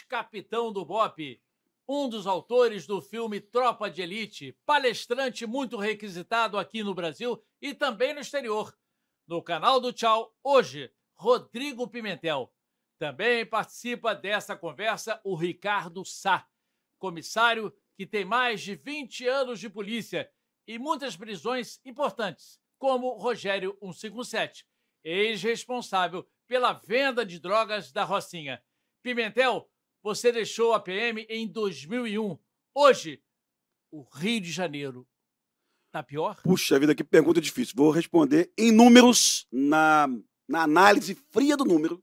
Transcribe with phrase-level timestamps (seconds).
[0.00, 1.40] ex-capitão do BOP,
[1.86, 7.74] um dos autores do filme Tropa de Elite, palestrante muito requisitado aqui no Brasil e
[7.74, 8.74] também no exterior.
[9.26, 12.52] No canal do Tchau, hoje, Rodrigo Pimentel.
[12.98, 16.46] Também participa dessa conversa o Ricardo Sá,
[16.98, 20.30] comissário que tem mais de 20 anos de polícia
[20.66, 24.66] e muitas prisões importantes, como Rogério 157,
[25.04, 28.62] ex-responsável pela venda de drogas da Rocinha.
[29.02, 29.69] Pimentel,
[30.02, 32.38] você deixou a PM em 2001.
[32.74, 33.22] Hoje,
[33.90, 35.06] o Rio de Janeiro
[35.86, 36.40] está pior?
[36.42, 37.74] Puxa vida, que pergunta difícil.
[37.76, 40.08] Vou responder em números, na,
[40.48, 42.02] na análise fria do número,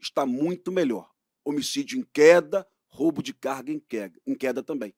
[0.00, 1.10] está muito melhor.
[1.44, 4.94] Homicídio em queda, roubo de carga em queda, em queda também.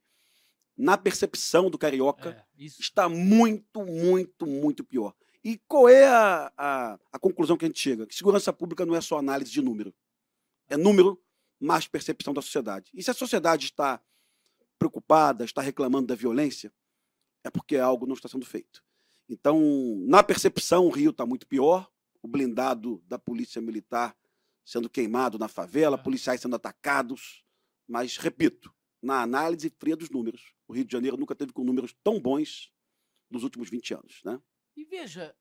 [0.76, 5.14] Na percepção do carioca, é, está muito, muito, muito pior.
[5.45, 8.06] E qual é a, a, a, conclusão que a gente chega?
[8.06, 9.95] Que segurança pública não é só análise de número.
[10.68, 11.20] É número
[11.60, 12.90] mais percepção da sociedade.
[12.94, 14.02] E se a sociedade está
[14.78, 16.72] preocupada, está reclamando da violência,
[17.44, 18.82] é porque algo não está sendo feito.
[19.28, 19.60] Então,
[20.08, 21.88] na percepção, o Rio está muito pior.
[22.22, 24.16] O blindado da polícia militar
[24.64, 26.02] sendo queimado na favela, é.
[26.02, 27.44] policiais sendo atacados.
[27.88, 31.94] Mas, repito, na análise fria dos números, o Rio de Janeiro nunca teve com números
[32.04, 32.72] tão bons
[33.28, 34.20] nos últimos 20 anos.
[34.24, 34.40] Né?
[34.76, 35.34] E veja,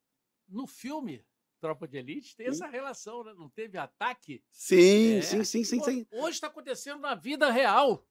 [0.48, 1.24] no filme
[1.60, 3.34] Tropa de Elite tem essa relação, né?
[3.38, 4.44] Não teve ataque?
[4.52, 5.22] Sim, é.
[5.22, 6.08] sim, sim, sim, sim.
[6.12, 8.08] Hoje está acontecendo na vida real,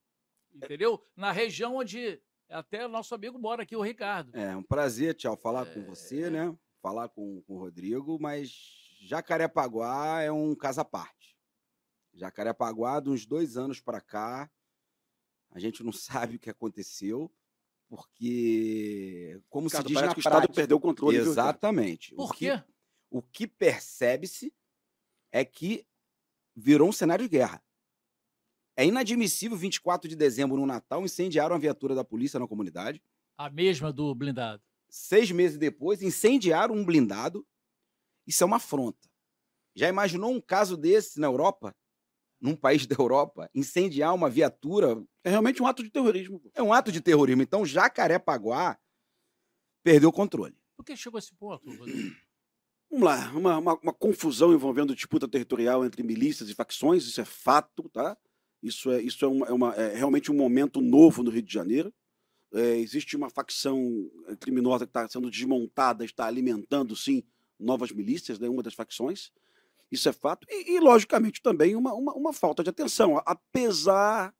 [0.54, 1.02] entendeu?
[1.16, 4.34] Na região onde até o nosso amigo mora aqui, o Ricardo.
[4.36, 5.74] É um prazer, tchau, falar é...
[5.74, 6.54] com você, né?
[6.80, 8.50] Falar com, com o Rodrigo, mas
[9.00, 11.36] Jacarepaguá é um caso à parte.
[12.14, 14.50] Jacarepaguá, de uns dois anos para cá,
[15.50, 17.32] a gente não sabe o que aconteceu
[17.88, 21.16] porque, como se diz na que o Estado perdeu o controle.
[21.16, 22.14] Exatamente.
[22.14, 22.62] Por quê?
[23.10, 24.52] O que, percebe-se
[25.32, 25.86] é que
[26.54, 27.62] virou um cenário de guerra.
[28.76, 33.02] É inadmissível, 24 de dezembro, no Natal, incendiaram a viatura da polícia na comunidade.
[33.36, 34.62] A mesma do blindado.
[34.88, 37.46] Seis meses depois, incendiaram um blindado.
[38.26, 39.08] Isso é uma afronta.
[39.74, 41.74] Já imaginou um caso desse na Europa?
[42.40, 45.04] num país da Europa, incendiar uma viatura.
[45.24, 46.40] É realmente um ato de terrorismo.
[46.54, 47.42] É um ato de terrorismo.
[47.42, 48.78] Então, Jacarepaguá
[49.82, 50.56] perdeu o controle.
[50.76, 52.14] Por que chegou a esse ponto, Rodrigo?
[52.90, 57.24] Vamos lá, uma, uma, uma, confusão envolvendo disputa territorial entre milícias e facções, isso é
[57.24, 58.16] fato, tá?
[58.62, 61.52] Isso é, isso é, uma, é, uma, é realmente um momento novo no Rio de
[61.52, 61.92] Janeiro.
[62.52, 64.10] É, existe uma facção
[64.40, 67.22] criminosa que está sendo desmontada, está alimentando, sim,
[67.60, 69.30] novas milícias, né, uma das facções.
[69.92, 70.46] Isso é fato.
[70.50, 73.22] E, e logicamente, também uma, uma, uma, falta de atenção.
[73.24, 74.34] Apesar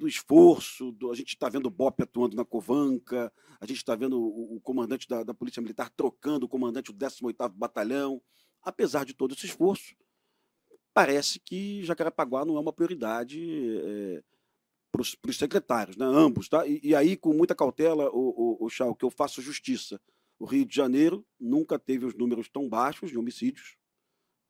[0.00, 3.30] do esforço, do, a gente está vendo o BOP atuando na Covanca,
[3.60, 6.98] a gente está vendo o, o comandante da, da, Polícia Militar trocando o comandante do
[6.98, 8.20] 18º Batalhão.
[8.62, 9.94] Apesar de todo esse esforço,
[10.94, 14.22] parece que Jacarepaguá não é uma prioridade é,
[14.90, 16.06] para os secretários, né?
[16.06, 16.48] ambos.
[16.48, 16.66] Tá?
[16.66, 20.00] E, e, aí, com muita cautela, o, o, o Chau, que eu faço justiça.
[20.38, 23.76] O Rio de Janeiro nunca teve os números tão baixos de homicídios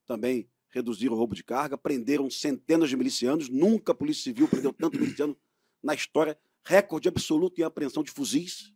[0.06, 4.72] também reduziram o roubo de carga, prenderam centenas de milicianos, nunca a Polícia Civil prendeu
[4.72, 5.36] tanto miliciano
[5.82, 8.72] na história, recorde absoluto em apreensão de fuzis.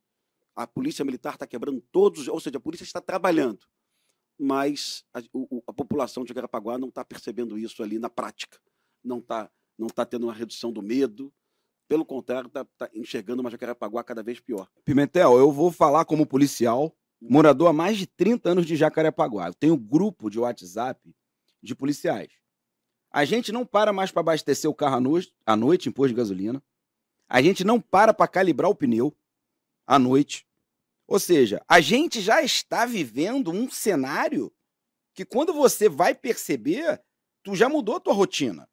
[0.57, 3.67] A Polícia Militar está quebrando todos, ou seja, a polícia está trabalhando,
[4.39, 8.59] mas a, o, a população de Garapaguá não está percebendo isso ali na prática,
[9.03, 11.33] não está não tá tendo uma redução do medo,
[11.89, 14.69] pelo contrário, está tá enxergando uma Jacarepaguá cada vez pior.
[14.85, 19.49] Pimentel, eu vou falar como policial, morador há mais de 30 anos de Jacarepaguá.
[19.49, 21.01] Eu tenho um grupo de WhatsApp
[21.65, 22.31] de policiais.
[23.11, 26.09] A gente não para mais para abastecer o carro à noite, à noite em posto
[26.09, 26.63] de gasolina.
[27.29, 29.17] A gente não para para calibrar o pneu
[29.87, 30.47] à noite.
[31.07, 34.53] Ou seja, a gente já está vivendo um cenário
[35.15, 37.01] que quando você vai perceber,
[37.43, 38.69] tu já mudou a tua rotina.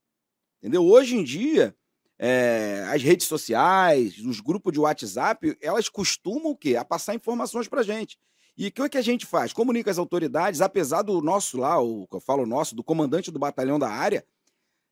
[0.60, 0.84] Entendeu?
[0.86, 1.76] Hoje em dia,
[2.18, 6.76] é, as redes sociais, os grupos de WhatsApp, elas costumam o quê?
[6.76, 8.18] A passar informações para gente.
[8.58, 9.54] E o que, que a gente faz?
[9.54, 13.40] Comunica as autoridades, apesar do nosso lá, o que eu falo nosso, do comandante do
[13.40, 14.26] batalhão da área,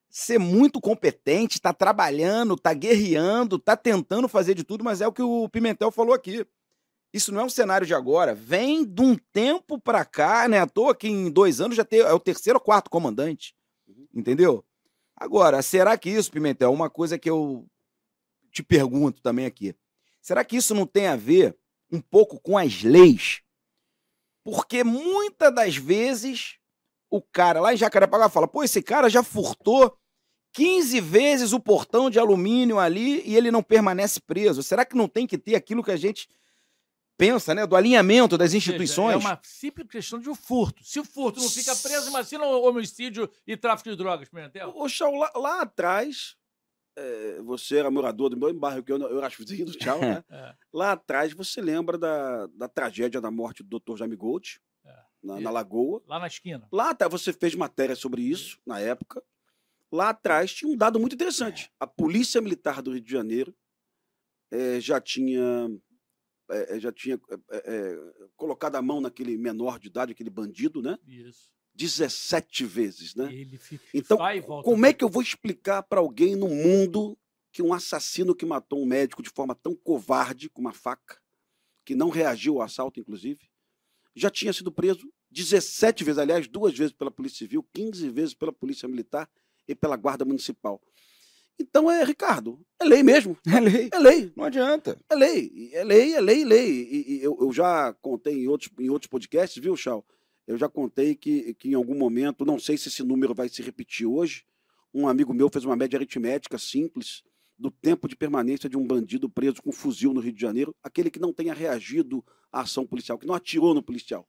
[0.09, 5.13] ser muito competente, está trabalhando, está guerreando, está tentando fazer de tudo, mas é o
[5.13, 6.45] que o Pimentel falou aqui.
[7.13, 10.59] Isso não é um cenário de agora, vem de um tempo para cá, né?
[10.59, 13.56] À toa que em dois anos já tem, é o terceiro ou quarto comandante.
[13.88, 14.07] Uhum.
[14.13, 14.63] Entendeu?
[15.15, 17.65] Agora, será que isso, Pimentel, uma coisa que eu
[18.51, 19.75] te pergunto também aqui.
[20.21, 21.56] Será que isso não tem a ver
[21.91, 23.41] um pouco com as leis?
[24.49, 26.57] Porque muitas das vezes
[27.09, 29.95] o cara lá em Jacarepaguá fala: pô, esse cara já furtou
[30.53, 34.63] 15 vezes o portão de alumínio ali e ele não permanece preso.
[34.63, 36.27] Será que não tem que ter aquilo que a gente
[37.17, 37.67] pensa, né?
[37.67, 39.15] Do alinhamento das instituições?
[39.15, 40.83] Seja, é uma simples questão de um furto.
[40.83, 44.73] Se o furto não fica preso, imagina o homicídio e tráfico de drogas, Pimentel.
[44.75, 46.35] O Chau, lá, lá atrás,
[47.43, 50.23] você era morador do meu bairro, que eu, eu era vizinho do Tchau, né?
[50.29, 50.55] É.
[50.73, 53.97] Lá atrás você lembra da, da tragédia da morte do Dr.
[53.97, 54.95] Jaime Gold, É.
[55.23, 56.01] na, na Lagoa.
[56.07, 56.67] Lá na esquina.
[56.71, 59.23] Lá até você fez matéria sobre isso na época.
[59.91, 61.71] Lá atrás tinha um dado muito interessante.
[61.79, 63.55] A Polícia Militar do Rio de Janeiro
[64.51, 65.67] eh, já tinha
[66.51, 67.19] eh, já tinha
[68.35, 70.97] colocado a mão naquele menor de idade, aquele bandido, né?
[71.07, 71.51] Isso.
[71.79, 73.33] 17 vezes, né?
[73.33, 74.69] Ele fica, Então, vai e volta.
[74.69, 77.17] Como é que eu vou explicar para alguém no mundo
[77.53, 81.17] que um assassino que matou um médico de forma tão covarde, com uma faca,
[81.85, 83.49] que não reagiu ao assalto, inclusive,
[84.13, 88.51] já tinha sido preso 17 vezes, aliás, duas vezes pela Polícia Civil, 15 vezes pela
[88.51, 89.29] Polícia Militar
[89.65, 90.81] e pela Guarda Municipal.
[91.57, 93.37] Então é, Ricardo, é lei mesmo.
[93.47, 93.89] É lei.
[93.91, 94.33] É lei.
[94.35, 94.99] Não adianta.
[95.09, 96.69] É lei, é lei, é lei, lei.
[96.69, 100.05] E, e eu, eu já contei em outros, em outros podcasts, viu, Chau?
[100.49, 103.61] Eu já contei que, que em algum momento, não sei se esse número vai se
[103.61, 104.43] repetir hoje,
[104.91, 107.21] um amigo meu fez uma média aritmética simples
[107.55, 111.11] do tempo de permanência de um bandido preso com fuzil no Rio de Janeiro, aquele
[111.11, 114.27] que não tenha reagido à ação policial, que não atirou no policial.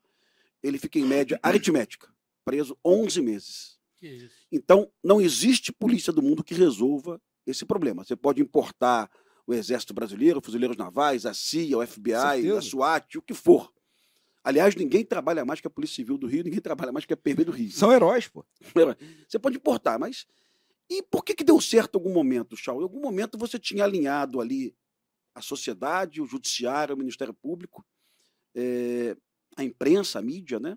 [0.62, 2.12] Ele fica em média aritmética,
[2.44, 3.78] preso 11 meses.
[4.52, 8.04] Então, não existe polícia do mundo que resolva esse problema.
[8.04, 9.10] Você pode importar
[9.46, 12.60] o Exército Brasileiro, Fuzileiros Navais, a CIA, o FBI, a.
[12.60, 13.72] SWAT, o que for.
[14.42, 17.16] Aliás, ninguém trabalha mais que a Polícia Civil do Rio, ninguém trabalha mais que a
[17.16, 17.70] PB do Rio.
[17.70, 18.44] São heróis, pô.
[19.28, 20.26] Você pode importar, mas.
[20.88, 22.80] E por que, que deu certo em algum momento, Chau?
[22.80, 24.74] Em algum momento você tinha alinhado ali
[25.34, 27.84] a sociedade, o judiciário, o Ministério Público,
[28.54, 29.16] eh,
[29.56, 30.76] a imprensa, a mídia, né?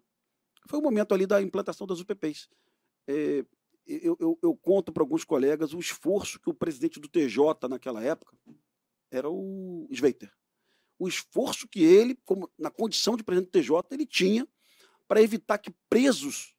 [0.69, 2.48] Foi o momento ali da implantação das UPPs.
[3.07, 3.44] Eh,
[3.88, 8.04] eu, eu- eu conto para alguns colegas o esforço que o presidente do TJ naquela
[8.04, 8.38] época
[9.12, 10.31] era o Sveiter.
[10.99, 14.47] O esforço que ele, como, na condição de presidente do TJ, ele tinha
[15.07, 16.53] para evitar que presos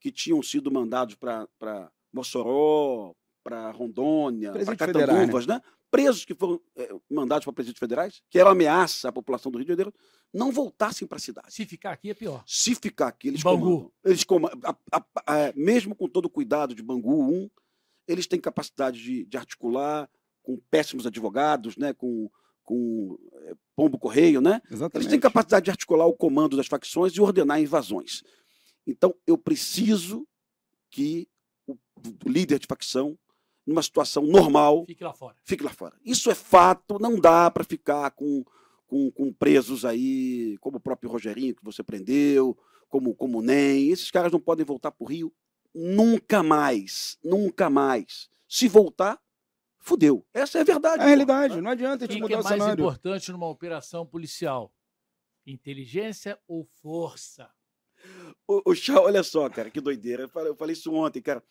[0.00, 5.04] que tinham sido mandados para Mossoró, para Rondônia, para federais, né?
[5.14, 5.60] Catanduvas, né?
[5.88, 9.64] presos que foram eh, mandados para presídios federais, que eram ameaça à população do Rio
[9.64, 9.94] de Janeiro,
[10.34, 11.52] não voltassem para a cidade.
[11.54, 12.42] Se ficar aqui é pior.
[12.46, 13.60] Se ficar aqui, eles Bangu.
[13.64, 13.92] comandam.
[14.04, 17.48] Eles comandam a- a- a- é, mesmo com todo o cuidado de Bangu 1,
[18.06, 20.10] eles têm capacidade de, de articular
[20.42, 21.92] com péssimos advogados, né?
[21.94, 22.28] com,
[22.66, 24.60] com é, pombo correio, né?
[24.70, 24.96] Exatamente.
[24.96, 28.22] Eles têm capacidade de articular o comando das facções e ordenar invasões.
[28.86, 30.26] Então, eu preciso
[30.90, 31.28] que
[31.66, 31.74] o,
[32.24, 33.16] o líder de facção,
[33.66, 35.36] numa situação normal, Fique lá fora.
[35.44, 35.96] fique lá fora.
[36.04, 38.44] Isso é fato, não dá para ficar com,
[38.86, 42.56] com, com presos aí, como o próprio Rogerinho que você prendeu,
[42.88, 43.90] como, como o NEM.
[43.90, 45.32] Esses caras não podem voltar para o Rio
[45.74, 47.18] nunca mais.
[47.22, 48.28] Nunca mais.
[48.48, 49.20] Se voltar,
[49.86, 50.26] fudeu.
[50.34, 51.00] Essa é a verdade.
[51.02, 51.60] É a realidade.
[51.60, 52.82] Não adianta O a gente que, que mudar é o mais cenário.
[52.82, 54.72] importante numa operação policial?
[55.46, 57.48] Inteligência ou força?
[58.46, 60.24] O, o Chá, olha só, cara, que doideira.
[60.24, 61.42] Eu falei, eu falei isso ontem, cara.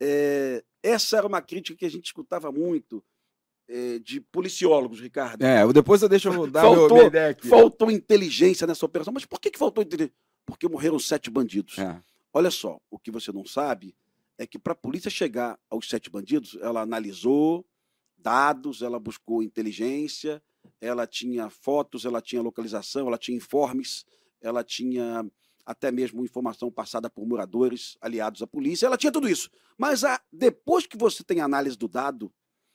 [0.00, 3.04] É, essa era uma crítica que a gente escutava muito
[3.68, 5.42] é, de policiólogos, Ricardo.
[5.44, 7.48] É, depois eu deixo eu dar Faltou- minha ideia aqui.
[7.48, 9.12] Faltou inteligência nessa operação.
[9.12, 10.14] Mas por que, que faltou inteligência?
[10.46, 11.78] Porque morreram sete bandidos.
[11.78, 12.00] É.
[12.32, 13.94] Olha só, o que você não sabe
[14.38, 17.64] é que para a polícia chegar aos sete bandidos, ela analisou
[18.22, 20.42] dados, ela buscou inteligência,
[20.80, 24.04] ela tinha fotos, ela tinha localização, ela tinha informes,
[24.40, 25.24] ela tinha
[25.64, 29.48] até mesmo informação passada por moradores aliados à polícia, ela tinha tudo isso.
[29.78, 32.32] Mas a- depois que você tem análise do dado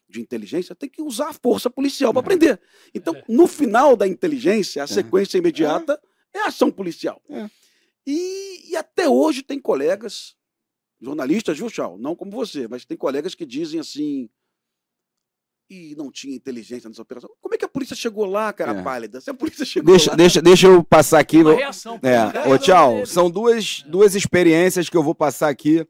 [0.10, 2.26] de inteligência, tem que usar a força policial para É.
[2.26, 2.62] prender.
[2.96, 3.24] Então, É.
[3.28, 6.02] no final da inteligência, a sequência imediata
[6.34, 7.22] é a ação policial.
[7.30, 7.50] É.
[8.06, 10.36] E, e até hoje tem colegas,
[11.02, 11.98] jornalistas, viu, Chau?
[11.98, 14.30] Não como você, mas tem colegas que dizem assim.
[15.70, 17.30] E não tinha inteligência nessa operação.
[17.42, 18.82] Como é que a polícia chegou lá, cara É.
[18.84, 19.20] pálida?
[19.20, 20.16] Se a polícia chegou Deixa, lá.
[20.16, 21.38] deixa, deixa eu passar aqui.
[21.42, 22.00] Uma reação.
[22.02, 23.06] É, ô, tchau.
[23.06, 25.86] São duas, duas experiências que eu vou passar aqui.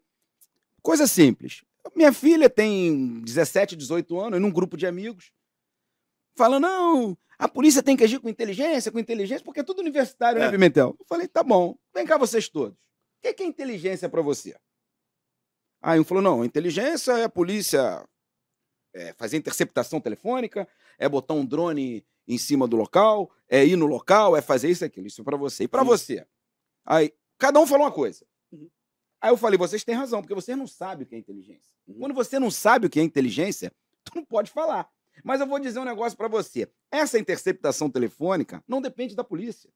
[0.82, 1.62] Coisa simples.
[1.96, 5.32] Minha filha tem 17, 18 anos, num grupo de amigos,
[6.36, 10.40] falando: não, a polícia tem que agir com inteligência, com inteligência, porque é tudo universitário,
[10.40, 10.52] né, É.
[10.52, 10.96] Pimentel?
[11.00, 12.78] Eu falei: tá bom, vem cá vocês todos.
[12.78, 14.56] O que que é inteligência pra você?
[15.82, 18.04] Aí um falou: não, inteligência é a polícia
[18.98, 23.86] é, fazer interceptação telefônica, é botar um drone em cima do local, é ir no
[23.86, 25.08] local, é fazer isso e aquilo.
[25.08, 25.64] Isso é pra você.
[25.64, 25.88] E pra Sim.
[25.88, 26.28] você?
[26.86, 28.26] Aí, cada um falou uma coisa.
[28.52, 28.70] Uhum.
[29.22, 31.72] Aí eu falei, vocês têm razão, porque vocês não sabem o que é inteligência.
[31.88, 32.00] Uhum.
[32.00, 33.72] Quando você não sabe o que é inteligência,
[34.04, 34.90] tu não pode falar.
[35.24, 36.70] Mas eu vou dizer um negócio pra você.
[36.92, 39.72] Essa interceptação telefônica não depende da polícia.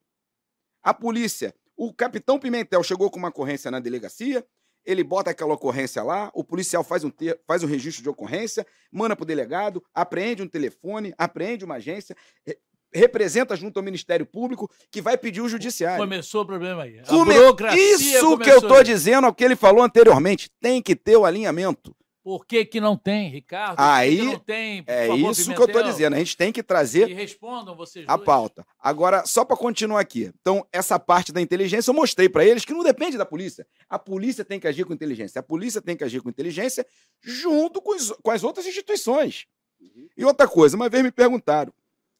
[0.82, 4.46] A polícia, o capitão Pimentel chegou com uma ocorrência na delegacia,
[4.84, 8.66] ele bota aquela ocorrência lá, o policial faz um, ter- faz um registro de ocorrência,
[8.90, 12.58] manda pro delegado, apreende um telefone, apreende uma agência, re-
[12.94, 15.98] representa junto ao Ministério Público, que vai pedir o judiciário.
[15.98, 16.98] Começou o problema aí.
[17.00, 18.84] A Come- burocracia Isso que eu aí.
[18.84, 20.50] dizendo, é o que ele falou anteriormente.
[20.60, 21.94] Tem que ter o alinhamento.
[22.22, 23.74] Por que, que não tem, Ricardo?
[23.80, 24.82] Aí, Por que que não tem?
[24.84, 25.90] Por É favor, isso que eu Pimentel?
[25.90, 26.14] dizendo.
[26.14, 28.24] A gente tem que trazer E respondam vocês a dois.
[28.26, 28.64] pauta.
[28.78, 30.32] Agora, só para continuar aqui.
[30.40, 33.66] Então, essa parte da inteligência eu mostrei para eles que não depende da polícia.
[33.88, 35.40] A polícia tem que agir com inteligência.
[35.40, 36.86] A polícia tem que agir com inteligência
[37.20, 39.46] junto com, os- com as outras instituições.
[39.80, 40.08] Uhum.
[40.16, 41.72] E outra coisa, uma vez me perguntaram: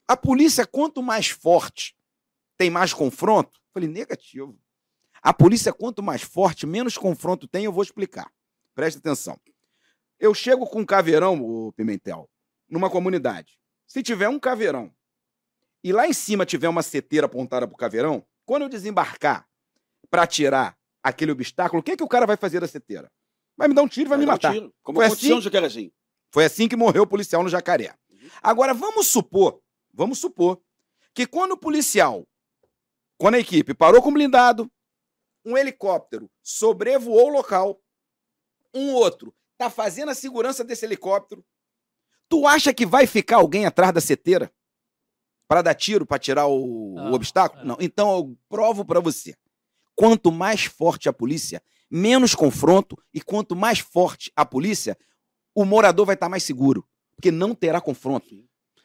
[0.08, 1.94] a polícia, quanto mais forte,
[2.58, 3.56] tem mais confronto?
[3.56, 4.58] Eu falei, negativo.
[5.22, 8.28] A polícia, quanto mais forte, menos confronto tem, eu vou explicar.
[8.74, 9.38] Presta atenção.
[10.22, 12.30] Eu chego com um caveirão, o Pimentel,
[12.68, 13.58] numa comunidade.
[13.88, 14.94] Se tiver um caveirão
[15.82, 19.44] e lá em cima tiver uma seteira apontada pro caveirão, quando eu desembarcar
[20.08, 23.10] para tirar aquele obstáculo, o que, que o cara vai fazer da seteira?
[23.56, 24.52] Vai me dar um tiro e vai, me um matar.
[24.52, 25.34] tiro, como Foi aconteceu assim?
[25.34, 25.92] no Jacarezinho.
[26.30, 27.92] Foi assim que morreu o policial no Jacaré.
[28.40, 29.60] Agora, vamos supor,
[29.92, 30.62] vamos supor,
[31.12, 32.24] que quando o policial,
[33.18, 34.70] quando a equipe parou com o blindado,
[35.44, 37.82] um helicóptero sobrevoou o local,
[38.72, 41.44] um outro tá fazendo a segurança desse helicóptero,
[42.28, 44.52] tu acha que vai ficar alguém atrás da seteira
[45.46, 47.62] para dar tiro, para tirar o, o Não, obstáculo?
[47.62, 47.64] é.
[47.64, 47.76] Não.
[47.80, 49.36] Então eu provo para você.
[49.94, 54.96] Quanto mais forte a polícia, menos confronto, e quanto mais forte a polícia,
[55.54, 58.26] o morador vai estar mais seguro, porque não terá confronto.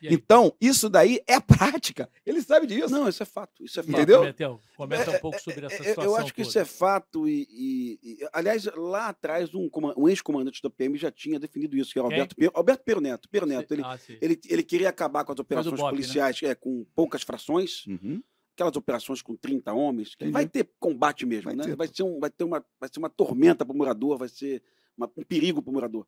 [0.01, 1.39] Então, isso daí é
[1.81, 2.09] prática.
[2.25, 2.89] Ele sabe disso.
[2.93, 3.63] Não, isso é fato.
[3.63, 3.95] Isso é fato.
[3.95, 4.59] Entendeu?
[4.75, 6.03] Comenta um pouco sobre essa É, é, situação.
[6.03, 6.71] Eu acho que isso é toda.
[6.77, 11.75] fato e, e- e- aliás, lá atrás um, um ex-comandante da PM já tinha definido
[11.75, 12.13] isso, que é o Quem?
[12.19, 13.27] Alberto Pero, Alberto Pero Neto.
[13.29, 15.89] Pero Neto, ele, Ah, ele, ele queria acabar com as operações Bob, né?
[15.91, 18.21] policiais é, com poucas frações, Uhum.
[18.53, 21.63] aquelas operações com 30 homens, que vai ter combate mesmo, Vai né?
[21.63, 21.75] ter.
[21.75, 24.61] Vai, ser um, vai, ter uma, vai ser uma tormenta para o morador, vai ser
[24.97, 26.05] uma- um perigo para o morador.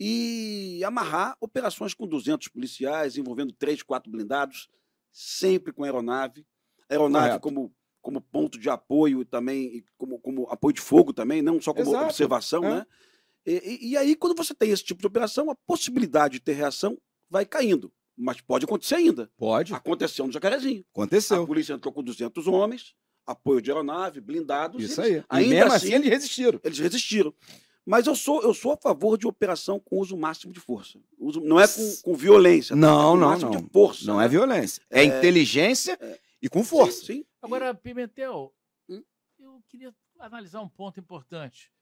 [0.00, 4.68] E amarrar operações com 200 policiais, envolvendo três, quatro blindados,
[5.12, 6.46] sempre com aeronave.
[6.88, 7.40] Aeronave Correto.
[7.42, 11.74] como, como ponto de apoio e também, como, como apoio de fogo também, não só
[11.74, 12.04] como Exato.
[12.06, 12.74] observação, É.
[12.76, 12.86] né?
[13.46, 16.98] E, e- aí, quando você tem esse tipo de operação, a possibilidade de ter reação
[17.30, 17.90] vai caindo.
[18.16, 19.30] Mas pode acontecer ainda.
[19.36, 19.72] Pode.
[19.72, 20.84] Aconteceu no Jacarezinho.
[20.86, 21.46] A Aconteceu.
[21.46, 22.94] polícia entrou com 200 homens,
[23.26, 24.82] apoio de aeronave, blindados.
[24.82, 25.40] Isso eles- aí.
[25.42, 26.60] E Ainda mesmo assim, assim, eles resistiram.
[26.62, 27.32] eles resistiram.
[27.88, 31.00] Mas eu sou, eu sou a favor de operação com uso máximo de força.
[31.18, 32.76] Uso, não é com, com violência.
[32.76, 32.80] tá?
[32.80, 33.62] Não, é com não, máximo não.
[33.62, 34.04] de força.
[34.04, 34.26] Não né?
[34.26, 34.82] é violência.
[34.90, 35.98] É, inteligência
[36.42, 37.00] e com força.
[37.00, 37.26] Sim, sim.
[37.40, 38.54] Agora, Pimentel,
[38.90, 39.02] Hum?
[39.38, 41.72] eu queria analisar um ponto importante.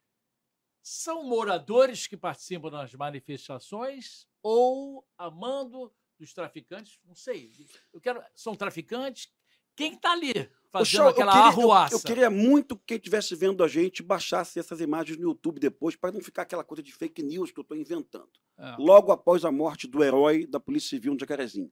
[0.80, 7.00] São moradores que participam das manifestações ou a mando dos traficantes?
[7.04, 7.50] Não sei.
[7.92, 8.22] Eu quero.
[8.32, 9.28] São traficantes?
[9.76, 10.32] Quem está ali
[10.70, 11.94] fazendo eu aquela queria- eu- arruaça?
[11.94, 15.94] Eu, queria muito que quem estivesse vendo a gente baixasse essas imagens no YouTube depois,
[15.94, 18.28] para não ficar aquela coisa de fake news que eu estou inventando.
[18.58, 18.74] É.
[18.78, 21.70] Logo após a morte do herói da Polícia Civil no Jacarezinho.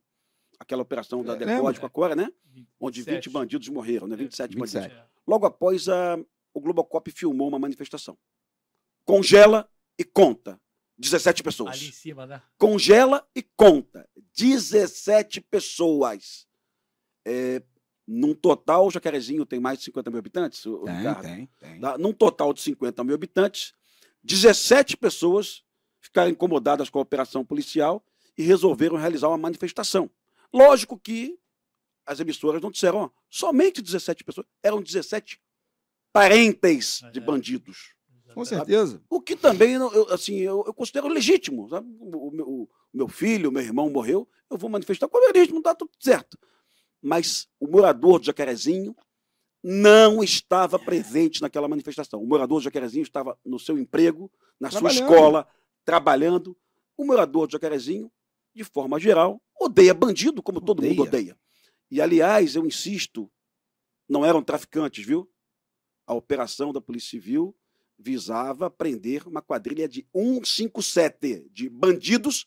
[0.59, 2.31] Aquela operação da É, Decode com a Cora, né?
[2.79, 3.31] Onde 20 27.
[3.31, 4.15] bandidos morreram, né?
[4.15, 4.83] É, 27 27.
[4.83, 5.05] bandidos.
[5.05, 5.07] É.
[5.27, 6.17] Logo após, a,
[6.53, 8.17] o Globocop filmou uma manifestação.
[9.05, 9.69] Congela
[9.99, 10.61] e conta.
[10.97, 11.77] 17 pessoas.
[11.77, 12.41] Ali em cima, né?
[12.57, 14.09] Congela e conta.
[14.37, 16.47] 17 pessoas.
[17.25, 17.61] É,
[18.07, 21.23] num total, Jacarezinho tem mais de 50 mil habitantes, o, Tem, Ricardo?
[21.23, 21.81] tem, tem.
[21.81, 21.97] Tá?
[21.99, 23.73] Num total de 50 mil habitantes,
[24.23, 25.63] 17 pessoas
[26.01, 28.05] ficaram incomodadas com a operação policial
[28.37, 30.11] e resolveram realizar uma manifestação.
[30.53, 31.39] Lógico que
[32.07, 35.41] as emissoras não disseram, ó, somente 17 pessoas, eram 17
[36.13, 37.23] parentes de É.
[37.23, 37.95] bandidos.
[38.35, 39.01] Com certeza.
[39.09, 41.69] O que também, eu, assim, eu, eu considero legítimo.
[41.69, 41.87] Sabe?
[42.01, 45.59] O, o meu, o meu filho, o meu irmão morreu, eu vou manifestar com legítimo,
[45.59, 46.37] está tudo certo.
[47.05, 48.97] Mas o morador de Jacarezinho
[49.63, 52.23] não estava presente naquela manifestação.
[52.23, 55.47] O morador de Jacarezinho estava no seu emprego, na sua escola,
[55.85, 56.57] trabalhando.
[56.97, 58.11] O morador de Jacarezinho,
[58.55, 61.35] de forma geral, odeia bandido, como todo mundo Odeia.
[61.35, 61.39] odeia.
[61.91, 63.31] E, aliás, eu insisto,
[64.09, 65.31] não eram traficantes, viu?
[66.07, 67.55] A operação da Polícia Civil
[67.99, 72.47] visava prender uma quadrilha de 157 de bandidos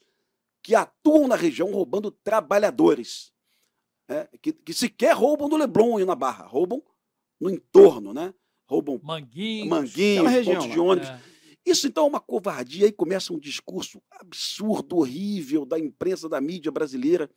[0.63, 3.31] que atuam na região roubando trabalhadores.
[4.07, 4.27] Né?
[4.41, 6.83] que, que sequer roubam do Leblon e na Barra, roubam
[7.39, 8.33] no entorno, né?
[8.67, 9.69] Roubam Manguinhos.
[9.69, 10.83] manguinhos, região pontos de lá.
[10.83, 11.09] ônibus.
[11.09, 11.21] É.
[11.65, 12.85] Isso então é uma covardia.
[12.85, 17.29] Aí começa um discurso absurdo, horrível da imprensa, da mídia brasileira.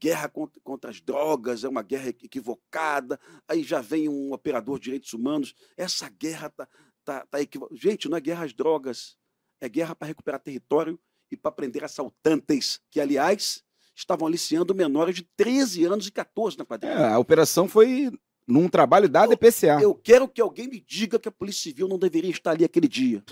[0.00, 3.18] Guerra contra, contra as drogas é uma guerra equivocada.
[3.48, 5.54] Aí já vem um operador de direitos humanos.
[5.76, 6.68] Essa guerra tá,
[7.04, 7.80] tá, tá equivocada.
[7.80, 9.16] Gente, não é guerra às drogas.
[9.60, 13.64] É guerra para recuperar território e para prender assaltantes, que, aliás,
[13.98, 17.08] estavam aliciando menores de 13 anos e 14 na É, quadrilha.
[17.08, 18.10] a operação foi
[18.46, 19.80] num trabalho da DPCA.
[19.82, 22.88] Eu quero que alguém me diga que a Polícia Civil não deveria estar ali aquele
[22.88, 23.22] dia.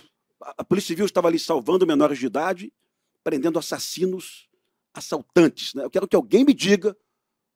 [0.42, 2.72] A a Polícia Civil estava ali salvando menores de idade,
[3.24, 4.48] prendendo assassinos,
[4.92, 5.72] assaltantes.
[5.74, 5.84] Né?
[5.84, 6.96] Eu quero que alguém me diga,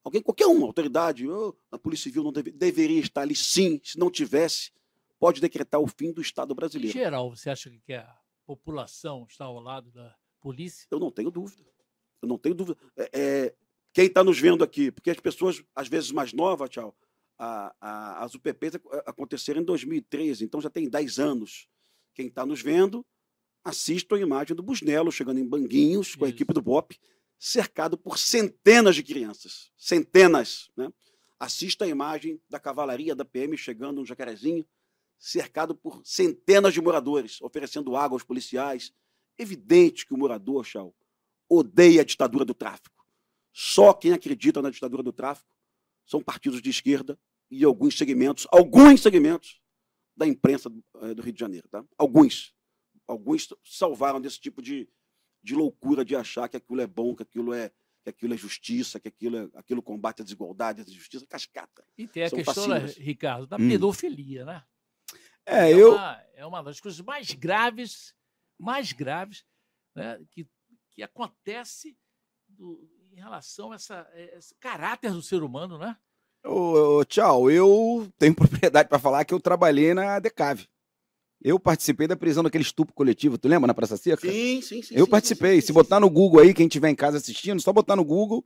[0.04, 3.80] alguém, qualquer uma, autoridade, "Oh, a Polícia Civil não deve- deveria estar ali sim.
[3.84, 4.70] Se não tivesse,
[5.18, 6.92] pode decretar o fim do Estado Em brasileiro.
[6.96, 8.08] geral, você acha que a
[8.46, 10.86] população está ao lado da polícia?
[10.90, 11.62] Eu não tenho dúvida.
[12.22, 12.78] Eu não tenho dúvida.
[12.96, 13.54] É, é,
[13.92, 16.96] quem está nos vendo aqui, porque as pessoas, às vezes mais novas, tchau,
[17.38, 18.74] a, a, as UPPs
[19.06, 21.68] aconteceram em 2013, então já tem 10 anos.
[22.14, 23.04] Quem está nos vendo,
[23.64, 26.36] assista a imagem do Busnelo chegando em Banguinhos com a Isso.
[26.36, 26.98] equipe do BOP,
[27.38, 29.72] cercado por centenas de crianças.
[29.76, 30.70] Centenas.
[30.76, 30.92] Né?
[31.38, 34.66] Assista a imagem da cavalaria da PM chegando no Jacarezinho,
[35.18, 38.92] cercado por centenas de moradores, oferecendo água aos policiais.
[39.38, 40.94] Evidente que o morador, Chau,
[41.50, 43.04] odeia a ditadura do tráfico.
[43.52, 45.50] Só quem acredita na ditadura do tráfico
[46.06, 47.18] são partidos de esquerda
[47.50, 49.60] e alguns segmentos, alguns segmentos
[50.16, 51.84] da imprensa do, eh, do Rio de Janeiro, tá?
[51.98, 52.54] Alguns,
[53.06, 54.88] alguns salvaram desse tipo de,
[55.42, 58.98] de loucura de achar que aquilo é bom, que aquilo é que aquilo é justiça,
[58.98, 61.84] que aquilo é aquilo combate a desigualdade, a injustiça, cascata.
[61.98, 62.96] E tem a São questão, né, fascinas.
[62.96, 63.68] Ricardo, da Hum.
[63.68, 64.64] pedofilia, né?
[65.44, 65.92] É, eu.
[65.92, 68.14] Uma, é uma das coisas mais graves,
[68.58, 69.44] mais graves,
[69.94, 70.46] né, que,
[71.00, 71.96] que acontece
[72.46, 75.96] do- em relação a essa, a esse caráter do ser humano, né?
[76.44, 78.34] Ô, ô, tchau, eu tenho
[78.70, 80.68] propriedade para falar que eu trabalhei na Decave.
[81.42, 84.30] Eu participei da prisão daquele estupro coletivo, tu lembra na Praça Seca?
[84.30, 84.94] Sim, sim, sim.
[84.94, 85.54] eu sim, participei.
[85.54, 88.04] sim, sim, Se botar no Google aí, quem estiver em casa assistindo, só botar no
[88.04, 88.44] Google,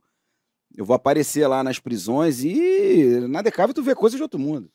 [0.77, 4.71] eu vou aparecer lá nas prisões e na Decave tu vê coisas de outro mundo.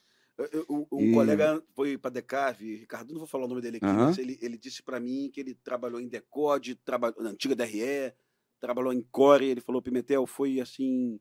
[0.53, 3.77] Eu- eu- Um, E- colega foi para Decave, Ricardo, não vou falar o nome dele
[3.77, 7.55] aqui, mas ele, ele disse para mim que ele trabalhou em Decode, trabalhou na antiga
[7.55, 8.13] DRE,
[8.61, 9.47] trabalhou em Core.
[9.51, 11.19] Ele falou: Pimentel, foi assim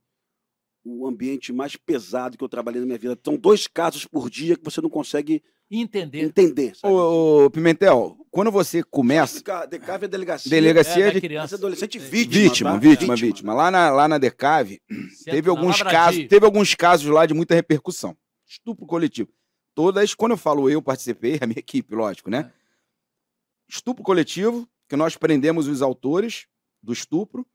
[0.86, 3.18] o ambiente mais pesado que eu trabalhei na minha vida.
[3.24, 6.24] São dois casos por dia que você não consegue Entender.
[6.24, 6.76] entender.
[6.76, 6.92] Sabe?
[6.94, 9.36] Ô, ô, Pimentel, quando você começa.
[9.40, 10.50] Deca- Decave é delegacia.
[10.50, 11.44] Delegacia é, de- da criança.
[11.44, 12.42] Mas adolescente É, vítima.
[12.42, 12.78] Vítima, tá?
[12.78, 13.54] vítima, vítima.
[13.54, 14.82] Lá na, lá na Decave,
[15.26, 18.18] teve alguns casos, teve alguns casos lá de muita repercussão.
[18.50, 19.30] Estupro coletivo.
[19.76, 22.52] Todas, quando eu falo eu participei, a minha equipe, lógico, né?
[23.68, 26.48] Estupro coletivo, que nós prendemos os autores
[26.82, 27.46] do estupro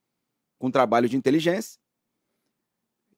[0.57, 1.81] com trabalho de inteligência.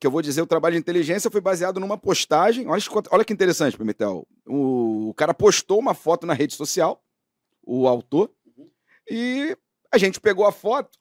[0.01, 2.67] Que eu vou dizer, o trabalho de inteligência foi baseado numa postagem.
[2.67, 4.27] Olha, que- olha que interessante, Pimentel.
[4.47, 7.05] O, o cara postou uma foto na rede social,
[7.63, 8.33] o autor,
[9.11, 9.57] e
[9.93, 10.99] a gente pegou a foto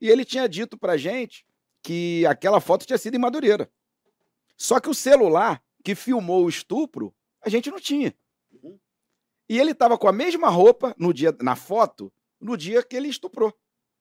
[0.00, 1.46] e ele tinha dito pra gente
[1.82, 3.70] que aquela foto tinha sido em Madureira.
[4.56, 8.14] Só que o celular que filmou o estupro, a gente não tinha.
[8.50, 8.78] Uhum.
[9.48, 13.08] E ele tava com a mesma roupa no dia, na foto, no dia que ele
[13.08, 13.54] estuprou.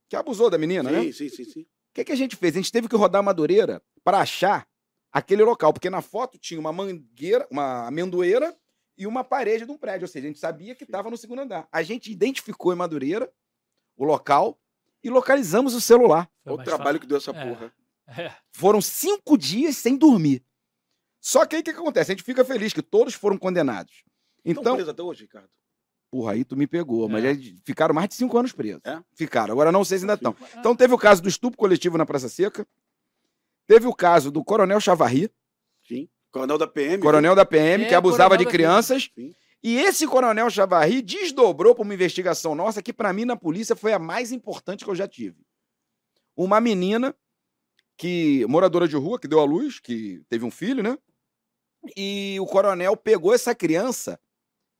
[0.09, 1.01] Que abusou da menina, né?
[1.03, 1.61] Sim, sim, sim, sim.
[1.61, 2.55] O que, que a gente fez?
[2.55, 4.67] A gente teve que rodar Madureira para achar
[5.11, 8.55] aquele local, porque na foto tinha uma mangueira, uma amendoeira
[8.97, 10.05] e uma parede de um prédio.
[10.05, 11.67] Ou seja, a gente sabia que estava no segundo andar.
[11.71, 13.31] A gente identificou em Madureira
[13.97, 14.57] o local
[15.03, 16.29] e localizamos o celular.
[16.43, 16.99] Foi Olha o trabalho fácil.
[17.01, 17.45] que deu essa É.
[17.49, 17.73] porra.
[18.07, 18.31] É.
[18.51, 20.43] Foram cinco dias sem dormir.
[21.25, 22.11] Só que aí o que, acontece?
[22.11, 24.03] A gente fica feliz que todos foram condenados.
[24.43, 25.47] Estão Então, presos até hoje, Ricardo?
[26.11, 27.29] porra, aí tu me pegou, mas É.
[27.31, 28.81] eles ficaram mais de cinco anos presos.
[28.83, 29.01] É?
[29.15, 29.53] Ficaram.
[29.53, 30.35] Agora não sei se ainda estão.
[30.59, 32.67] Então teve o caso do estupro coletivo na Praça Seca.
[33.65, 35.31] Teve o caso do Coronel Chavarri,
[35.87, 36.09] Sim.
[36.29, 37.01] Coronel da PM.
[37.01, 39.09] coronel da PM, É, que abusava de crianças.
[39.15, 39.33] Sim.
[39.63, 43.93] E esse Coronel Chavarri desdobrou para uma investigação nossa que, para mim, na polícia, foi
[43.93, 45.37] a mais importante que eu já tive.
[46.35, 47.15] Uma menina
[47.97, 50.97] que moradora de rua, que deu à luz, que teve um filho, né?
[51.97, 54.19] E o coronel pegou essa criança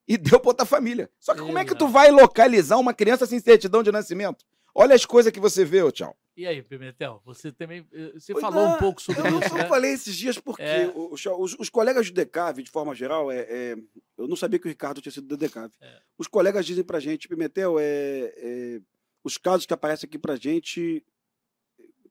[0.08, 1.10] e deu para outra família.
[1.20, 4.46] Só que como é que tu vai localizar uma criança sem certidão de nascimento?
[4.76, 6.16] Olha as coisas que você vê, ô tchau.
[6.36, 7.86] E aí, Pimentel, você também.
[7.94, 9.68] eh, Você Pois falou não, um pouco sobre Eu, isso, eu né?
[9.68, 10.88] falei esses dias porque É.
[10.96, 13.76] o- o- os, os colegas do DECAV, de forma geral, é, é-
[14.18, 15.72] eu não sabia que o Ricardo tinha sido do DECAV.
[15.80, 16.00] É.
[16.18, 18.80] Os colegas dizem pra gente, Pimentel, é, é,
[19.24, 21.06] os casos que aparecem aqui pra gente,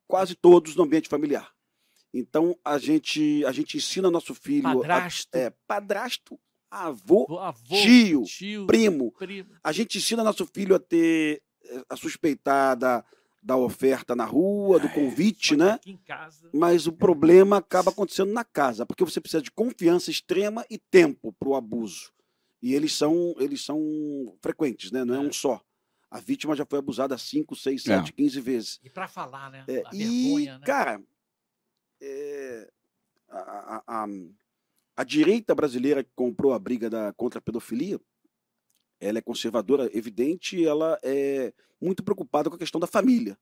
[0.07, 1.51] quase todos no ambiente familiar.
[2.13, 4.67] Então, a gente, a gente ensina nosso filho...
[4.69, 6.39] a- Padrasto, é, padrasto,
[6.71, 9.13] avô, avô, tio, tio, primo.
[9.13, 9.51] primo.
[9.63, 13.05] A gente ensina nosso filho a ter, eh, a suspeitar da,
[13.43, 15.71] da oferta na rua, do convite, Só que né?
[15.73, 16.51] Aqui em casa.
[16.53, 21.33] Mas o problema acaba acontecendo na casa, porque você precisa de confiança extrema e tempo
[21.33, 22.13] para o abuso.
[22.63, 25.05] E eles são, eles são frequentes, né?
[25.05, 25.21] Não é É.
[25.21, 25.61] um só.
[26.11, 27.97] A vítima já foi abusada 5, 6, É.
[27.99, 28.79] 7, 15 vezes.
[28.85, 29.65] E para falar, né?
[29.67, 30.67] É, a e, vergonha, né?
[30.67, 31.03] cara,
[32.03, 32.69] é,
[33.29, 34.07] a, a-
[34.97, 38.01] a- direita brasileira que comprou a briga da, contra a pedofilia,
[39.01, 43.39] ela é conservadora, evidente, e ela é muito preocupada com a questão da família.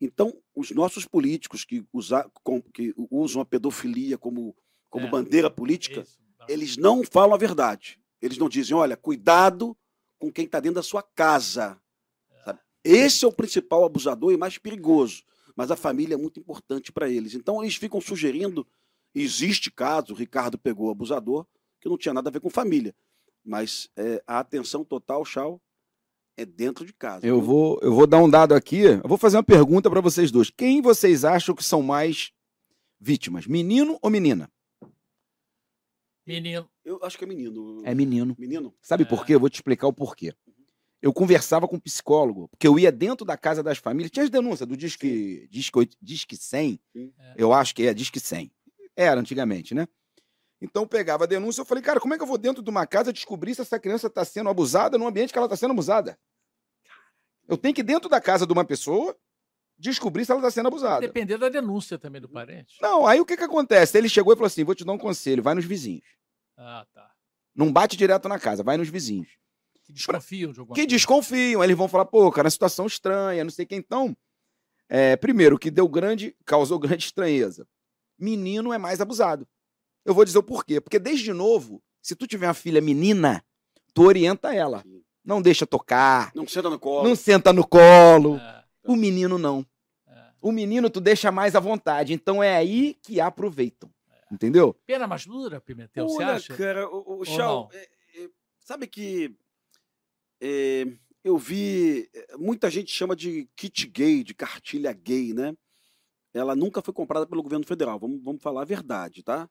[0.00, 2.28] Então, os nossos políticos que, usa,
[2.74, 4.54] que usam a pedofilia como,
[4.90, 5.10] como É.
[5.10, 6.18] bandeira política, Isso.
[6.48, 8.00] eles não falam a verdade.
[8.20, 9.76] Eles não dizem, olha, cuidado
[10.18, 11.80] com quem está dentro da sua casa.
[12.44, 12.60] sabe?
[12.84, 15.24] Esse é o principal abusador e mais perigoso.
[15.56, 17.34] Mas a família é muito importante para eles.
[17.34, 18.66] Então eles ficam sugerindo,
[19.14, 21.46] existe caso, o Ricardo pegou o abusador,
[21.80, 22.94] que não tinha nada a ver com família.
[23.44, 25.60] Mas é, a atenção total, Chau,
[26.36, 27.26] é dentro de casa.
[27.26, 28.80] Eu vou, eu vou dar um dado aqui.
[28.80, 30.48] Eu vou fazer uma pergunta para vocês dois.
[30.50, 32.32] Quem vocês acham que são mais
[33.00, 34.50] vítimas, menino ou menina?
[36.26, 36.68] Menino.
[36.84, 37.82] Eu acho que é menino.
[37.84, 38.36] É menino.
[38.38, 38.72] Menino?
[38.80, 39.06] Sabe É.
[39.06, 39.34] por quê?
[39.34, 40.32] Eu vou te explicar o porquê.
[41.02, 44.10] Eu conversava com um psicólogo, porque eu ia dentro da casa das famílias.
[44.10, 46.80] Tinha as denúncias do Disque, Disque, Disque 100.
[46.92, 47.12] Sim.
[47.36, 48.52] Eu acho que é Disque 100.
[48.94, 49.88] Era antigamente, né?
[50.60, 52.70] Então eu pegava a denúncia eu falei, cara, como é que eu vou dentro de
[52.70, 55.72] uma casa descobrir se essa criança está sendo abusada no ambiente que ela está sendo
[55.72, 56.16] abusada?
[57.48, 59.16] Eu tenho que ir dentro da casa de uma pessoa
[59.76, 61.00] descobrir se ela está sendo abusada.
[61.00, 62.76] Depender da denúncia também do parente.
[62.80, 63.98] Não, aí o que que acontece?
[63.98, 66.06] Ele chegou e falou assim: vou te dar um conselho, vai nos vizinhos.
[66.56, 67.10] Ah, tá.
[67.52, 69.41] Não bate direto na casa, vai nos vizinhos.
[69.92, 70.88] Que desconfiam de alguma Que coisa.
[70.96, 73.74] desconfiam, eles vão falar, pô, cara, situação estranha, não sei o que.
[73.76, 74.16] Então,
[74.88, 77.66] é, primeiro, o que deu grande, causou grande estranheza.
[78.18, 79.46] Menino é mais abusado.
[80.04, 80.80] Eu vou dizer o porquê.
[80.80, 83.44] Porque desde novo, se tu tiver uma filha menina,
[83.94, 84.82] tu orienta ela.
[84.82, 85.02] Sim.
[85.24, 87.08] Não deixa tocar, Não senta no colo.
[87.08, 88.36] não senta no colo.
[88.38, 89.64] É, O menino não.
[90.08, 90.30] é.
[90.40, 92.12] O menino tu deixa mais à vontade.
[92.12, 93.88] Então é aí que aproveitam.
[94.32, 94.74] Entendeu?
[94.86, 96.56] Pena mais dura, Pimentel, você Olha, acha?
[96.56, 98.28] cara, o, o Chau, é, é,
[98.58, 99.32] sabe que
[100.42, 100.86] é,
[101.24, 102.10] eu vi.
[102.14, 105.54] é, Muita gente chama de kit gay, de cartilha gay, né?
[106.34, 109.48] Ela nunca foi comprada pelo governo federal, vamos, vamos falar a verdade, tá?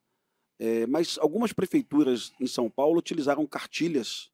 [0.60, 4.32] É, mas algumas prefeituras em São Paulo utilizaram cartilhas,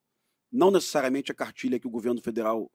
[0.52, 2.70] não necessariamente a cartilha que o governo federal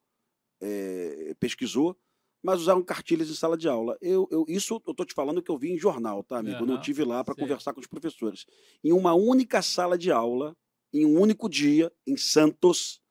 [0.62, 1.98] é, pesquisou,
[2.42, 3.98] mas usaram cartilhas em sala de aula.
[4.02, 6.64] Eu, eu- isso eu estou te falando que eu vi em jornal, tá, amigo?
[6.64, 8.46] Eu não Aham, tive lá para conversar com os professores.
[8.84, 10.56] Em uma única sala de aula,
[10.94, 13.02] em um único dia, em Santos,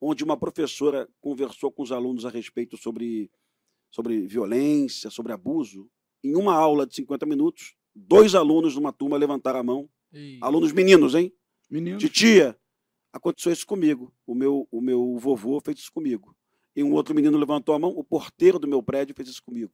[0.00, 3.30] onde uma professora conversou com os alunos a respeito sobre,
[3.90, 5.88] sobre violência, sobre abuso,
[6.22, 9.88] em uma aula de 50 minutos, dois alunos numa turma levantaram a mão.
[10.12, 11.32] Ih, Alunos meninos, hein?
[11.70, 11.98] Menino.
[11.98, 12.58] Titia,
[13.12, 14.12] aconteceu isso comigo.
[14.26, 16.34] O meu, o meu vovô fez isso comigo.
[16.74, 19.72] E um outro menino levantou a mão, o porteiro do meu prédio fez isso comigo.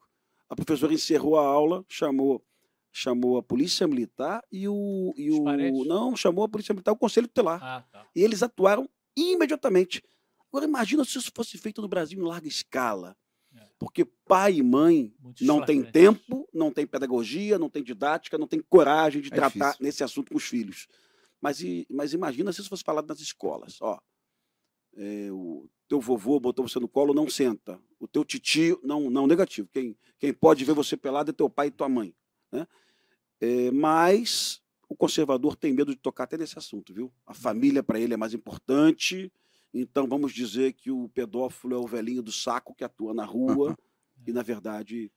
[0.48, 2.42] A professora encerrou a aula, chamou
[2.96, 5.12] chamou a polícia militar e o.
[5.16, 7.60] E o não, chamou a polícia militar, o conselho tutelar.
[7.60, 8.06] Ah, tá.
[8.14, 10.02] E eles atuaram imediatamente.
[10.54, 13.16] Agora, imagina se isso fosse feito no Brasil em larga escala.
[13.56, 13.66] É.
[13.76, 18.46] Porque pai e mãe Muito não tem tempo, não tem pedagogia, não tem didática, não
[18.46, 19.84] tem coragem de É tratar difícil.
[19.84, 20.86] nesse assunto com os filhos.
[21.40, 23.82] Mas, e- mas imagina se isso fosse falado nas escolas.
[23.82, 23.98] Ó,
[24.96, 27.80] é, o teu vovô botou você no colo, não senta.
[27.98, 29.68] O teu titio, não, não negativo.
[29.72, 32.14] Quem, quem pode ver você pelado é teu pai e tua mãe.
[32.52, 32.64] Né?
[33.40, 37.12] É, mas o conservador tem medo de tocar até nesse assunto, viu?
[37.26, 39.32] A família para ele é mais importante.
[39.74, 43.76] Então vamos dizer que o pedófilo é o velhinho do saco que atua na rua
[44.24, 45.10] e na verdade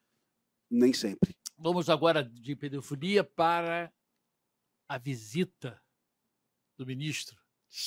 [0.69, 1.37] nem sempre.
[1.55, 3.93] Vamos agora de pedofilia para
[4.89, 5.79] a visita
[6.75, 7.39] do ministro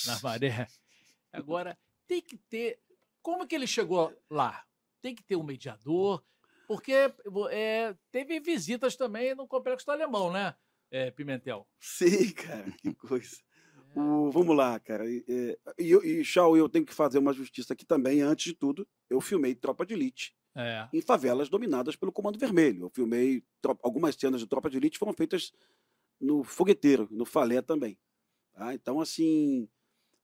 [0.06, 0.66] na Maré.
[1.32, 2.80] Agora, tem que ter.
[3.22, 4.66] Como que ele chegou lá?
[5.00, 6.24] Tem que ter um mediador,
[6.66, 6.92] porque
[7.50, 10.54] é, teve visitas também no Complexo do Alemão, né,
[10.90, 11.68] é, Pimentel?
[11.78, 13.36] Sim, cara, que coisa.
[13.94, 15.08] O- vamos lá, cara.
[15.10, 18.20] E, é, e, eu- e Shaw, eu tenho que fazer uma justiça aqui também.
[18.22, 20.88] Antes de tudo, eu filmei Tropa de Elite É.
[20.92, 22.84] em favelas dominadas pelo Comando Vermelho.
[22.86, 23.42] Eu filmei
[23.82, 25.52] algumas cenas de Tropa de Elite foram feitas
[26.20, 27.98] no Fogueteiro, no Falé também.
[28.52, 28.74] tá?
[28.74, 29.68] Então, assim,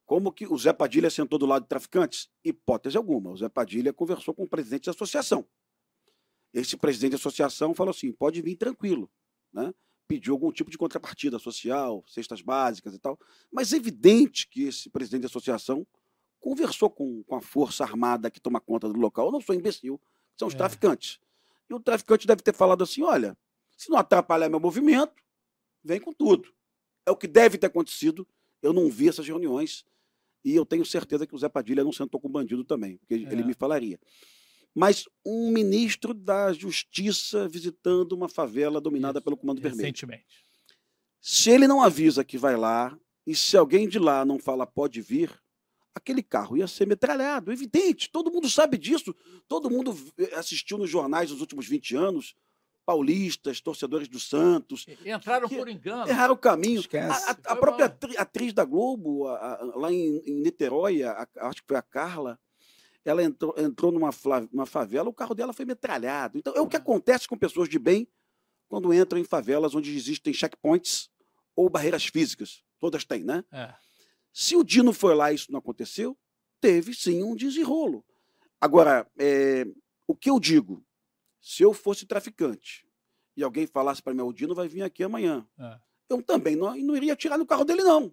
[0.05, 2.29] como que o Zé Padilha sentou do lado de traficantes?
[2.44, 3.31] Hipótese alguma.
[3.31, 5.46] O Zé Padilha conversou com o presidente da associação.
[6.52, 9.11] Esse presidente da associação falou assim: pode vir tranquilo,
[9.52, 9.74] né?
[10.08, 13.18] Pediu algum tipo de contrapartida social, cestas básicas e tal.
[13.50, 15.86] Mas é evidente que esse presidente da associação
[16.38, 19.26] conversou com, com a força armada que toma conta do local.
[19.26, 20.00] Eu não sou imbecil,
[20.36, 20.56] são os É.
[20.56, 21.18] traficantes.
[21.68, 23.36] E o traficante deve ter falado assim: olha,
[23.76, 25.14] se não atrapalhar meu movimento,
[25.82, 26.52] vem com tudo.
[27.04, 28.26] É o que deve ter acontecido.
[28.62, 29.84] Eu não vi essas reuniões
[30.44, 33.26] e eu tenho certeza que o Zé Padilha não sentou com bandido também, porque ele
[33.42, 33.44] É.
[33.44, 33.98] me falaria.
[34.78, 39.80] Mas um ministro da Justiça visitando uma favela dominada Isso, pelo Comando Vermelho.
[39.82, 40.26] Recentemente.
[41.20, 42.94] Se ele não avisa que vai lá,
[43.26, 45.32] e se alguém de lá não fala pode vir,
[45.94, 47.50] aquele carro ia ser metralhado.
[47.50, 49.14] Evidente, todo mundo sabe disso.
[49.48, 52.34] Todo mundo v- assistiu nos jornais nos últimos 20 anos.
[52.84, 56.08] Paulistas, torcedores do Santos, Entraram Que- por engano.
[56.08, 56.78] erraram o caminho.
[56.80, 57.08] Esquece.
[57.28, 57.86] A, a- a própria
[58.18, 62.38] atriz da Globo, a- a- lá em, em Niterói, acho que foi a Carla,
[63.08, 64.10] ela entrou, entrou numa,
[64.52, 66.36] numa favela, o carro dela foi metralhado.
[66.38, 68.08] Então, é o que acontece com pessoas de bem
[68.68, 71.08] quando entram em favelas onde existem checkpoints
[71.54, 72.64] ou barreiras físicas.
[72.78, 73.44] Todas têm, né?
[73.52, 73.72] É.
[74.32, 76.16] Se o Dino foi lá e isso não aconteceu,
[76.60, 78.04] teve sim um desenrolo.
[78.60, 79.64] Agora, é,
[80.06, 80.84] o que eu digo?
[81.40, 82.86] Se eu fosse traficante
[83.36, 85.78] e alguém falasse para mim, o Dino vai vir aqui amanhã, É.
[86.10, 88.12] eu também não, não iria atirar no carro dele, não.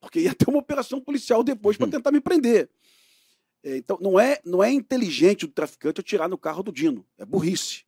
[0.00, 1.92] Porque ia ter uma operação policial depois para Uhum.
[1.92, 2.68] tentar me prender.
[3.62, 7.06] É, então, não é, não é inteligente o traficante atirar no carro do Dino.
[7.16, 7.84] É burrice.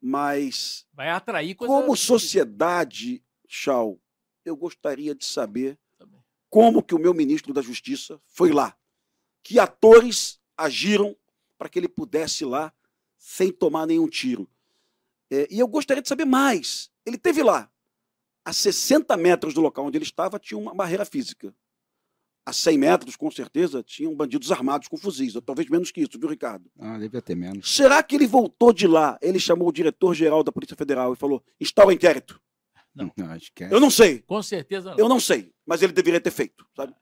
[0.00, 1.72] Mas, Vai atrair coisa.
[1.72, 3.98] como sociedade, Chau,
[4.44, 5.78] eu gostaria de saber
[6.50, 8.76] como que o meu ministro da Justiça foi lá.
[9.42, 11.16] Que atores agiram
[11.58, 12.72] para que ele pudesse ir lá
[13.18, 14.48] sem tomar nenhum tiro.
[15.30, 16.90] É, e eu gostaria de saber mais.
[17.04, 17.70] Ele teve lá.
[18.44, 21.54] A 60 metros do local onde ele estava tinha uma barreira física.
[22.48, 25.34] A 100 metros, com certeza, tinham bandidos armados com fuzis.
[25.34, 26.70] Ou talvez menos que isso, viu, Ricardo?
[26.78, 27.74] Ah, devia ter menos.
[27.74, 29.18] Será que ele voltou de lá?
[29.20, 32.40] Ele chamou o diretor-geral da Polícia Federal e falou: instaura o inquérito.
[32.94, 33.10] Não.
[33.16, 33.74] Não, esquece.
[33.74, 34.20] Eu não sei.
[34.20, 34.96] Com certeza não.
[34.98, 36.94] Eu não sei, mas ele deveria ter feito, sabe?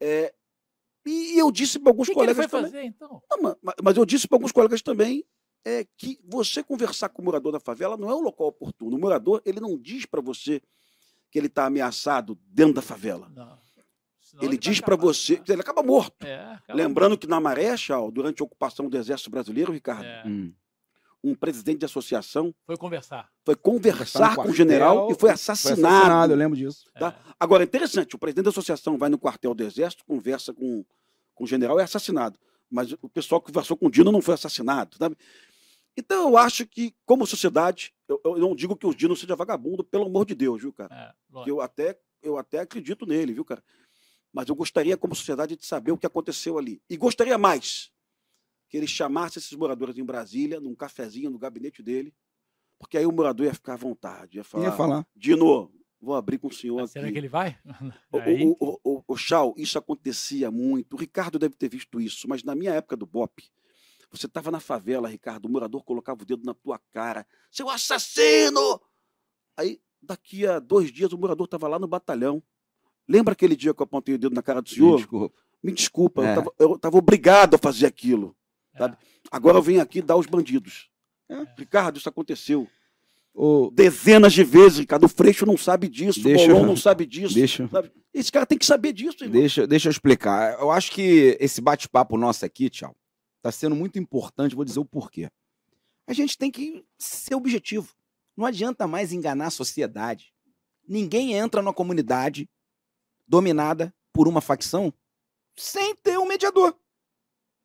[0.00, 0.32] É,
[1.04, 2.70] e eu disse para alguns O que, que ele colegas foi também.
[2.72, 3.22] fazer, então?
[3.30, 5.24] Não, ma- ma- mas eu disse para alguns colegas também
[5.64, 8.96] é, que você conversar com o morador da favela não é o local oportuno.
[8.96, 10.62] O morador ele não diz para você
[11.30, 13.28] que ele está ameaçado dentro da favela.
[13.34, 13.58] Não.
[14.34, 16.24] Senão Ele diz para você que ele acaba morto.
[16.26, 20.22] É, acaba- Lembrando que na Maré, Chau, durante a ocupação do Exército Brasileiro, Ricardo, É,
[20.26, 20.52] Hum.
[21.22, 23.30] um presidente de associação Foi conversar.
[23.44, 25.86] foi Tá conversar no com o general e foi Foi assassinado.
[25.86, 26.84] assassinado, eu lembro disso.
[26.98, 27.08] Tá?
[27.28, 27.34] É.
[27.38, 30.84] Agora, é interessante, o presidente da associação vai no quartel do Exército, conversa com,
[31.34, 32.38] com o general e é assassinado.
[32.70, 34.96] Mas o pessoal que conversou com o Dino não foi assassinado.
[34.98, 35.16] Sabe?
[35.96, 39.84] Então, eu acho que, como sociedade, eu, eu não digo que o Dino seja vagabundo,
[39.84, 41.14] pelo amor de Deus, viu, cara?
[41.36, 41.48] É.
[41.48, 43.62] Eu até, eu até acredito nele, viu, cara?
[44.34, 46.82] Mas eu gostaria, como sociedade, de saber o que aconteceu ali.
[46.90, 47.92] E gostaria mais
[48.68, 52.12] que ele chamasse esses moradores em Brasília, num cafezinho no gabinete dele,
[52.76, 55.06] porque aí o morador ia ficar à vontade, ia falar, Ia falar.
[55.14, 56.98] Dino, vou abrir com o senhor Mas aqui.
[56.98, 57.56] será que ele vai?
[58.10, 60.94] O, o, o, o Chau, isso acontecia muito.
[60.94, 63.44] O Ricardo deve ter visto isso, mas na minha época do BOP,
[64.10, 67.24] você estava na favela, Ricardo, o morador colocava o dedo na tua cara.
[67.50, 68.80] Seu assassino!
[69.56, 72.42] Aí, daqui a dois dias, o morador estava lá no batalhão.
[73.08, 74.96] Lembra aquele dia que eu apontei o dedo na cara do senhor?
[74.96, 75.34] Desculpa.
[75.62, 76.36] Me desculpa, É.
[76.58, 78.36] eu estava obrigado a fazer aquilo.
[78.74, 78.78] É.
[78.78, 78.96] sabe?
[79.30, 80.90] Agora eu venho aqui dar os bandidos.
[81.28, 81.46] É.
[81.56, 82.68] Ricardo, isso aconteceu.
[83.32, 85.04] Ô, Dezenas de vezes, Ricardo.
[85.04, 87.34] O Freixo não sabe disso, Deixa o Bolon não sabe disso.
[87.34, 87.90] deixa, sabe?
[88.12, 89.40] Esse cara tem que saber disso, irmão.
[89.40, 90.58] deixa, deixa eu explicar.
[90.60, 92.94] Eu acho que esse bate-papo nosso aqui, tchau,
[93.42, 94.54] tá sendo muito importante.
[94.54, 95.28] Vou dizer o porquê.
[96.06, 97.92] A gente tem que ser objetivo.
[98.36, 100.32] Não adianta mais enganar a sociedade.
[100.86, 102.48] Ninguém entra numa comunidade
[103.34, 104.92] dominada por uma facção
[105.56, 106.72] sem ter um mediador.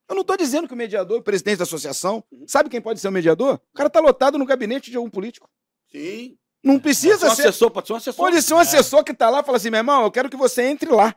[0.10, 2.46] Eu não estou dizendo que o mediador, o presidente da associação, Uhum.
[2.48, 3.62] sabe quem pode ser o mediador?
[3.72, 5.48] O cara tá lotado no gabinete de algum político.
[5.92, 6.36] Sim.
[6.64, 7.44] Não precisa um ser.
[7.44, 8.26] assessor, pode ser um assessor.
[8.26, 8.62] Pode ser um É.
[8.62, 11.16] assessor que tá lá e fala assim: meu irmão, eu quero que você entre lá.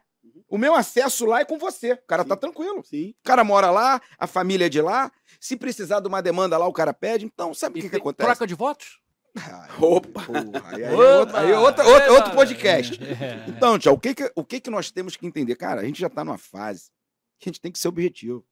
[0.49, 1.93] O meu acesso lá é com você.
[1.95, 2.41] O cara tá Sim.
[2.41, 2.83] tranquilo.
[2.85, 3.11] Sim.
[3.21, 5.11] O cara mora lá, a família é de lá.
[5.41, 7.25] Se precisar de uma demanda lá, o cara pede.
[7.25, 8.27] Então, sabe o que, que acontece?
[8.29, 9.01] Troca de votos?
[9.35, 10.25] Ai, Opa!
[10.27, 10.41] porra,
[10.71, 11.19] aí, aí, é Opa!
[11.19, 12.99] outro, aí é outra- outro, podcast.
[13.03, 13.49] É.
[13.49, 15.57] Então, Tchau, o, que, que, o que, que nós temos que entender?
[15.57, 16.91] Cara, a gente já tá numa fase
[17.39, 18.45] que a gente tem que ser objetivo.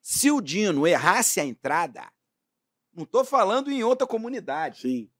[0.00, 2.10] Se o Dino errasse a entrada,
[2.94, 4.80] não tô falando em outra comunidade.
[4.82, 5.10] Sim.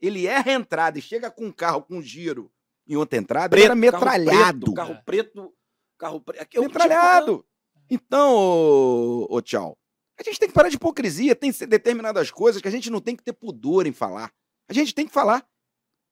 [0.00, 2.50] Ele erra a entrada e chega com um carro com giro
[2.86, 4.74] em outra entrada, Preto, ele era metralhado.
[4.74, 5.54] Carro preto.
[5.98, 6.42] Carro preto.
[6.42, 7.46] Aqui o que eu tinha metralhado.
[7.90, 9.78] Então, ô, ô, tchau.
[10.18, 11.34] A gente tem que parar de hipocrisia.
[11.34, 14.32] Tem determinadas coisas que a gente não tem que ter pudor em falar.
[14.68, 15.46] A gente tem que falar.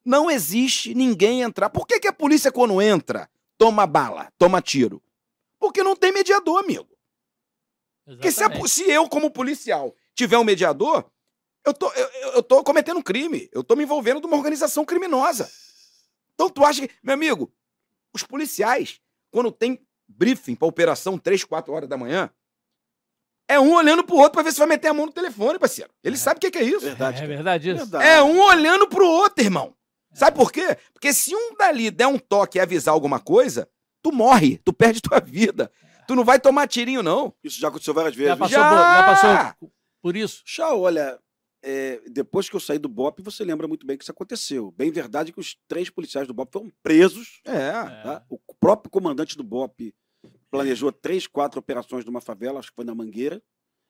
[0.05, 1.71] Não existe ninguém entrar.
[1.71, 5.01] Por que, que a polícia, quando entra, toma bala, toma tiro?
[5.59, 6.89] Porque não tem mediador, amigo.
[8.05, 11.09] Porque se, a se eu, como policial, tiver um mediador,
[11.65, 13.49] eu tô, eu, eu- tô cometendo um crime.
[13.53, 15.49] Eu tô me envolvendo numa organização criminosa.
[16.35, 16.93] Então tu acha que.
[17.01, 17.53] Meu amigo,
[18.13, 22.29] os policiais, quando tem briefing pra operação 3, 4 horas da manhã,
[23.49, 25.91] é um olhando pro outro pra ver se vai meter a mão no telefone, parceiro.
[26.03, 26.19] Ele É.
[26.19, 26.81] sabe o que, que é isso.
[26.81, 27.17] Verdade.
[27.19, 27.35] É cara.
[27.35, 27.79] verdade isso?
[27.79, 28.05] Verdade.
[28.07, 29.75] É um olhando pro outro, irmão.
[30.15, 30.77] Sabe por quê?
[30.93, 33.69] Porque se um dali der um toque e avisar alguma coisa,
[34.03, 35.71] tu morre, tu perde tua vida.
[36.07, 37.33] Tu não vai tomar tirinho, não.
[37.43, 38.29] Isso já aconteceu várias vezes.
[38.31, 38.41] Já viu?
[38.45, 38.69] passou, Já!
[38.69, 39.03] por- já
[39.55, 40.43] passou por isso?
[40.45, 41.19] Tchau, olha.
[41.65, 44.73] é, depois que eu saí do BOP, você lembra muito bem que isso aconteceu.
[44.77, 47.41] Bem verdade que os três policiais do BOP foram presos.
[47.45, 47.71] É.
[48.03, 48.23] tá?
[48.29, 49.95] O próprio comandante do BOP
[50.57, 53.43] planejou três, quatro operações numa favela, acho que foi na Mangueira.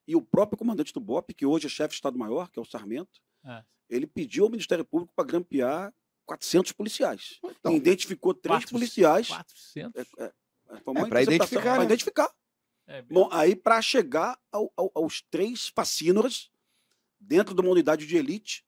[0.07, 2.64] E o próprio comandante do BOP, que hoje é chefe de Estado-Maior, que é o
[2.64, 3.64] Sarmento, É.
[3.90, 5.92] ele pediu ao Ministério Público para grampear
[6.25, 7.38] 400 policiais.
[7.44, 9.29] Então, Identificou três Quatro- policiais.
[9.29, 10.01] 400?
[10.18, 10.33] É, é,
[10.70, 11.85] É, pra interceptação, identificar, pra né?
[11.85, 12.33] identificar.
[12.87, 16.51] É, Bom, aí para chegar ao- ao- aos três facínoras
[17.20, 18.64] dentro de uma unidade de elite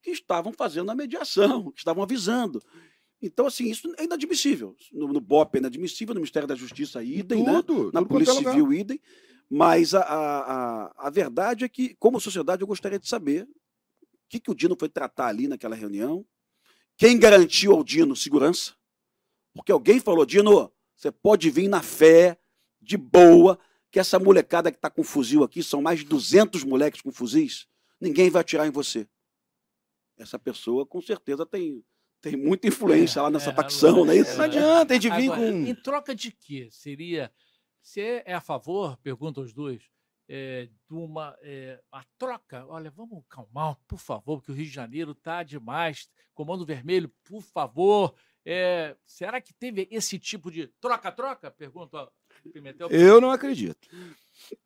[0.00, 2.62] que estavam fazendo a mediação, que estavam avisando.
[3.22, 4.76] Então, assim, isso é inadmissível.
[4.92, 7.62] No, no BOP é inadmissível, no Ministério da Justiça, idem, né?
[7.62, 8.52] tudo, na tudo Polícia é lugar.
[8.52, 9.00] Civil, idem.
[9.48, 10.52] Mas a, a,
[10.86, 13.48] a, a verdade é que, como sociedade, eu gostaria de saber o
[14.28, 16.26] que, que o Dino foi tratar ali naquela reunião,
[16.96, 18.74] quem garantiu ao Dino segurança,
[19.54, 22.38] porque alguém falou, Dino, você pode vir na fé,
[22.80, 23.58] de boa,
[23.90, 27.68] que essa molecada que está com fuzil aqui, são mais de 200 moleques com fuzis,
[28.00, 29.06] ninguém vai atirar em você.
[30.18, 31.84] Essa pessoa, com certeza, tem,
[32.22, 34.36] tem muita influência É, lá nessa é, facção, não é isso?
[34.38, 35.44] Não adianta a gente vir com.
[35.44, 36.68] Em troca de quê?
[36.70, 37.30] Seria.
[37.82, 39.82] Você é a favor, pergunta aos dois,
[40.28, 42.64] é, de uma é, a troca?
[42.68, 46.08] Olha, vamos calmar, por favor, porque o Rio de Janeiro está demais.
[46.32, 48.14] Comando Vermelho, por favor.
[48.44, 51.50] É, será que teve esse tipo de troca-troca?
[51.50, 52.12] Pergunta ao
[52.52, 52.88] Pimentel.
[52.88, 53.88] Eu não acredito.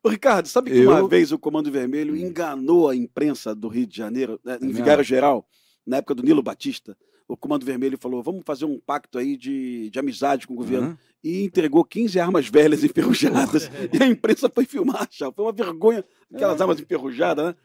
[0.03, 3.85] Ô, Ricardo, sabe que uma Eu- vez o Comando Vermelho enganou a imprensa do Rio
[3.87, 5.03] de Janeiro, né, em Vigário.
[5.03, 5.47] Geral,
[5.85, 6.97] na época do Nilo Batista?
[7.27, 10.87] O Comando Vermelho falou: vamos fazer um pacto aí de, de amizade com o governo.
[10.87, 10.97] Aham.
[11.23, 13.69] E entregou 15 armas velhas enferrujadas.
[13.93, 15.33] E a imprensa foi filmar, Chau.
[15.33, 16.63] Foi uma vergonha, aquelas É.
[16.63, 17.55] armas enferrujadas, né?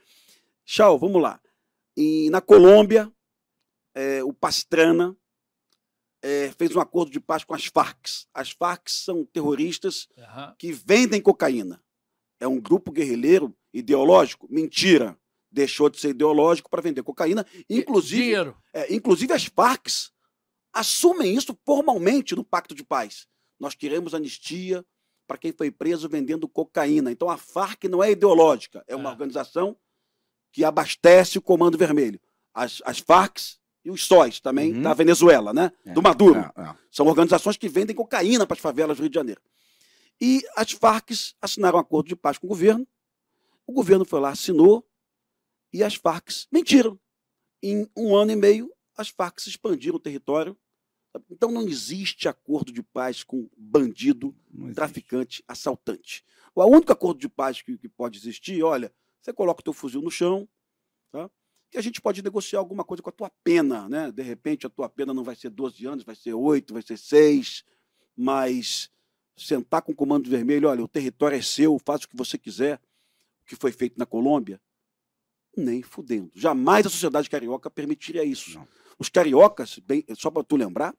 [0.65, 1.41] Chau, vamos lá.
[1.97, 3.13] E na Colômbia,
[3.95, 5.17] eh, o Pastrana
[6.23, 8.07] eh, fez um acordo de paz com as Farc.
[8.35, 10.55] As Farc são terroristas Aham.
[10.59, 11.81] que vendem cocaína.
[12.41, 14.49] É um grupo guerrilheiro ideológico?
[14.51, 15.17] Mentira.
[15.53, 17.47] Deixou de ser ideológico para vender cocaína.
[17.69, 18.57] Inclusive, Dinheiro.
[18.73, 19.87] é, inclusive as Farc
[20.73, 23.27] assumem isso formalmente no Pacto de Paz.
[23.61, 24.85] Nós queremos anistia
[25.27, 27.11] para quem foi preso vendendo cocaína.
[27.13, 29.13] Então a Farc não é ideológica, é uma Ah.
[29.13, 29.77] organização
[30.51, 32.21] que abastece o Comando Vermelho.
[32.55, 33.39] As, as Farc
[33.85, 34.83] e os SOIs também Uhum.
[34.83, 35.73] da Venezuela, né?
[35.85, 36.41] É, Do Maduro.
[36.41, 36.75] é, é.
[36.91, 39.41] São organizações que vendem cocaína para as favelas do Rio de Janeiro.
[40.21, 41.11] E as Farc
[41.41, 42.87] assinaram um acordo de paz com o governo.
[43.67, 44.87] O governo foi lá, assinou,
[45.73, 46.99] e as Farc mentiram.
[47.63, 50.57] Em um ano e meio, as Farc expandiram o território.
[51.31, 54.35] Então não existe acordo de paz com bandido,
[54.75, 56.25] traficante, assaltante.
[56.55, 60.03] O único acordo de paz que, que pode existir, olha, você coloca o teu fuzil
[60.03, 60.49] no chão,
[61.11, 61.31] tá?
[61.71, 64.13] que a gente pode negociar alguma coisa com a tua pena, né?
[64.13, 66.99] De repente a tua pena não vai ser 12 anos, vai ser 8, vai ser
[66.99, 67.65] 6,
[68.15, 68.91] mas
[69.35, 72.79] sentar com o comando vermelho, olha, o território é seu, faz o que você quiser,
[73.43, 74.61] o que foi feito na Colômbia,
[75.57, 76.31] nem fudendo.
[76.35, 78.59] Jamais a sociedade carioca permitiria isso.
[78.59, 78.69] Não.
[78.99, 80.95] Os cariocas, bem, só para tu lembrar,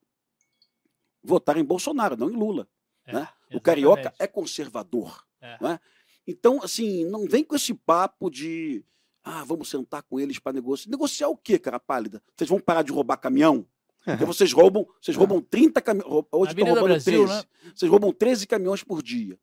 [1.23, 2.67] votaram em Bolsonaro, não em Lula.
[3.05, 3.29] É, né?
[3.53, 5.25] O carioca é conservador.
[5.41, 5.57] É.
[5.59, 5.79] não é?
[6.25, 8.83] Então, assim, não vem com esse papo de
[9.23, 10.91] ah, vamos sentar com eles para negociar.
[10.91, 12.21] Negociar o quê, cara pálida?
[12.35, 13.65] Vocês vão parar de roubar caminhão?
[14.03, 16.25] Porque vocês roubam, vocês roubam 30 caminhões.
[16.31, 17.33] Hoje estão roubando Brasil, 13.
[17.33, 17.43] né?
[17.73, 19.39] Vocês roubam 13 caminhões por dia.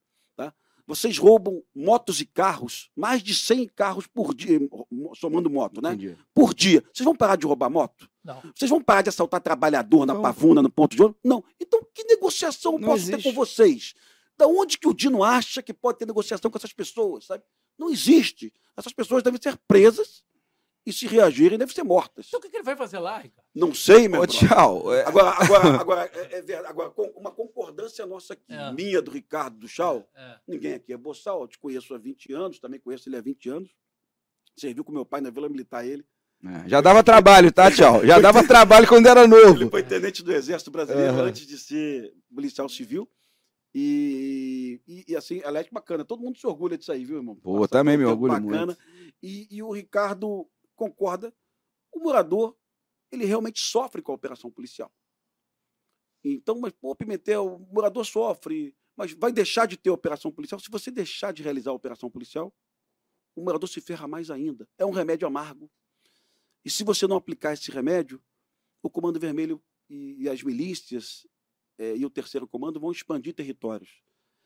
[0.90, 4.59] Vocês roubam motos e carros, mais de 100 carros por dia,
[5.14, 5.90] somando moto, né?
[5.92, 6.16] Entendi.
[6.35, 6.83] Por dia.
[6.92, 8.11] Vocês vão parar de roubar moto?
[8.24, 8.42] Não.
[8.55, 10.20] Vocês vão parar de assaltar trabalhador na Não.
[10.20, 11.20] pavuna, no ponto de ônibus?
[11.24, 11.44] Não.
[11.61, 13.22] Então, que negociação eu posso ter existe.
[13.29, 13.94] com vocês?
[14.37, 17.44] Da onde que o Dino acha que pode ter negociação com essas pessoas, sabe?
[17.79, 18.53] Não existe.
[18.76, 20.24] Essas pessoas devem ser presas
[20.87, 22.27] e, se reagirem, devem ser mortas.
[22.29, 23.47] Então o que, que ele vai fazer lá, Ricardo?
[23.55, 24.49] Não sei, meu brother.
[24.49, 24.95] tchau.
[24.95, 26.69] é, Agora, agora, agora, é, é verdade.
[26.69, 28.73] Agora, com- uma concordância nossa aqui, É.
[28.73, 30.37] minha, do Ricardo, do Chau, É.
[30.49, 33.49] ninguém aqui é boçal, eu te conheço há 20 anos, também conheço ele há 20
[33.51, 33.71] anos.
[34.57, 36.05] Serviu com meu pai na Vila Militar, ele.
[36.45, 38.05] é, Já dava trabalho, tá, tchau?
[38.05, 39.71] Já dava trabalho quando era Ele novo.
[39.71, 41.25] foi tenente do Exército Brasileiro Aham.
[41.25, 43.09] antes de ser policial civil.
[43.75, 46.05] E, e, e, assim, ela é bacana.
[46.05, 47.37] Todo mundo se orgulha disso aí, viu, irmão?
[47.37, 48.77] Pô, Passar também me orgulho muito.
[49.23, 50.47] E, e o Ricardo
[50.81, 51.35] concorda.
[51.93, 52.57] O morador,
[53.12, 54.90] ele realmente sofre com a operação policial.
[56.25, 60.59] Então, mas, pô, Pimentel, o morador sofre, mas vai deixar de ter operação policial?
[60.61, 62.53] Se você deixar de realizar a operação policial,
[63.37, 64.66] o morador se ferra mais ainda.
[64.79, 65.71] É um remédio amargo.
[66.64, 68.23] E se você não aplicar esse remédio,
[68.83, 71.27] o Comando Vermelho e, e as milícias
[71.79, 74.03] eh, e o terceiro comando vão expandir territórios.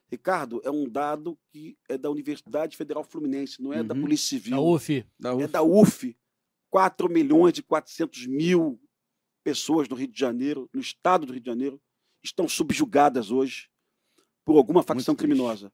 [0.08, 4.02] Ricardo, é um dado que é da Universidade Federal Fluminense, não é da Uhum.
[4.02, 4.52] Polícia Civil.
[4.56, 5.06] Da UF.
[5.18, 5.48] Da É UF.
[5.48, 6.16] da UF.
[6.74, 8.80] 4 milhões e 400 mil
[9.44, 11.80] pessoas do Rio de Janeiro, no estado do Rio de Janeiro,
[12.20, 13.68] estão subjugadas hoje
[14.44, 15.70] por alguma facção criminosa.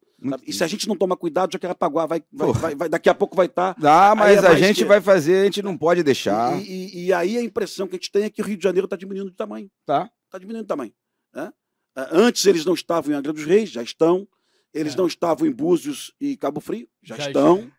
[0.47, 2.53] E se a gente não tomar cuidado, Jacarepaguá vai, vai, Pô.
[2.53, 3.75] vai, vai- daqui a pouco vai estar.
[3.79, 6.61] Dá, mas é a gente que- vai fazer, a gente não pode deixar.
[6.61, 8.63] E, e- e aí a impressão que a gente tem é que o Rio de
[8.63, 9.71] Janeiro está diminuindo de tamanho.
[9.87, 10.11] Tá.
[10.27, 10.92] Está diminuindo de tamanho.
[11.35, 11.51] né?
[11.96, 14.29] Ah, Antes eles não estavam em Angra dos Reis, já estão.
[14.75, 14.96] Eles É.
[14.98, 17.71] não estavam em Búzios e Cabo Frio, já, Já estão.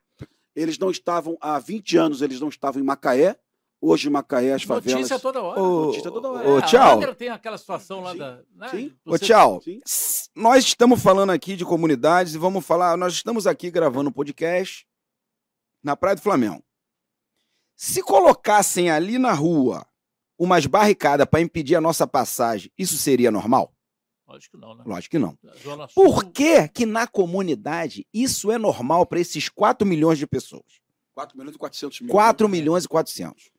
[0.55, 3.37] Eles não estavam há 20 anos, eles não estavam em Macaé.
[3.83, 4.93] Hoje em Macaé as favelas.
[4.93, 5.59] Notícia toda hora.
[5.59, 6.47] Ô, Notícia toda hora.
[6.47, 7.01] ô, É, tchau.
[7.01, 8.39] A tem aquela situação lá Sim, da.
[8.55, 8.69] Né?
[8.69, 8.93] sim.
[9.03, 9.61] Ô, tchau.
[9.63, 9.81] Sim.
[10.35, 12.95] Nós estamos falando aqui de comunidades e vamos falar.
[12.95, 14.85] Nós estamos aqui gravando um podcast
[15.83, 16.63] na Praia do Flamengo.
[17.75, 19.83] Se colocassem ali na rua
[20.37, 23.73] umas barricadas para impedir a nossa passagem, isso seria normal?
[24.31, 24.83] Lógico que não, né?
[24.85, 25.37] Lógico que não.
[25.87, 30.63] Sul- Por que que na comunidade isso é normal para esses 4 milhões de pessoas?
[31.13, 32.11] 4 milhões e 400 mil.
[32.11, 33.49] 4 milhões e 400.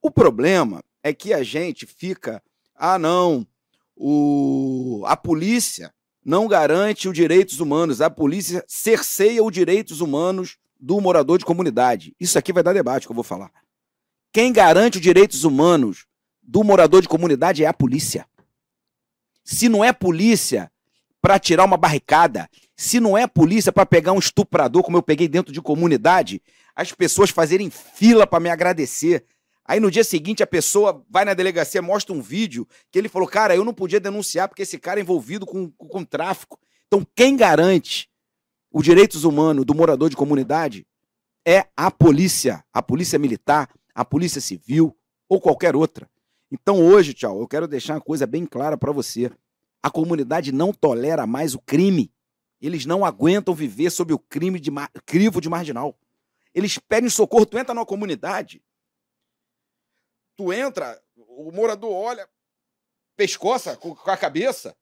[0.00, 2.42] O problema é que a gente fica,
[2.74, 3.46] ah não,
[3.96, 5.92] o, a polícia
[6.24, 8.00] não garante os direitos humanos.
[8.00, 12.14] A polícia cerceia os direitos humanos do morador de comunidade.
[12.18, 13.50] Isso aqui vai dar debate que eu vou falar.
[14.32, 16.06] Quem garante os direitos humanos
[16.42, 18.26] do morador de comunidade é a polícia.
[19.44, 20.70] Se não é polícia
[21.20, 25.28] para tirar uma barricada, se não é polícia para pegar um estuprador, como eu peguei
[25.28, 26.42] dentro de comunidade,
[26.74, 29.24] as pessoas fazerem fila para me agradecer.
[29.64, 33.28] Aí no dia seguinte a pessoa vai na delegacia, mostra um vídeo que ele falou:
[33.28, 36.58] Cara, eu não podia denunciar porque esse cara é envolvido com, com, com tráfico.
[36.88, 38.10] Então, quem garante
[38.72, 40.86] os direitos humanos do morador de comunidade
[41.46, 44.96] é a polícia, a polícia militar, a polícia civil
[45.28, 46.08] ou qualquer outra.
[46.52, 49.32] Então, hoje, tchau, eu quero deixar uma coisa bem clara para você.
[49.82, 52.12] A comunidade não tolera mais o crime.
[52.60, 54.70] Eles não aguentam viver sob o crime de
[55.06, 55.98] crivo de marginal.
[56.54, 57.46] Eles pedem socorro.
[57.46, 58.62] Tu entra numa comunidade,
[60.36, 62.28] tu entra, o morador olha,
[63.16, 64.76] pescoça com a cabeça.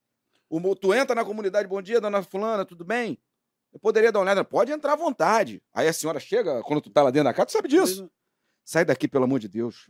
[0.49, 3.17] O, tu entra na comunidade, bom dia, dona Fulana, tudo bem?
[3.73, 5.63] Eu poderia dar uma olhada, pode entrar à vontade.
[5.73, 8.11] Aí a senhora chega, quando tu tá lá dentro da casa, tu sabe disso.
[8.65, 9.89] Sai daqui, pelo amor de Deus.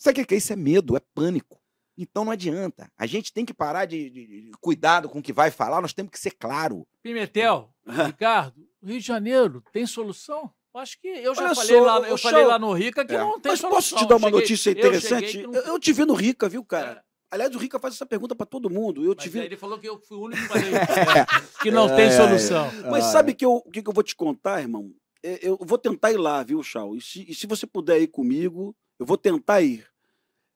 [0.00, 0.52] Sabe o que é isso?
[0.52, 1.60] É medo, é pânico.
[1.96, 2.90] Então não adianta.
[2.96, 5.92] A gente tem que parar de, de, de cuidado com o que vai falar, nós
[5.92, 6.86] temos que ser claro.
[7.02, 10.50] Pimentel, Ricardo, Rio de Janeiro tem solução?
[10.74, 13.18] Acho que eu já Olha falei, só, lá, eu falei lá no Rica que é.
[13.18, 13.76] não tem Mas solução.
[13.76, 15.38] posso te dar uma cheguei, notícia interessante?
[15.40, 15.60] Eu, não...
[15.60, 16.92] eu, te vi no Rica, viu, cara?
[16.92, 17.10] É.
[17.32, 19.04] Aliás, o Rica faz essa pergunta para todo mundo.
[19.04, 19.40] Eu Mas te vi...
[19.40, 20.70] ele falou que eu fui o único que falei
[21.60, 22.66] que não é, tem solução.
[22.66, 24.90] É, Mas sabe que eu, o que, que eu vou te contar, irmão?
[25.22, 26.96] É, eu vou tentar ir lá, viu, Chau?
[26.96, 29.86] E se, e se você puder ir comigo, eu vou tentar ir.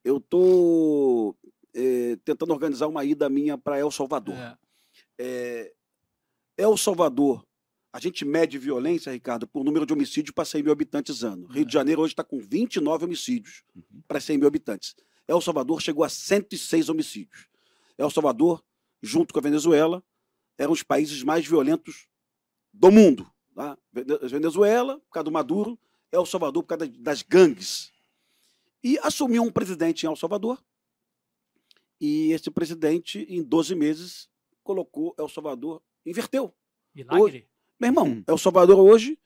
[0.05, 1.35] Eu tô
[1.73, 4.37] é, tentando organizar uma ida minha para El Salvador.
[4.37, 4.59] É.
[5.19, 5.75] É,
[6.59, 7.43] El Salvador,
[7.91, 11.47] a gente mede violência, Ricardo, por número de homicídios para 100 mil habitantes ano.
[11.47, 14.03] Rio de Janeiro hoje está com 29 homicídios uhum.
[14.07, 14.95] para 100 mil habitantes.
[15.27, 17.49] El Salvador chegou a 106 homicídios.
[17.97, 18.63] El Salvador,
[19.03, 20.05] junto com a Venezuela,
[20.59, 22.09] eram os países mais violentos
[22.71, 23.27] do mundo.
[23.55, 23.79] Tá?
[23.91, 25.79] Venezuela, por causa do Maduro,
[26.13, 27.94] El Salvador, por causa das gangues.
[28.85, 30.63] E assumiu um presidente em El Salvador.
[31.99, 34.29] E esse presidente, em 12 meses,
[34.63, 36.55] colocou El Salvador, inverteu.
[36.95, 37.23] Milagre?
[37.23, 37.49] Hoje,
[37.81, 38.25] meu irmão, hum.
[38.27, 39.19] El Salvador hoje,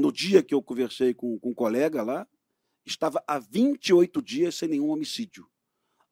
[0.00, 2.26] no dia que eu conversei com, com um colega lá,
[2.84, 5.48] estava há 28 dias sem nenhum homicídio.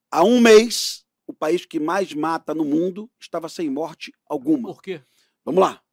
[0.09, 4.69] Há um mês, o país que mais mata no mundo estava sem morte alguma.
[4.69, 5.01] Por quê?
[5.43, 5.83] Vamos lá.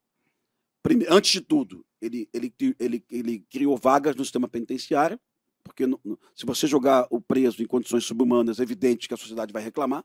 [1.09, 5.19] Antes de tudo, ele, ele, ele, ele criou vagas no sistema penitenciário,
[5.67, 9.17] porque no, no, se você jogar o preso em condições subhumanas, é evidente que a
[9.17, 10.03] sociedade vai reclamar.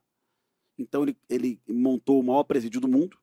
[0.78, 3.18] Então ele, ele montou o maior presídio do mundo.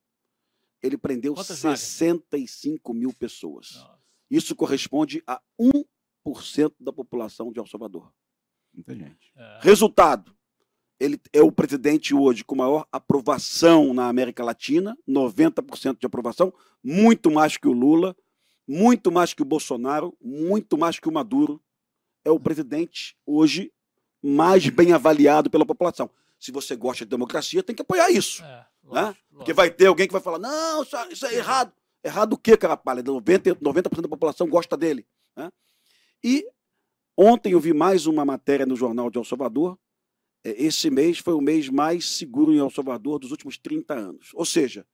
[0.82, 3.00] Ele prendeu Quantas 65 vagas?
[3.00, 3.76] mil pessoas.
[3.76, 4.00] Nossa.
[4.32, 5.84] Isso corresponde a um
[6.26, 8.12] 1% da população de El Salvador.
[8.74, 9.32] Muita gente.
[9.36, 9.60] É.
[9.62, 10.36] Resultado:
[11.00, 17.32] ele é o presidente hoje com maior aprovação na América Latina, 90% de aprovação, muito
[17.32, 18.16] mais que o Lula,
[18.68, 21.62] muito mais que o Bolsonaro, muito mais que o Maduro.
[22.24, 23.72] É o presidente hoje
[24.22, 26.10] mais bem avaliado pela população.
[26.40, 28.44] Se você gosta de democracia, tem que apoiar isso.
[28.44, 29.02] É, lógico, né?
[29.02, 29.26] Lógico.
[29.36, 31.74] Porque vai ter alguém que vai falar: não, isso, isso é errado.
[32.04, 33.12] Errado o quê, cara pálida?
[33.12, 35.06] 90%, 90 da população gosta dele.
[35.36, 35.52] Né?
[36.24, 36.46] E
[37.18, 39.78] ontem eu vi mais uma matéria no Jornal de El Salvador.
[40.44, 44.30] É, esse mês foi o mês mais seguro em El Salvador dos últimos 30 anos.
[44.34, 44.86] Ou seja,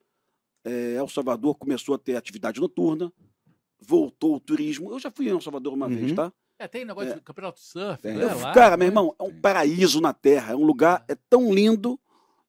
[0.64, 3.14] é, El Salvador começou a ter atividade noturna,
[3.80, 4.92] voltou o turismo.
[4.92, 5.96] Eu já fui em El Salvador uma uhum.
[5.96, 6.34] vez, tá?
[6.58, 7.16] É, tem negócio é.
[7.16, 8.34] de campeonato de surf, né?
[8.34, 10.54] Lá, cara, meu irmão, é um paraíso na Terra.
[10.54, 12.00] É um lugar é tão lindo.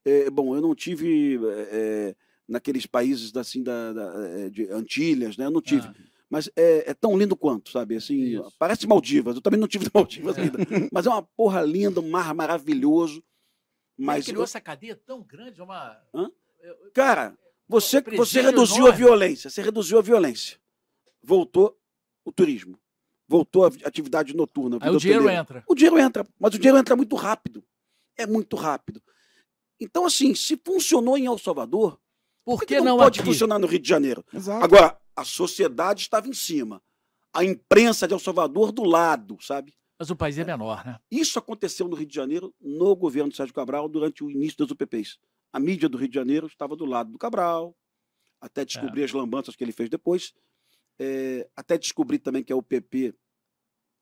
[0.05, 1.41] É, bom, eu não tive
[1.73, 2.15] é,
[2.49, 5.47] naqueles países assim da, da, de Antilhas, né?
[5.47, 5.89] Eu não tive.
[5.89, 5.95] Ah
[6.29, 7.97] mas é, é, tão lindo quanto, sabe?
[7.97, 8.53] Assim, Isso.
[8.59, 9.37] parece Maldivas.
[9.37, 10.59] Eu também não tive Maldivas ainda.
[10.93, 13.23] mas é uma porra linda, um mar maravilhoso.
[13.97, 14.45] Mas criou eu...
[14.45, 15.97] essa cadeia tão grande, uma.
[16.13, 16.31] Hã?
[16.93, 17.39] Cara,
[17.69, 18.93] você, você reduziu enorme.
[18.93, 19.51] a violência.
[19.51, 20.59] Você reduziu a violência.
[21.23, 21.79] Voltou
[22.25, 22.79] o turismo.
[23.29, 24.79] Voltou a atividade noturna.
[24.81, 25.65] Aí o dinheiro entra.
[25.67, 27.65] O dinheiro entra, mas o dinheiro entra muito rápido.
[28.17, 29.03] É muito rápido.
[29.81, 32.01] Então, assim, se funcionou em El Salvador,
[32.45, 33.29] por que, que não, não pode aqui?
[33.29, 34.25] funcionar no Rio de Janeiro?
[34.33, 34.65] Exato.
[34.65, 36.81] Agora, a sociedade estava em cima.
[37.33, 39.75] A imprensa de El Salvador do lado, sabe?
[39.99, 40.99] Mas o país é menor, né?
[41.11, 44.71] Isso aconteceu no Rio de Janeiro, no governo de Sérgio Cabral, durante o início das
[44.71, 45.19] UPPs.
[45.53, 47.75] A mídia do Rio de Janeiro estava do lado do Cabral,
[48.41, 49.05] até descobrir é.
[49.05, 50.35] as lambanças que ele fez depois,
[50.99, 53.15] é, até descobrir também que a UPP,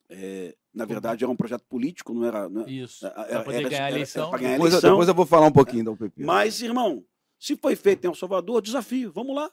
[0.09, 2.47] é, na verdade, era um projeto político, não era.
[2.49, 4.29] Não, é, Isso, para poder era, ganhar a eleição.
[4.29, 4.89] Era, ganhar depois, eleição.
[4.91, 6.23] depois eu vou falar um pouquinho da UPP.
[6.23, 7.05] Mas, irmão,
[7.39, 9.51] se foi feito em El Salvador, desafio, vamos lá.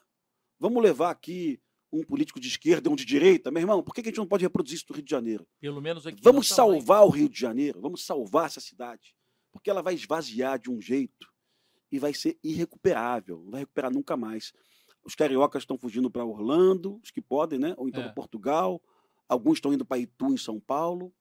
[0.59, 1.59] Vamos levar aqui
[1.91, 4.25] um político de esquerda e um de direita, meu irmão, por que a gente não
[4.25, 5.47] pode reproduzir isso no Rio de Janeiro?
[5.59, 6.19] Pelo menos aqui.
[6.23, 9.15] Vamos salvar o Rio de Janeiro, vamos salvar essa cidade,
[9.51, 11.31] porque ela vai esvaziar de um jeito.
[11.91, 14.51] e vai ser irrecuperável, não vai recuperar nunca mais.
[15.05, 17.73] Os cariocas estão fugindo para Orlando, os que podem, né?
[17.77, 18.05] Ou então É.
[18.05, 18.81] para Portugal.
[19.27, 21.11] Alguns estão indo para Itu, em São Paulo.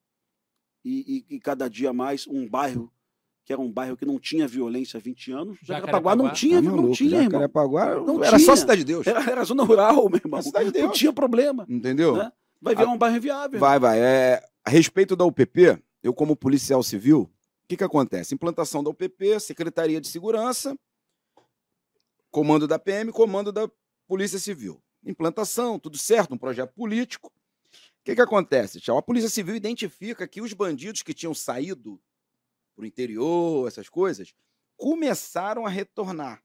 [0.85, 2.93] E, e- e cada dia mais um bairro
[3.45, 5.59] que era um bairro que não tinha violência há 20 anos.
[5.63, 7.25] Jacarepaguá não tinha, Tá não tinha, irmão.
[7.33, 8.57] Jacarepaguá Não era só tinha.
[8.57, 9.05] Cidade de Deus.
[9.07, 10.39] Era, era zona rural, meu irmão.
[10.39, 10.99] Era Cidade de Não Deus.
[10.99, 11.67] tinha problema.
[11.69, 12.17] Entendeu?
[12.17, 12.33] Né?
[12.61, 13.59] Vai virar um bairro inviável.
[13.59, 13.99] Vai, vai.
[14.01, 17.23] É, a respeito da UPP, eu, como policial civil,
[17.65, 18.33] o que, que acontece?
[18.33, 20.77] Implantação da UPP, Secretaria de Segurança,
[22.33, 23.71] comando da PM, comando da
[24.09, 24.83] Polícia Civil.
[25.05, 27.29] Implantação, tudo certo, um projeto político.
[27.29, 28.97] O que, que acontece, tchau?
[28.97, 32.01] A Polícia Civil identifica que os bandidos que tinham saído
[32.75, 34.35] para o interior, essas coisas,
[34.77, 36.43] começaram a retornar.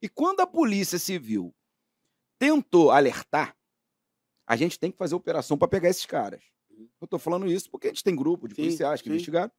[0.00, 1.54] E quando a Polícia Civil
[2.38, 3.56] tentou alertar,
[4.46, 6.42] a gente tem que fazer operação para pegar esses caras.
[7.00, 9.14] Eu estou falando isso porque a gente tem grupo de Sim, policiais que sim.
[9.14, 9.50] investigaram.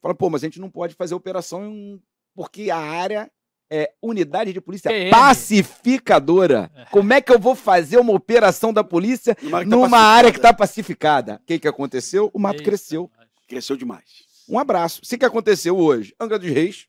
[0.00, 2.00] Fala, pô, mas a gente não pode fazer operação
[2.34, 3.30] porque a área
[3.70, 5.10] é unidade de polícia PM.
[5.10, 6.70] pacificadora.
[6.90, 9.98] Como é que eu vou fazer uma operação da polícia Numa área que tá numa
[9.98, 10.52] área que pacificada.
[10.52, 11.34] está pacificada?
[11.42, 12.30] O que, que aconteceu?
[12.32, 13.10] O mato Eita, cresceu.
[13.16, 13.26] nós.
[13.48, 14.04] Cresceu demais.
[14.48, 15.00] Um abraço.
[15.02, 16.14] Isso que aconteceu hoje.
[16.20, 16.86] Angra dos Reis,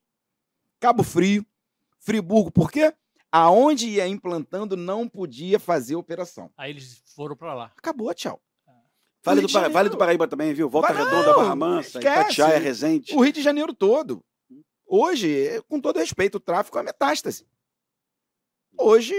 [0.80, 1.46] Cabo Frio,
[2.00, 2.52] Friburgo.
[2.52, 2.94] Por quê?
[3.32, 6.50] Aonde ia implantando não podia fazer operação.
[6.58, 7.72] Aí eles foram pra lá.
[7.78, 8.40] Acabou, tchau.
[9.24, 10.70] Vale do, Para- vale do Paraíba também, viu?
[10.70, 12.20] Volta Redonda, Barra Mansa, esquece.
[12.22, 13.14] Itatiaia, Resende.
[13.14, 14.24] O Rio de Janeiro todo.
[14.88, 17.46] Hoje, é, com todo respeito, o tráfico é metástase.
[18.80, 19.14] Hoje,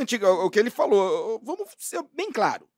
[0.00, 2.68] antiga, o que ele falou, vamos ser bem claro.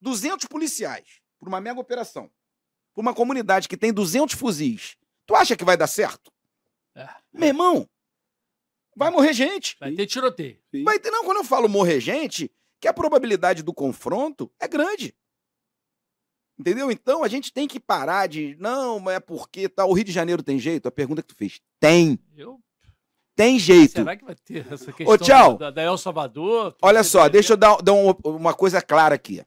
[0.00, 2.30] 200 policiais por uma mega operação.
[2.94, 4.96] Por uma comunidade que tem 200 fuzis.
[5.26, 6.32] Tu acha que vai dar certo?
[6.94, 7.08] É.
[7.32, 7.88] Meu irmão,
[8.94, 9.76] vai morrer gente.
[9.78, 10.58] Vai ter tiroteio.
[10.84, 12.50] Vai ter, não, quando eu falo morrer gente,
[12.80, 15.14] que a probabilidade do confronto é grande.
[16.58, 16.90] Entendeu?
[16.90, 18.56] Então a gente tem que parar de.
[18.58, 20.88] Não, mas é porque tá, o Rio de Janeiro tem jeito?
[20.88, 21.60] A pergunta que tu fez.
[21.78, 22.18] Tem.
[22.34, 22.58] Eu,
[23.34, 23.92] Tem jeito.
[23.92, 25.58] será que vai ter essa questão tchau.
[25.58, 26.74] Da, da El Salvador?
[26.80, 29.44] Olha só, deixa eu ver- dar, dar um- uma coisa clara aqui.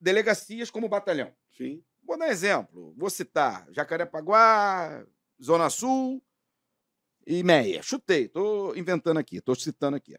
[0.00, 1.32] Delegacias como batalhão.
[1.56, 1.82] Sim.
[2.04, 2.94] Vou dar um exemplo.
[2.96, 5.04] Vou citar Jacarepaguá,
[5.42, 6.22] Zona Sul
[7.26, 7.82] e Meia.
[7.82, 10.16] Chutei, tô inventando aqui, tô citando aqui.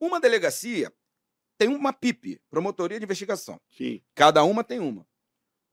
[0.00, 0.92] Uma delegacia
[1.62, 3.60] tem uma PIP, Promotoria de Investigação.
[3.70, 4.02] Sim.
[4.16, 5.06] Cada uma tem uma.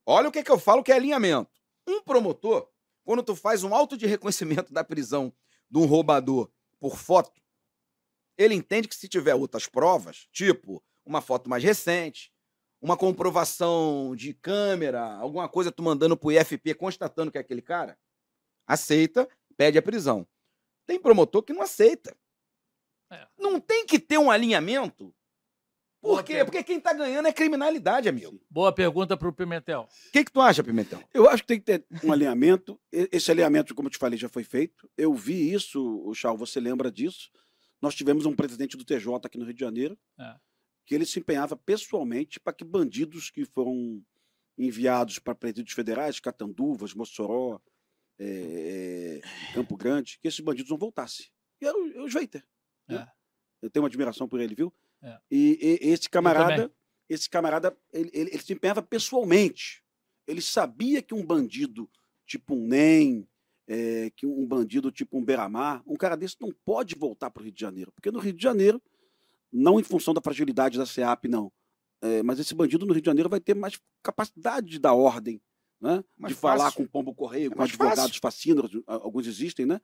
[0.05, 1.49] Olha o que, que eu falo que é alinhamento.
[1.87, 2.69] Um promotor,
[3.03, 5.33] quando tu faz um auto de reconhecimento da prisão
[5.67, 7.41] de um roubador por foto,
[8.37, 12.31] ele entende que se tiver outras provas, tipo uma foto mais recente,
[12.79, 17.97] uma comprovação de câmera, alguma coisa tu mandando pro IFP constatando que é aquele cara,
[18.67, 19.27] aceita,
[19.57, 20.27] pede a prisão.
[20.85, 22.15] Tem promotor que não aceita.
[23.11, 23.27] É.
[23.39, 25.11] Não tem que ter um alinhamento.
[26.01, 26.33] Por Boa quê?
[26.33, 26.51] pergunta.
[26.51, 28.41] Porque quem tá ganhando é criminalidade, amigo.
[28.49, 29.81] Boa pergunta pro Pimentel.
[30.07, 31.03] O que, que tu acha, Pimentel?
[31.13, 32.79] Eu acho que tem que ter um alinhamento.
[32.91, 34.89] Esse alinhamento, como eu te falei, já foi feito.
[34.97, 37.29] Eu vi isso, o Chal, você lembra disso?
[37.81, 40.35] Nós tivemos um presidente do TJ aqui no Rio de Janeiro, É.
[40.85, 44.01] que ele se empenhava pessoalmente para que bandidos que foram
[44.57, 47.59] enviados para presídios federais, Catanduvas, Mossoró,
[48.19, 51.27] eh, eh, Campo Grande, que esses bandidos não voltassem.
[51.61, 52.07] E era o, o
[52.87, 53.07] né?
[53.61, 54.73] Eu tenho uma admiração por ele, viu?
[55.01, 55.17] É.
[55.31, 56.71] E, e esse camarada,
[57.07, 59.83] esse camarada, ele, ele, ele se empenhava pessoalmente.
[60.27, 61.89] Ele sabia que um bandido
[62.25, 63.27] tipo um NEM,
[63.67, 67.43] eh, que um bandido tipo um Beramar, um cara desse não pode voltar para o
[67.43, 67.91] Rio de Janeiro.
[67.91, 68.81] Porque no Rio de Janeiro,
[69.51, 71.51] não em função da fragilidade da SEAP, não.
[72.01, 75.41] eh, mas esse bandido no Rio de Janeiro vai ter mais capacidade de dar ordem,
[75.81, 76.03] né?
[76.17, 76.77] Mais de falar fácil.
[76.77, 79.81] com o pombo correio, É com mais advogados fascínoros, a- alguns existem, né?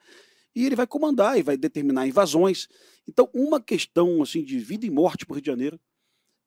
[0.56, 2.68] E ele vai comandar e vai determinar invasões.
[3.08, 5.80] Então, uma questão assim de vida e morte para o Rio de Janeiro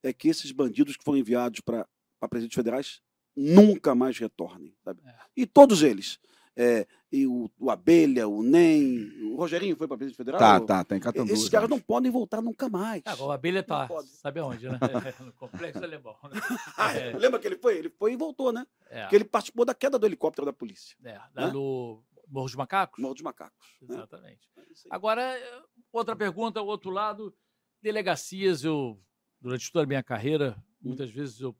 [0.03, 1.87] é que esses bandidos que foram enviados para
[2.31, 3.01] presídios federais
[3.37, 4.75] nunca mais retornem.
[4.85, 5.01] sabe?
[5.07, 5.15] É.
[5.37, 6.19] E todos eles.
[6.57, 10.39] é, e o, o Abelha, o NEM, o Rogerinho foi para presídio federal?
[10.39, 11.33] Tá, tá, tá em Catanduva.
[11.33, 13.03] Esses caras não podem voltar nunca mais.
[13.07, 14.09] Ah, o Abelha tá, pode.
[14.09, 14.79] sabe aonde, né?
[15.25, 16.17] no Complexo Alemão.
[16.25, 16.41] Né?
[16.77, 17.17] Ah, É.
[17.17, 17.79] Lembra que ele foi?
[17.79, 18.67] Ele foi e voltou, né?
[18.91, 20.97] É, Porque ele participou da queda do helicóptero da polícia.
[21.05, 21.51] é, da né?
[21.53, 23.01] do Morro dos Macacos?
[23.03, 23.57] Morro dos Macacos.
[23.83, 23.95] né?
[23.95, 24.49] Exatamente.
[24.57, 24.67] É aí.
[24.91, 27.35] Agora, outra pergunta, o outro lado,
[27.83, 29.01] delegacias, eu,
[29.41, 30.89] durante toda a minha carreira, Hum.
[30.91, 31.57] muitas vezes eu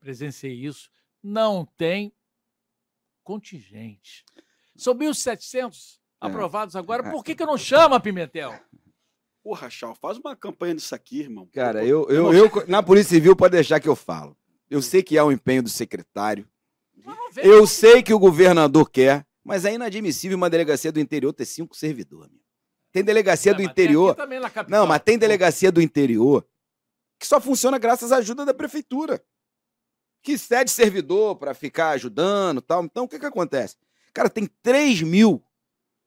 [0.00, 0.90] presenciei isso,
[1.22, 2.12] não tem
[3.22, 4.24] contingente.
[4.76, 6.26] São 1.700 É.
[6.26, 8.54] aprovados agora, por que, que não chama, Pimentel?
[9.42, 11.48] Porra, Chal, faz uma campanha nisso aqui, irmão.
[11.52, 14.36] Cara, eu, eu, não- eu, na Polícia Civil, pode deixar que eu falo.
[14.68, 16.48] Eu sei que há o empenho do secretário.
[17.36, 21.76] Eu sei que o governador quer, mas é inadmissível uma delegacia do interior ter cinco
[21.76, 22.32] servidores.
[22.32, 22.40] meu.
[22.92, 24.16] Tem delegacia É, do interior.
[24.68, 26.46] Não, mas tem delegacia do interior
[27.18, 29.22] que só funciona graças à ajuda da prefeitura.
[30.22, 32.84] Que cede servidor para ficar ajudando e tal.
[32.84, 33.76] Então, o que, que acontece?
[34.12, 35.42] Cara, tem 3 mil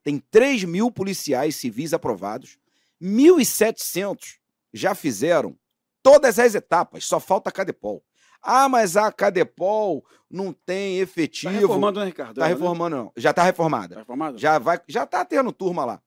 [0.01, 2.57] tem 3 mil policiais civis aprovados,
[3.01, 4.37] 1.700
[4.73, 5.57] já fizeram
[6.01, 8.03] todas as etapas, só falta a Cadepol.
[8.41, 11.51] Ah, mas a Cadepol não tem Tá efetivo.
[11.53, 12.35] reformando, né, Ricardo?
[12.35, 12.53] Tá Ela, né?
[12.55, 13.11] reformando, não.
[13.15, 13.95] Já tá reformada.
[13.95, 14.37] Tá reformado?
[14.37, 16.01] Já vai, já tá tendo turma lá.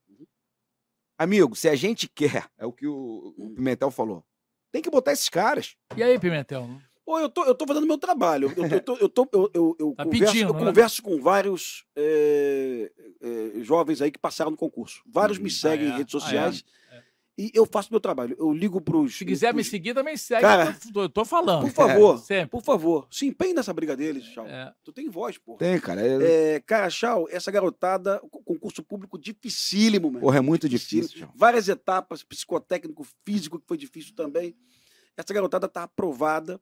[1.18, 4.24] Amigo, se a gente quer, é o que o, o Pimentel falou.
[4.72, 5.76] Tem que botar esses caras.
[5.96, 6.68] E aí, Pimentel?
[7.04, 8.52] Pô, eu tô, eu tô fazendo meu trabalho.
[8.56, 10.66] Eu, eu, tô- eu, tô- eu, eu, eu Tá converso, pedindo, eu né?
[10.66, 15.02] converso com vários é, é, jovens aí que passaram no concurso.
[15.06, 15.50] Vários me Hum.
[15.50, 15.94] seguem Ah, é?
[15.94, 16.20] em redes Ah, é?
[16.20, 16.64] sociais.
[16.66, 16.81] É.
[17.46, 18.36] E eu faço meu trabalho.
[18.38, 19.16] Eu ligo pros.
[19.18, 20.42] Se quiser me pros- seguir, também segue.
[20.42, 21.62] Cara, eu tô, eu tô falando.
[21.62, 22.50] Por favor, Sempre.
[22.50, 24.46] por favor, se empenhe nessa briga deles, Chau.
[24.46, 24.72] É.
[24.84, 25.56] Tu tem voz, pô.
[25.56, 26.00] Tem, cara.
[26.06, 30.20] É, É, cara, Chau, essa garotada, co- concurso público dificílimo, mano.
[30.20, 31.18] porra, é muito difícil.
[31.18, 31.32] João.
[31.34, 34.54] Várias etapas, psicotécnico, físico, que foi difícil também.
[35.16, 36.60] Essa garotada está aprovada.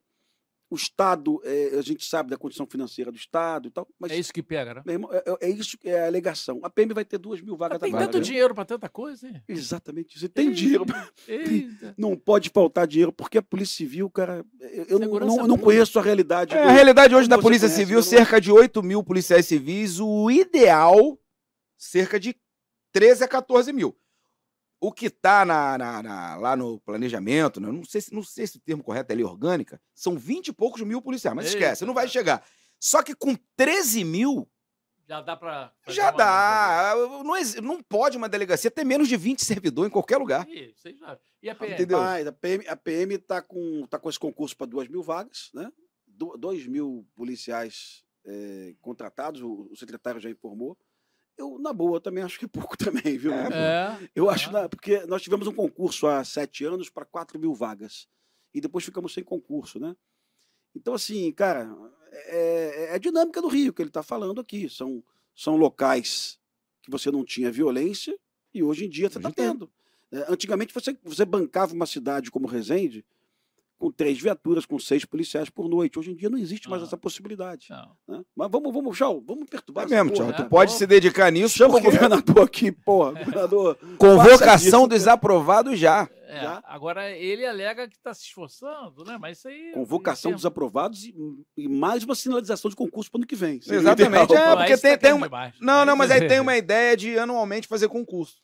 [0.71, 4.15] O Estado, é, a gente sabe da condição financeira do Estado e tal, mas É
[4.17, 4.81] isso que pega, né?
[4.87, 6.61] irmão, é, é- é isso que é a alegação.
[6.63, 8.23] A PM vai ter duas mil vagas Mas tem tanto né?
[8.23, 9.43] dinheiro pra tanta coisa, hein?
[9.49, 10.17] Exatamente.
[10.17, 10.85] Você tem dinheiro.
[11.27, 11.93] Eita.
[11.97, 14.45] Não pode faltar dinheiro, porque a Polícia Civil, cara,
[14.87, 16.55] eu- não, não, não conheço a realidade.
[16.55, 19.03] É, do- a realidade hoje como da Polícia conhece, Civil, não- cerca de 8 mil
[19.03, 19.99] policiais civis.
[19.99, 21.19] O ideal,
[21.77, 22.33] cerca de
[22.93, 23.93] 13 a 14 mil.
[24.83, 28.47] O que está na, na- na- lá no planejamento, né, não, sei se, não sei
[28.47, 31.35] se o termo correto é lei orgânica, são 20 e poucos mil policiais.
[31.35, 32.43] Mas Eita, esquece, não vai chegar.
[32.79, 34.49] Só que com 13 mil,
[35.07, 35.37] Já dá
[35.83, 36.93] fazer já dá.
[37.23, 40.47] Não, exi- não pode uma delegacia ter menos de 20 servidores em qualquer lugar.
[40.99, 41.19] Já.
[41.43, 41.73] E a PM?
[41.75, 41.99] Entendeu?
[41.99, 45.49] Mas a PM, a PM tá com, tá com esse concurso para duas mil vagas,
[45.53, 45.71] né?
[46.07, 50.77] Do- Dois mil policiais eh, contratados, o, o secretário já informou.
[51.37, 53.33] Eu, na boa, também acho que é pouco também, viu?
[53.33, 54.09] É.
[54.15, 54.53] Eu acho, Ah.
[54.63, 58.07] na- porque nós tivemos um concurso há sete anos para quatro mil vagas.
[58.53, 59.95] E depois ficamos sem concurso, né?
[60.75, 61.69] Então, assim, cara,
[62.11, 64.69] é, é a dinâmica do Rio que ele está falando aqui.
[64.69, 65.03] São,
[65.35, 66.39] são locais
[66.81, 68.17] que você não tinha violência
[68.53, 69.71] e hoje em dia você está tendo.
[70.11, 73.05] É, antigamente você, você bancava uma cidade como Resende
[73.81, 75.97] com três viaturas, com seis policiais por noite.
[75.97, 76.85] Hoje em dia não existe mais Ah.
[76.85, 77.65] essa possibilidade.
[78.07, 78.21] Né?
[78.35, 80.41] Mas vamos, vamos, Chau, vamos perturbar É essa mesmo, porra, Tiago.
[80.41, 80.77] é, Tu pode bom.
[80.77, 81.57] se dedicar nisso.
[81.57, 83.13] Chama o porque governador aqui, porra.
[83.13, 83.75] Governador.
[83.97, 86.07] Convocação disso, desaprovado já.
[86.27, 86.63] É, Já?
[86.65, 89.17] Agora ele alega que está se esforçando, né?
[89.19, 89.71] Mas isso aí.
[89.73, 91.13] Convocação dos aprovados e,
[91.57, 93.59] e mais uma sinalização de concurso para o ano que vem.
[93.67, 95.53] O Exatamente, é, porque tem- tá tem uma- demais.
[95.59, 98.35] Não, não, mas aí tem uma ideia de anualmente fazer concurso.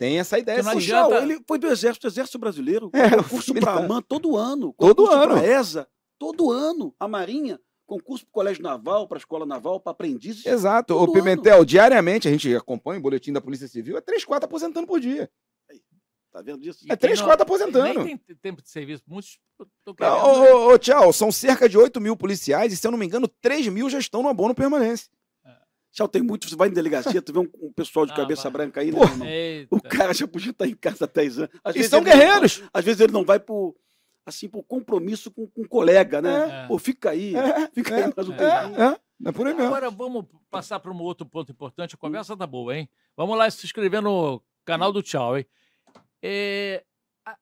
[0.00, 0.72] Tem essa ideia não.
[0.72, 2.88] O adianta- Chau, ele foi do Exército, Exército Brasileiro.
[2.94, 4.74] É, concurso para a AMAN todo ano.
[4.78, 5.34] Todo ano.
[5.34, 5.86] Para a ESA,
[6.18, 6.94] todo ano.
[6.98, 10.46] A Marinha, concurso para o Colégio Naval, para a Escola Naval, para aprendizes.
[10.46, 10.96] Exato.
[10.96, 14.86] Ô, Pimentel, diariamente a gente acompanha o boletim da Polícia Civil, é 3, 4 aposentando
[14.86, 15.30] por dia.
[16.32, 16.78] Tá vendo disso?
[16.84, 18.04] E É quem 3, não- 4 Nem aposentando.
[18.04, 19.02] tem tempo de serviço.
[19.06, 19.38] Muitos.
[19.58, 23.28] Ô, ô, tchau, são cerca de 8 mil policiais e, se eu não me engano,
[23.42, 25.10] 3 mil já estão no abono permanência.
[25.92, 26.48] Tchau, tem muito.
[26.48, 28.52] Você vai em delegacia, tu vê um, um pessoal de Ah, cabeça vai.
[28.52, 28.98] branca aí, né?
[29.28, 29.74] Eita.
[29.74, 31.50] O cara já podia estar em casa há 10 anos.
[31.64, 32.62] Às E vezes são não vai- guerreiros.
[32.72, 33.74] às vezes ele não vai por,
[34.24, 36.64] assim, por compromisso com, com um colega, né?
[36.64, 36.66] É.
[36.68, 38.36] Pô, fica aí, É, fica é, aí mais um é.
[38.36, 38.80] tempinho.
[38.82, 39.66] É, é, é por aí mesmo.
[39.68, 41.94] Agora vamos passar para um outro ponto importante.
[41.96, 42.88] A conversa tá boa, hein?
[43.16, 45.46] Vamos lá se inscrever no canal do Tchau, hein?
[46.22, 46.84] É,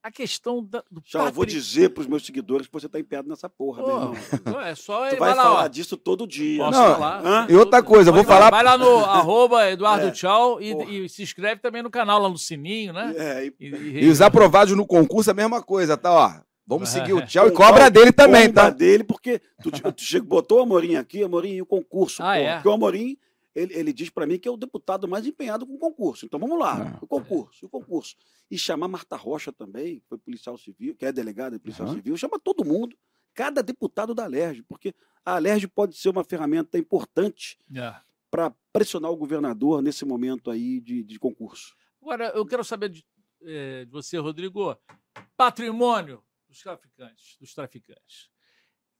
[0.03, 2.89] a, a questão da, do Tchau, eu vou patri- dizer pros meus seguidores que você
[2.89, 4.15] tá empenhado nessa porra, meu irmão.
[4.45, 5.69] Pô, é só Tu vai lá, falar ó.
[5.69, 6.65] disso todo dia.
[6.65, 7.27] Posso Não, falar?
[7.27, 7.47] hã?
[7.49, 8.51] E outra coisa, vou Vai- falar.
[8.51, 10.11] Vai lá no arroba Eduardo É.
[10.11, 13.15] Tchau e, e se inscreve também no canal, lá no sininho, né?
[13.17, 16.13] É, e E, e- E os aprovados no concurso, a mesma coisa, tá?
[16.13, 16.33] Ó,
[16.67, 18.71] vamos seguir o tchau e cobra dele também, tá?
[18.71, 22.23] dele, porque tu, tu chega- botou o Amorim aqui, Amorim, e o concurso.
[22.23, 22.55] Ah, porra, é?
[22.55, 23.17] Porque o Amorim,
[23.59, 26.25] ele, ele diz para mim que é o deputado mais empenhado com o concurso.
[26.27, 26.99] Então vamos lá, Ah.
[27.03, 28.17] o concurso, o concurso.
[28.51, 31.97] E chamar Marta Rocha também, que foi policial civil, que é delegada de policial Aham.
[31.97, 32.97] civil, chama todo mundo,
[33.35, 34.95] cada deputado da Alerj, porque
[35.25, 37.95] a Alerj pode ser uma ferramenta importante É.
[38.31, 41.75] para pressionar o governador nesse momento aí de, de concurso.
[42.01, 43.05] Agora, eu quero saber de,
[43.43, 44.77] eh, de você, Rodrigo.
[45.37, 48.31] Patrimônio dos traficantes, dos traficantes.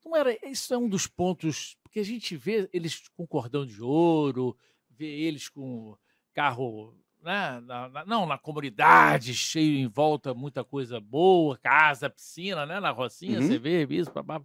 [0.05, 3.83] Não era, isso é um dos pontos, porque a gente vê eles com cordão de
[3.83, 4.57] ouro,
[4.91, 5.97] vê eles com
[6.33, 12.65] carro, né, na- na- não, na comunidade, cheio em volta, muita coisa boa, casa, piscina,
[12.65, 13.47] né, na Rocinha, Uhum.
[13.47, 14.41] você vê isso, babá.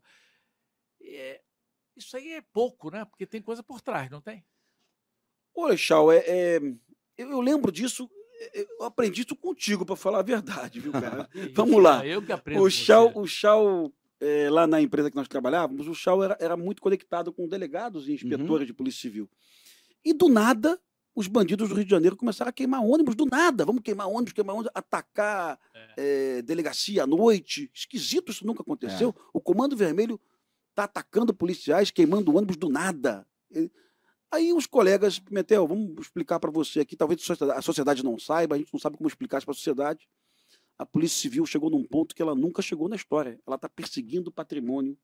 [1.02, 1.42] É,
[1.96, 3.06] isso aí é pouco, né?
[3.06, 4.44] Porque tem coisa por trás, não tem?
[5.56, 6.58] Olha, Chau, é, é-
[7.18, 11.30] eu, eu lembro disso, é, eu aprendi isso contigo, para falar a verdade, viu, cara?
[11.54, 12.06] Vamos lá.
[12.06, 12.64] Eu que aprendo.
[12.64, 16.58] O Chau, o Chau eh, lá na empresa que nós trabalhávamos, o Chau era, era
[16.58, 19.30] muito conectado com delegados e inspetores de polícia civil.
[20.04, 20.80] E do nada,
[21.16, 23.66] os bandidos do Rio de Janeiro começaram a queimar ônibus, do nada.
[23.66, 25.60] Vamos queimar ônibus, queimar ônibus, atacar
[25.98, 27.70] eh, delegacia à noite.
[27.74, 29.16] Esquisito, isso nunca aconteceu.
[29.32, 30.20] O Comando Vermelho
[30.72, 33.28] está atacando policiais, queimando ônibus do nada.
[34.32, 37.22] Aí os colegas, Pimentel, vamos explicar para você aqui, talvez
[37.56, 40.10] a sociedade não saiba, a gente não sabe como explicar isso para a sociedade.
[40.78, 43.40] A Polícia Civil chegou num ponto que ela nunca chegou na história.
[43.46, 44.98] Ela está perseguindo o patrimônio,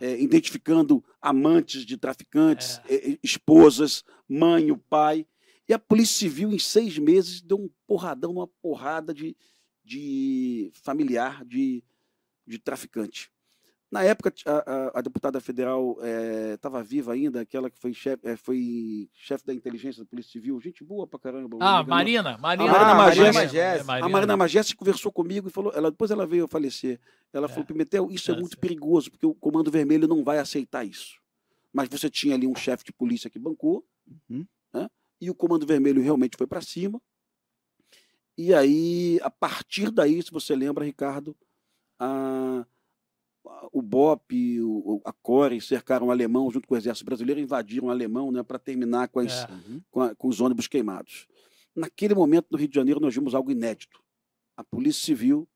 [0.00, 5.26] é, identificando amantes de traficantes, é, é, esposas, mãe, o pai.
[5.68, 9.36] E a Polícia Civil, em seis meses, deu um porradão, uma porrada de,
[9.84, 11.82] de familiar de,
[12.46, 13.30] de traficante.
[13.94, 15.96] Na época, a, a- a deputada federal
[16.52, 20.60] estava viva ainda, aquela que foi chefe eh, foi chefe da inteligência da Polícia Civil,
[20.60, 21.58] gente boa pra caramba.
[21.60, 22.72] Ah, Marina, Marina.
[22.72, 23.54] Marina Ah, Magés.
[23.54, 24.04] é, nossa.
[24.04, 26.98] A Marina Mageste conversou comigo e falou, ela, depois ela veio a falecer.
[27.32, 27.48] Ela É.
[27.48, 28.60] falou, Pimentel, isso é É, muito sim.
[28.60, 31.20] perigoso, porque o Comando Vermelho não vai aceitar isso.
[31.72, 33.84] Mas você tinha ali um chefe de polícia que bancou,
[34.28, 34.44] Uhum.
[34.72, 34.88] né?
[35.20, 37.00] e o Comando Vermelho realmente foi para cima.
[38.36, 41.36] E aí, a partir daí, se você lembra, Ricardo,
[41.96, 42.66] a- a-
[43.72, 44.32] o BOP,
[44.62, 48.42] o, a CORE cercaram o alemão junto com o Exército Brasileiro, invadiram o alemão né,
[48.42, 49.48] para terminar com, as, É.
[49.52, 49.82] Uhum.
[49.90, 51.26] com, a- com os ônibus queimados.
[51.76, 54.00] Naquele momento, no Rio de Janeiro, nós vimos algo inédito.
[54.56, 55.46] A Polícia Civil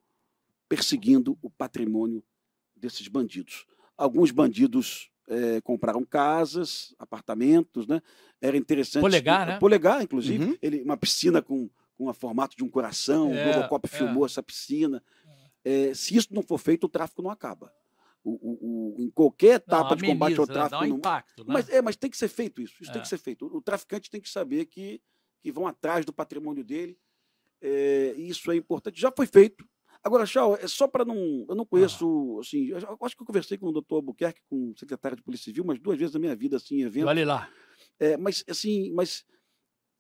[0.69, 2.23] perseguindo o patrimônio
[2.77, 3.65] desses bandidos.
[3.97, 8.01] Alguns bandidos eh, compraram casas, apartamentos, né?
[8.41, 9.01] Era interessante.
[9.03, 9.59] Polegar, né?
[9.59, 10.45] Polegar, inclusive.
[10.45, 10.57] Uhum.
[10.61, 13.33] Ele, uma piscina com, com o formato de um coração.
[13.35, 13.97] É, o Robocop é.
[13.97, 15.03] filmou essa piscina.
[15.65, 17.73] Eh, se isso não for feito, o tráfico não acaba.
[18.31, 20.53] O, o- em qualquer etapa Não, de combate ao né?
[20.53, 20.81] tráfico.
[20.81, 21.53] Dá um impacto, né?
[21.53, 22.75] mas, é, mas tem que ser feito isso.
[22.83, 23.03] Isso tem É.
[23.03, 23.47] que ser feito.
[23.47, 25.01] O, o traficante tem que saber que,
[25.43, 26.99] que vão atrás do patrimônio dele.
[27.61, 29.01] É, isso é importante.
[29.01, 29.67] Já foi feito.
[30.03, 31.45] Agora, Chau, é só para não.
[31.49, 32.39] Eu não conheço.
[32.41, 35.23] Assim, eu eu acho que eu conversei com o doutor Albuquerque, com o secretário de
[35.23, 37.09] Polícia Civil, umas duas vezes na minha vida, assim, em evento.
[37.09, 37.51] Olha lá.
[37.99, 39.25] É, mas, assim, mas.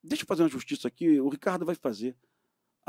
[0.04, 1.18] Deixa eu fazer uma justiça aqui.
[1.20, 2.16] O Ricardo vai fazer.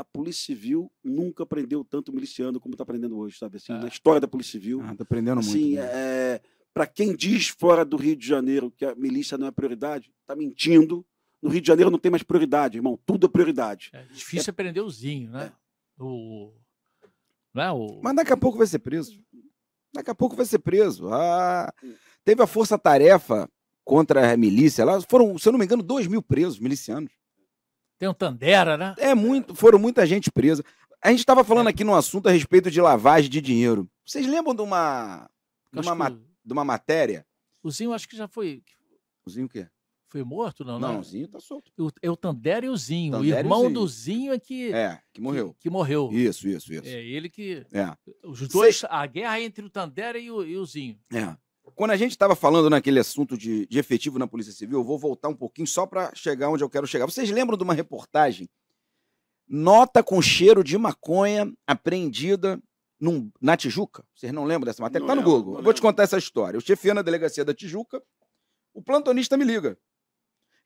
[0.00, 3.58] A Polícia Civil nunca prendeu tanto miliciano como está prendendo hoje, sabe?
[3.58, 3.80] Assim, É.
[3.80, 4.80] Na história da Polícia Civil.
[4.82, 5.50] Ah, tô aprendendo muito.
[5.50, 6.40] Assim, né?
[6.72, 10.34] para quem diz fora do Rio de Janeiro que a milícia não é prioridade, está
[10.34, 11.04] mentindo.
[11.42, 12.98] No Rio de Janeiro não tem mais prioridade, irmão.
[13.04, 13.90] Tudo é prioridade.
[13.92, 15.52] É difícil é prender o Zinho, né?
[15.98, 16.54] O.
[17.52, 18.00] Não é o.
[18.02, 19.22] Mas daqui a pouco vai ser preso.
[19.92, 21.12] Daqui a pouco vai ser preso.
[21.12, 21.70] Ah,
[22.24, 23.50] teve a força-tarefa
[23.84, 24.98] contra a milícia lá.
[25.02, 27.12] Foram, se eu não me engano, dois mil presos, milicianos.
[28.00, 28.94] Tem um Tandera, né?
[28.98, 30.64] É muito, foram muita gente presa.
[31.02, 31.70] A gente estava falando É.
[31.70, 33.86] aqui num assunto a respeito de lavagem de dinheiro.
[34.04, 35.30] Vocês lembram de uma,
[35.72, 37.26] de uma, ma- de uma matéria?
[37.62, 38.62] o, Zinho acho que já foi.
[39.26, 39.68] O Zinho o quê?
[40.08, 40.80] Foi morto, não?
[40.80, 41.70] Não, Não, o Zinho tá solto.
[41.78, 43.12] O, é o Tandera e o Zinho.
[43.12, 43.74] Tandera o irmão Zinho.
[43.74, 44.72] do Zinho é que.
[44.72, 45.52] É, que morreu.
[45.52, 46.08] Que, que morreu.
[46.10, 46.86] Isso, isso, isso.
[46.88, 47.64] É ele que.
[47.72, 47.94] É.
[48.24, 48.82] Os dois.
[48.88, 50.98] A guerra entre o Tandera e o, e o Zinho.
[51.12, 51.36] É.
[51.74, 54.98] Quando a gente estava falando naquele assunto de, de efetivo na Polícia Civil, eu vou
[54.98, 57.06] voltar um pouquinho só para chegar onde eu quero chegar.
[57.06, 58.48] Vocês lembram de uma reportagem?
[59.48, 62.60] Nota com cheiro de maconha apreendida
[63.00, 64.04] num- na Tijuca?
[64.14, 65.00] Vocês não lembram dessa matéria?
[65.06, 65.56] Não tá no Google.
[65.58, 66.56] Eu vou te contar essa história.
[66.56, 68.02] Eu chefiei na delegacia da Tijuca,
[68.72, 69.76] o plantonista me liga.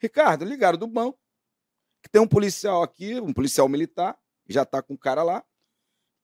[0.01, 1.19] Ricardo, ligaram do banco,
[2.03, 5.43] que tem um policial aqui, um policial militar, já tá com o cara lá,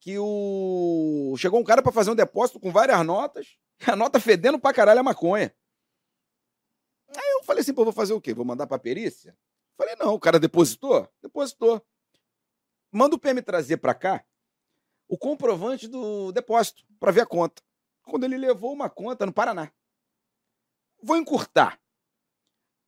[0.00, 1.34] que o.
[1.38, 5.00] Chegou um cara para fazer um depósito com várias notas, a nota fedendo pra caralho
[5.00, 5.54] a maconha.
[7.14, 8.32] Aí eu falei assim, pô, vou fazer o quê?
[8.32, 9.36] Vou mandar pra perícia?
[9.76, 11.08] Falei, não, o cara depositou?
[11.22, 11.84] Depositou.
[12.92, 14.24] Manda o PM trazer pra cá
[15.08, 17.62] o comprovante do depósito, pra ver a conta.
[18.04, 19.72] Quando ele levou uma conta no Paraná.
[21.02, 21.80] Vou encurtar.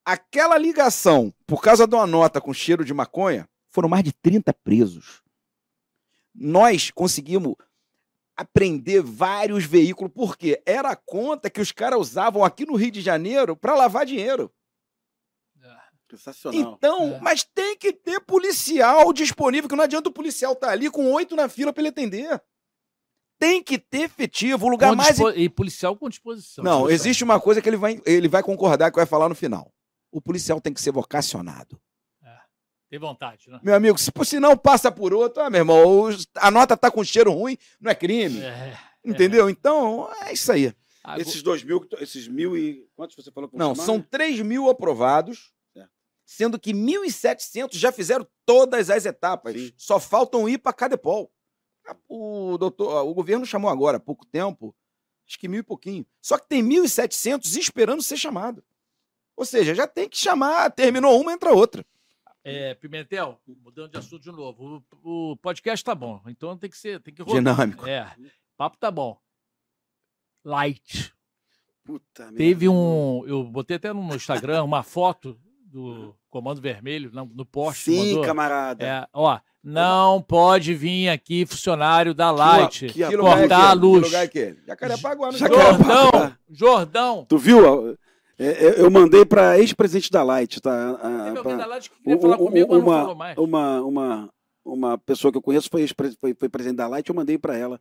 [0.05, 4.53] Aquela ligação, por causa de uma nota com cheiro de maconha, foram mais de 30
[4.53, 5.23] presos.
[6.35, 7.55] Nós conseguimos
[8.37, 13.01] apreender vários veículos, porque era a conta que os caras usavam aqui no Rio de
[13.01, 14.51] Janeiro para lavar dinheiro.
[16.11, 16.61] Sensacional.
[16.61, 17.21] Então, É.
[17.21, 21.35] mas tem que ter policial disponível, que não adianta o policial estar ali com oito
[21.35, 22.43] na fila para ele atender.
[23.39, 26.63] Tem que ter efetivo, o lugar Com mais E policial com disposição.
[26.63, 26.95] não, Disposição.
[26.95, 29.73] existe uma coisa que ele vai, ele vai concordar que vai falar no final.
[30.13, 31.81] O policial tem que ser vocacionado.
[32.93, 33.59] Tem vontade, né?
[33.63, 37.03] Meu amigo, se, se não passa por outro, ah, meu irmão, a nota tá com
[37.03, 38.39] cheiro ruim, não é crime.
[38.43, 38.77] É.
[39.03, 39.49] Entendeu?
[39.49, 40.75] Então, é isso aí.
[41.03, 42.87] Agora- Esses dois mil, esses mil e.
[42.95, 44.05] Quantos você falou Não, são né?
[44.11, 45.91] 3 mil aprovados, Certo.
[46.27, 49.55] sendo que 1.700 já fizeram todas as etapas.
[49.55, 49.73] Sim.
[49.75, 51.33] Só faltam ir para Cadepol.
[52.07, 54.77] O, doutor, o governo chamou agora, há pouco tempo,
[55.27, 56.05] acho que mil e pouquinho.
[56.21, 58.63] Só que tem 1.700 esperando ser chamado.
[59.35, 61.83] Ou seja, já tem que chamar, terminou uma, entra outra.
[62.45, 64.85] É, Pimentel, mudando de assunto de novo.
[65.03, 67.37] O, o podcast tá bom, então tem que ser, tem que rodar.
[67.37, 67.87] Dinâmico.
[67.87, 68.13] É,
[68.57, 69.17] papo tá bom.
[70.45, 71.15] Light.
[71.85, 72.39] Puta merda.
[72.39, 77.85] Teve um, eu botei até no Instagram uma foto do Comando Vermelho no, no poste.
[77.85, 78.25] Sim, mandou.
[78.25, 78.85] camarada.
[78.85, 82.87] É, ó, não pode vir aqui funcionário da Light.
[82.87, 84.03] que Que lugar é cortar a luz.
[84.03, 84.57] Que lugar é?
[84.67, 85.33] Jacarepaguá.
[85.33, 85.79] no Jacarepaguá.
[85.79, 86.03] Jacarepaguá.
[86.11, 87.27] Jordão, Jordão.
[87.29, 87.99] Tu viu?
[88.45, 90.73] É, é, eu mandei para ex-presidente da Light, tá?
[91.01, 93.17] A- alguém pra- da Light que queria falar um- um- comigo, mas não uma- falou
[93.17, 93.39] mais.
[93.39, 94.31] uma, uma,
[94.65, 95.87] uma pessoa que eu conheço foi,
[96.21, 97.81] foi, foi presidente da Light, eu mandei para ela.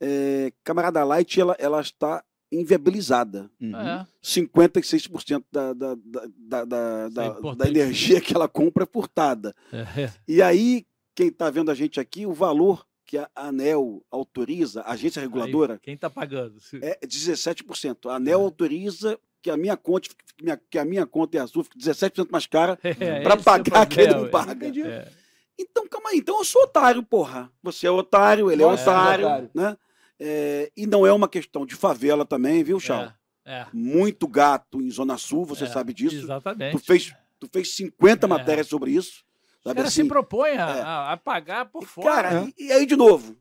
[0.00, 2.22] É, camarada Light, ela, ela está
[2.52, 3.50] inviabilizada.
[3.60, 3.76] Uhum.
[3.76, 4.06] É.
[4.22, 9.54] 56% da, da, da, da, da, é da, energia que ela compra é furtada.
[9.72, 10.10] É.
[10.28, 14.92] E aí, quem está vendo a gente aqui, o valor que a ANEL autoriza, a
[14.92, 16.56] agência reguladora, Aí, quem tá pagando?
[16.82, 18.08] É 17%.
[18.10, 18.42] A ANEL É.
[18.42, 21.78] autoriza que a minha conta, que minha- que a minha conta e a sua fique
[21.78, 22.76] 17% mais cara.
[22.82, 24.46] É, Pra esse pagar o quem não problema.
[24.46, 24.66] paga.
[24.66, 25.08] É.
[25.56, 26.18] Então, calma aí.
[26.18, 27.50] Então eu sou otário, porra.
[27.62, 29.24] Você é otário, ele é otário.
[29.26, 29.50] otário.
[29.54, 29.76] Né?
[30.18, 33.02] É, e não é uma questão de favela também, viu, Chau?
[33.44, 36.16] É, é, Muito gato em Zona Sul, você é, sabe disso.
[36.16, 36.72] Exatamente.
[36.76, 38.28] Tu fez, tu fez 50 É.
[38.28, 39.24] matérias sobre isso.
[39.62, 40.02] Sabe caras assim?
[40.02, 40.82] se propõem a, é.
[41.12, 42.06] a- pagar por fora.
[42.10, 42.52] Cara, né?
[42.58, 43.36] e, e aí, de novo,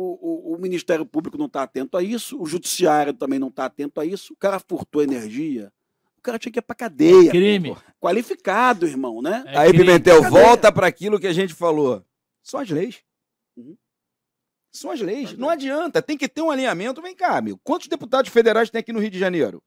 [0.00, 3.64] o, o- o Ministério Público não está atento a isso, o Judiciário também não está
[3.64, 5.72] atento a isso, o cara furtou energia,
[6.16, 7.30] o cara tinha que ir pra cadeia.
[7.30, 7.74] crime.
[7.74, 7.80] pô.
[8.00, 9.42] Qualificado, irmão, né?
[9.46, 9.84] É Aí, crime.
[9.84, 12.04] Pimentel, volta para aquilo que a gente falou.
[12.42, 13.02] São as leis.
[13.56, 13.76] Uhum.
[14.70, 15.32] São as leis.
[15.36, 16.00] Não adianta.
[16.00, 17.02] Tem que ter um alinhamento.
[17.02, 17.58] Vem cá, amigo.
[17.64, 19.62] Quantos deputados federais tem aqui no Rio de Janeiro?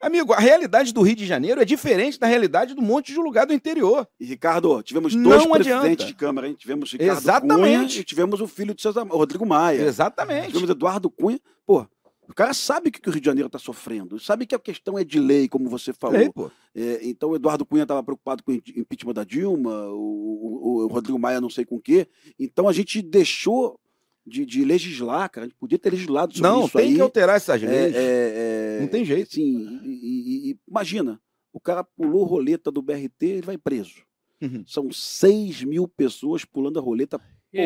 [0.00, 3.46] Amigo, a realidade do Rio de Janeiro é diferente da realidade do monte de lugar
[3.46, 4.06] do interior.
[4.20, 5.64] E, Ricardo, tivemos Não dois adianta.
[5.80, 6.54] presidentes de Câmara, hein?
[6.58, 7.88] Tivemos Ricardo Exatamente.
[7.88, 9.80] Cunha e tivemos o filho de César, o Rodrigo Maia.
[9.82, 10.48] Exatamente.
[10.48, 11.40] Tivemos Eduardo Cunha.
[11.64, 11.86] Pô,
[12.28, 14.58] o cara sabe o que que o Rio de Janeiro está sofrendo, sabe que a
[14.58, 16.18] questão é de lei, como você falou.
[16.18, 16.50] Lei, pô.
[16.74, 20.84] É, então o Eduardo Cunha estava preocupado com o impe- impeachment da Dilma, o, o-
[20.84, 22.06] o Rodrigo Maia não sei com o quê.
[22.38, 23.80] Então a gente deixou
[24.26, 25.46] de, de legislar, cara.
[25.46, 26.94] A gente podia ter legislado sobre Não, isso tem aí.
[26.96, 27.94] que alterar essas É, leis.
[27.94, 29.32] é, é, Não tem jeito.
[29.32, 31.20] Sim, e, e- e- imagina,
[31.52, 34.02] o cara pulou roleta do BRT, ele vai preso.
[34.42, 34.64] Uhum.
[34.66, 37.18] São 6 mil pessoas pulando a roleta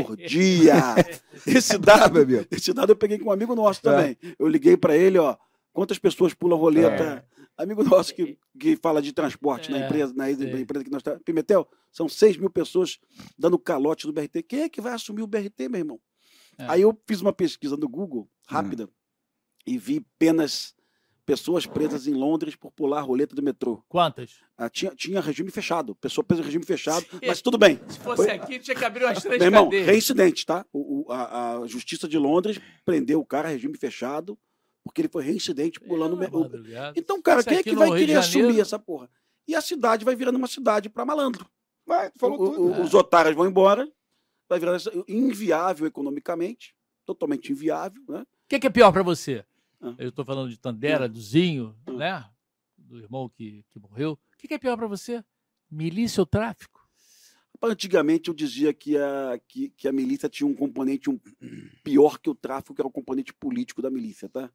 [0.06, 0.74] por dia.
[1.46, 2.46] Esse dado, meu amigo.
[2.50, 3.82] esse dado eu peguei com um amigo nosso É.
[3.82, 4.16] também.
[4.38, 5.36] Eu liguei para ele, ó,
[5.72, 7.24] quantas pessoas pulam roleta?
[7.56, 11.20] Amigo nosso que, que fala de transporte na É, empresa, na, empresa que nós estamos.
[11.24, 12.98] Pimentel, são 6 mil pessoas
[13.38, 14.42] dando calote no BRT.
[14.44, 16.00] Quem é que vai assumir o BRT, meu irmão?
[16.60, 16.66] É.
[16.68, 18.88] Aí eu fiz uma pesquisa no Google, rápida,
[19.66, 20.74] e vi apenas
[21.24, 23.84] pessoas presas em Londres por pular a roleta do metrô.
[23.88, 24.40] Quantas?
[24.58, 27.78] Ah, tinha, tinha regime fechado, pessoa presa em regime fechado, mas tudo bem.
[27.88, 30.66] Se fosse aqui, tinha que abrir umas três Meu irmão, reincidente, tá?
[30.72, 34.36] O, o- a, a Justiça de Londres prendeu o cara, regime fechado,
[34.82, 36.16] porque ele foi reincidente pulando.
[36.16, 36.98] Me- o- madrugada.
[36.98, 39.08] Então, cara, Isso quem é que vai Rio querer assumir essa porra?
[39.46, 41.48] E a cidade vai virando uma cidade para malandro.
[41.86, 42.62] Vai, falou O- tudo.
[42.62, 43.88] o- Os otários vão embora,
[44.50, 44.76] vai virar
[45.06, 46.74] inviável economicamente,
[47.06, 48.22] totalmente inviável, né?
[48.22, 49.44] O que, que é pior pra você?
[49.80, 49.94] Ah.
[49.96, 51.92] Eu tô falando de Tandera, do Zinho, Ah.
[51.92, 52.30] né?
[52.76, 54.12] Do irmão que, que morreu.
[54.34, 55.24] O que, que é pior pra você?
[55.70, 56.80] Milícia ou tráfico?
[57.62, 61.20] Antigamente eu dizia que a, que, que a milícia tinha um componente um,
[61.84, 64.50] pior que o tráfico, que era o componente político da milícia, tá?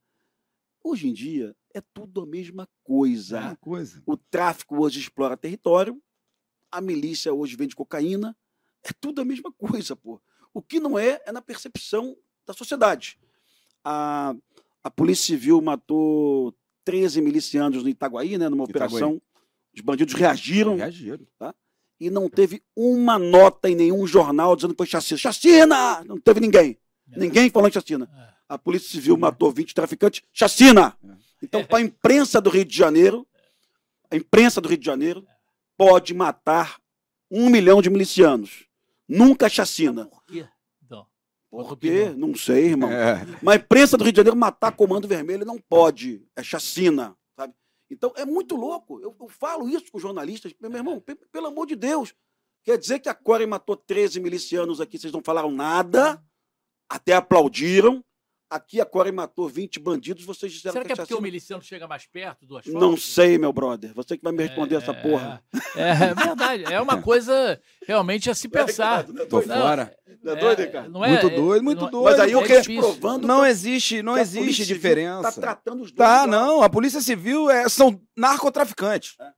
[0.84, 3.40] Hoje em dia é tudo a mesma coisa.
[3.40, 4.04] Uma coisa.
[4.06, 6.02] O tráfico hoje explora território,
[6.70, 8.36] a milícia hoje vende cocaína,
[8.86, 10.22] é tudo a mesma coisa, pô.
[10.54, 12.16] O que não é, é na percepção
[12.46, 13.20] da sociedade.
[13.84, 14.34] A,
[14.84, 18.88] a Polícia Civil matou 13 milicianos no Itaguaí, né, numa Itaguaí.
[18.88, 19.22] operação.
[19.76, 21.26] Os bandidos reagiram Reagiram.
[22.00, 25.18] e não teve uma nota em nenhum jornal dizendo que foi chacina.
[25.18, 26.04] Chacina!
[26.06, 26.78] Não teve ninguém.
[27.08, 28.10] Ninguém falando chacina.
[28.16, 28.36] É.
[28.48, 30.22] A Polícia Civil matou 20 traficantes.
[30.32, 30.96] Chacina!
[31.04, 31.16] É.
[31.44, 33.28] Então, para a imprensa do Rio de Janeiro,
[34.10, 35.26] a imprensa do Rio de Janeiro
[35.78, 36.80] pode matar
[37.30, 38.65] um milhão de milicianos.
[39.08, 40.06] Nunca chacina.
[40.06, 40.48] Por quê?
[40.84, 41.08] Então,
[41.50, 42.10] Por quê?
[42.18, 42.92] Não sei, irmão.
[42.92, 43.26] É.
[43.42, 46.26] Mas a imprensa do Rio de Janeiro matar Comando Vermelho não pode.
[46.36, 47.54] É chacina, sabe?
[47.90, 49.00] Então é muito louco.
[49.00, 50.54] Eu, eu falo isso com os jornalistas.
[50.60, 52.14] Meu irmão, pe- pelo amor de Deus.
[52.64, 56.20] Quer dizer que a Core matou 13 milicianos aqui, vocês não falaram nada,
[56.90, 58.04] até aplaudiram.
[58.48, 61.22] Aqui a Core matou 20 bandidos, vocês disseram será que é que é porque o
[61.22, 62.80] miliciano chega mais perto do asfalto?
[62.80, 63.92] Não sei, meu brother.
[63.96, 65.44] Você que vai me responder essa porra.
[65.76, 66.64] É, é verdade.
[66.72, 69.04] É uma coisa realmente a se pensar.
[69.04, 69.98] Tô Não, fora.
[70.24, 70.90] Não é doido, Ricardo?
[70.92, 72.06] não é- Muito é- doido, muito não- doido.
[72.12, 72.82] Mas aí é eu quero difícil.
[72.82, 75.24] provando Não que- existe, não que existe Civil diferença.
[75.24, 76.62] Tá tratando os dois Tá, não.
[76.62, 79.16] A Polícia Civil é, são narcotraficantes.
[79.20, 79.32] É.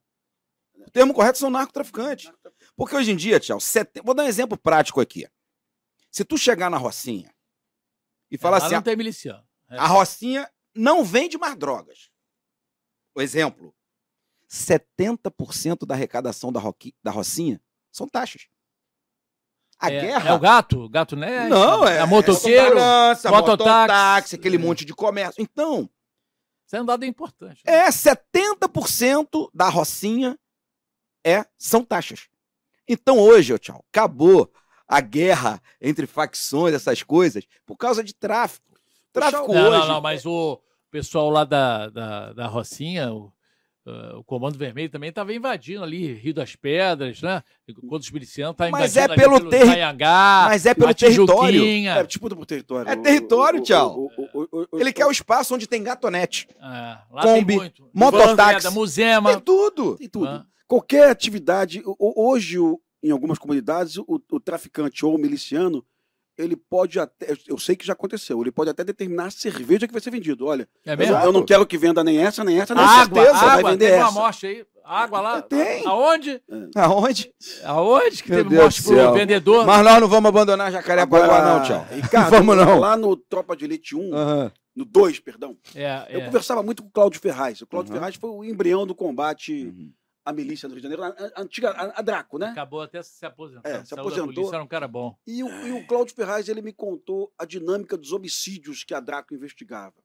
[0.86, 2.30] O termo correto são narcotraficantes.
[2.76, 4.02] Porque hoje em dia, Tchau, sete...
[4.04, 5.26] vou dar um exemplo prático aqui.
[6.12, 7.32] Se tu chegar na Rocinha
[8.30, 9.44] e falar Lá assim, não tem miliciano.
[9.70, 9.78] É.
[9.78, 12.10] a Rocinha não vende mais drogas.
[13.16, 13.76] O exemplo,
[14.50, 16.96] 70% da arrecadação da, Roqui...
[17.04, 17.62] da Rocinha
[17.92, 18.48] são taxas.
[19.80, 20.30] A é, guerra...
[20.30, 20.80] É o gato?
[20.84, 21.48] O gato né?
[21.48, 22.66] Não, é, é motoqueiro.
[22.66, 23.64] segurança, mototáxi.
[23.64, 25.42] mototáxi, aquele monte de comércio.
[25.42, 25.90] Então,
[26.66, 27.62] Isso é um dado importante.
[27.66, 27.74] né?
[27.74, 30.38] é 70% da Rocinha
[31.26, 32.30] é são taxas.
[32.88, 34.52] Então hoje, tchau, acabou
[34.88, 38.66] a guerra entre facções, essas coisas, por causa de tráfico.
[39.12, 39.80] Tráfico Não, hoje.
[39.80, 40.60] não, não, mas o
[40.92, 43.32] pessoal lá da, da, da Rocinha, o-
[43.90, 47.42] Uh, o Comando Vermelho também estava invadindo ali Rio das Pedras, né?
[47.66, 51.64] Enquanto os milicianos estavam Mas invadindo é pelo ali terri- Taiangá, Mas é pelo território.
[51.88, 52.92] É disputa por território.
[52.92, 54.10] É território, tchau.
[54.74, 56.50] Ele quer o espaço onde tem gatonete.
[56.60, 57.90] É, lá Kombi, tem muito.
[57.94, 58.68] mototáxi.
[59.32, 59.96] Tem tudo.
[59.96, 60.28] Tem tudo.
[60.28, 60.46] Ah.
[60.68, 61.82] Qualquer atividade.
[61.98, 65.84] Hoje, o- em algumas comunidades, o, o traficante ou o miliciano,
[66.38, 67.36] ele pode até.
[67.48, 70.46] eu- sei que já aconteceu, ele pode até determinar a cerveja que vai ser vendido.
[70.46, 71.16] Olha, É eu, mesmo?
[71.18, 73.46] eu não quero que venda nem essa, nem essa, nem água, certeza.
[73.46, 74.12] vai água, vender teve uma essa.
[74.20, 74.66] morte aí.
[74.90, 75.42] Água lá.
[75.42, 75.86] Tem.
[75.86, 76.42] Aonde?
[76.76, 77.34] Aonde?
[77.66, 79.66] Aonde que Meu teve Deus morte pro vendedor?
[79.66, 81.86] Mas nós não vamos abandonar Jacarepaguá, não, tchau.
[81.92, 82.80] Ricardo, Vamos não.
[82.80, 84.52] lá no Tropa de Elite 1, Aham.
[84.76, 86.26] no 2, perdão, É, eu é.
[86.26, 87.60] conversava muito com o Cláudio Ferraz.
[87.62, 87.98] O Cláudio Uhum.
[88.00, 89.92] Ferraz foi o embrião do combate Uhum.
[90.28, 92.48] À milícia no Rio de Janeiro, a, a antiga, a, a Draco, né?
[92.48, 93.68] Acabou até se aposentando.
[93.68, 94.34] É, se aposentou.
[94.34, 95.18] polícia, era um cara bom.
[95.26, 99.00] E o, e o Cláudio Ferraz ele me contou a dinâmica dos homicídios que a
[99.00, 99.96] Draco investigava.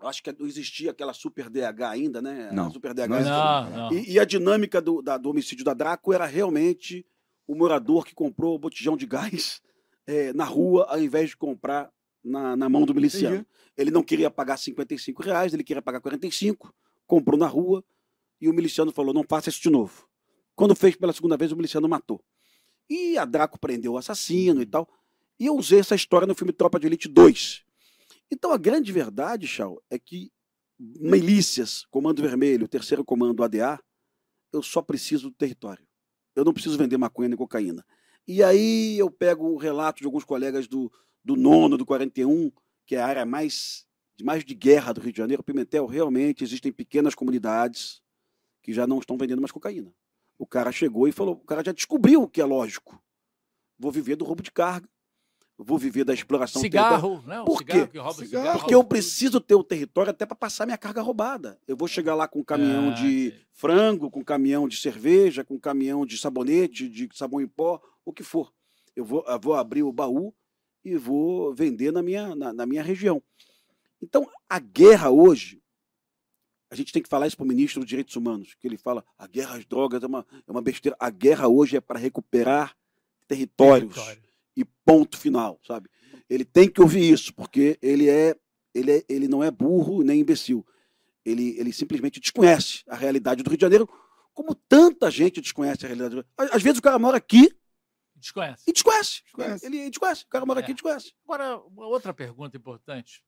[0.00, 2.50] Eu acho que não existia aquela Super DH ainda, né?
[2.52, 2.68] Não.
[2.68, 3.08] A Super DH.
[3.08, 3.92] Não Não, não.
[3.92, 7.04] E, e a dinâmica do, da- do homicídio da Draco era realmente
[7.46, 9.60] o morador que comprou o botijão de gás
[10.06, 11.90] eh, na rua, ao invés de comprar
[12.22, 13.36] na, na mão do miliciano.
[13.36, 13.48] Entendi.
[13.76, 16.72] Ele não queria pagar 55 reais, ele queria pagar 45,
[17.06, 17.82] comprou na rua,
[18.40, 20.08] e o miliciano falou: não faça isso de novo.
[20.54, 22.22] Quando fez pela segunda vez, o miliciano matou.
[22.90, 24.88] E a Draco prendeu o assassino e tal.
[25.38, 27.64] E eu usei essa história no filme Tropa de Elite 2.
[28.30, 30.32] Então a grande verdade, Chau, é que
[30.78, 33.80] milícias, Comando Vermelho, Terceiro Comando ADA,
[34.52, 35.86] eu só preciso do território.
[36.34, 37.84] Eu não preciso vender maconha nem cocaína.
[38.26, 40.92] E aí eu pego o relato de alguns colegas do,
[41.24, 42.50] do nono, do 41,
[42.86, 43.86] que é a área mais
[44.24, 48.02] mais de guerra do Rio de Janeiro, Pimentel, realmente existem pequenas comunidades
[48.68, 49.90] que já não estão vendendo mais cocaína.
[50.38, 53.02] O cara chegou e falou, o cara já descobriu o que é lógico.
[53.78, 54.86] Vou viver do roubo de carga,
[55.56, 56.60] vou viver da exploração.
[56.60, 57.40] Cigarro, né?
[57.40, 57.92] O Por cigarro quê?
[57.92, 58.26] que rouba Cigarro.
[58.44, 58.58] cigarro.
[58.58, 61.58] Porque eu preciso ter o território até para passar minha carga roubada.
[61.66, 63.46] Eu vou chegar lá com um caminhão Ah, de sei.
[63.54, 67.80] frango, com um caminhão de cerveja, com um caminhão de sabonete, de sabão em pó,
[68.04, 68.52] o que for.
[68.94, 70.34] Eu vou, eu vou abrir o baú
[70.84, 73.22] e vou vender na minha, na, na minha região.
[74.02, 75.62] Então, a guerra hoje,
[76.70, 79.04] a gente tem que falar isso para o ministro dos Direitos Humanos, que ele fala,
[79.16, 80.96] a guerra às drogas é uma, é uma besteira.
[81.00, 82.76] A guerra hoje é para recuperar
[83.26, 84.22] territórios Território.
[84.56, 85.88] e ponto final, sabe?
[86.28, 88.36] Ele tem que ouvir isso, porque ele é
[88.74, 90.64] ele, é, ele não é burro nem imbecil.
[91.24, 93.88] Ele, ele simplesmente desconhece a realidade do Rio de Janeiro,
[94.32, 96.10] como tanta gente desconhece a realidade.
[96.14, 96.26] do Rio.
[96.36, 97.50] Às às vezes o cara mora aqui
[98.14, 98.64] Desconhece.
[98.68, 99.22] e desconhece.
[99.24, 99.66] Desconhece.
[99.66, 100.24] Ele desconhece.
[100.24, 100.62] O cara mora É.
[100.62, 101.12] aqui e desconhece.
[101.24, 103.24] Agora, uma outra pergunta importante.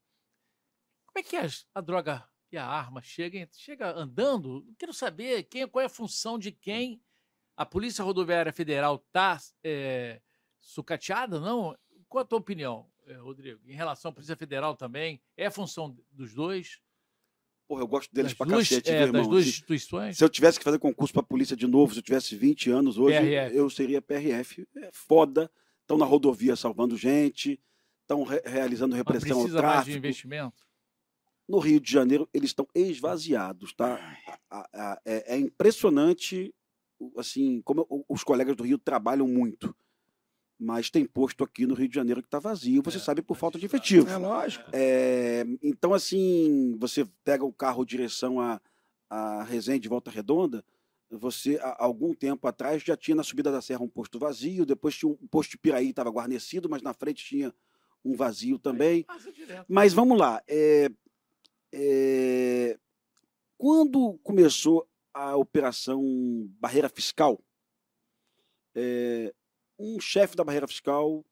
[1.07, 3.47] Como é que as- a droga e a arma chegam?
[3.53, 4.67] Chega andando?
[4.79, 7.01] Quero saber quem, qual é a função de quem.
[7.57, 9.39] A Polícia Rodoviária Federal está
[10.61, 11.77] sucateada, não?
[12.09, 13.61] Qual a tua opinião, eh, Rodrigo?
[13.67, 15.21] Em relação à Polícia Federal também?
[15.37, 16.81] É a função dos dois?
[17.69, 19.21] Porra, eu gosto deles das pra duas, cacete, é, viu, irmão?
[19.23, 20.19] das duas Se- instituições?
[20.19, 22.99] Se eu tivesse que fazer concurso para polícia de novo, se eu tivesse 20 anos
[22.99, 23.57] hoje, PRF.
[23.57, 24.67] eu seria PRF.
[24.77, 25.49] É foda.
[25.83, 27.61] Estão na rodovia salvando gente,
[28.03, 29.99] estão re- realizando Mas repressão ao precisa mais de tráfico.
[29.99, 30.70] investimento?
[31.51, 33.99] No Rio de Janeiro, eles estão esvaziados, tá?
[35.05, 36.55] É, é impressionante,
[37.17, 39.75] assim, como os colegas do Rio trabalham muito.
[40.59, 43.35] Mas tem posto aqui no Rio de Janeiro que está vazio, você É, sabe, por
[43.35, 44.09] mas falta de é- efetivo.
[44.09, 44.71] É lógico.
[44.73, 48.61] É, então, assim, você pega o carro direção a,
[49.09, 50.65] a Resende, Volta Redonda,
[51.11, 54.95] você, há algum tempo atrás, já tinha na subida da serra um posto vazio, depois
[54.97, 57.53] tinha um posto de Piraí, estava guarnecido, mas na frente tinha
[58.05, 59.05] um vazio também.
[59.67, 60.41] Mas vamos lá.
[60.47, 60.89] é,
[61.73, 62.79] é,
[63.59, 66.03] quando começou a operação
[66.61, 67.43] Barreira Fiscal,
[68.75, 69.33] é,
[69.79, 71.25] um chefe da Barreira Fiscal,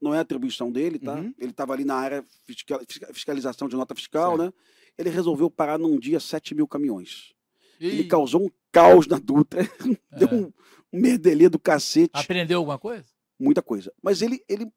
[0.00, 1.14] não é atribuição dele, tá?
[1.16, 1.34] Uhum.
[1.38, 4.44] Ele estava ali na área fiscal- fisca- fiscalização de nota fiscal, Certo.
[4.44, 4.52] né?
[4.96, 7.32] Ele resolveu parar num dia 7 mil caminhões.
[7.78, 9.60] Ele Ih, causou um caos na Dutra,
[10.16, 10.34] deu é.
[10.34, 10.52] um,
[10.92, 13.06] um merdelê do cacete Aprendeu alguma coisa?
[13.38, 13.92] muita coisa.
[14.02, 14.70] Mas ele, ele,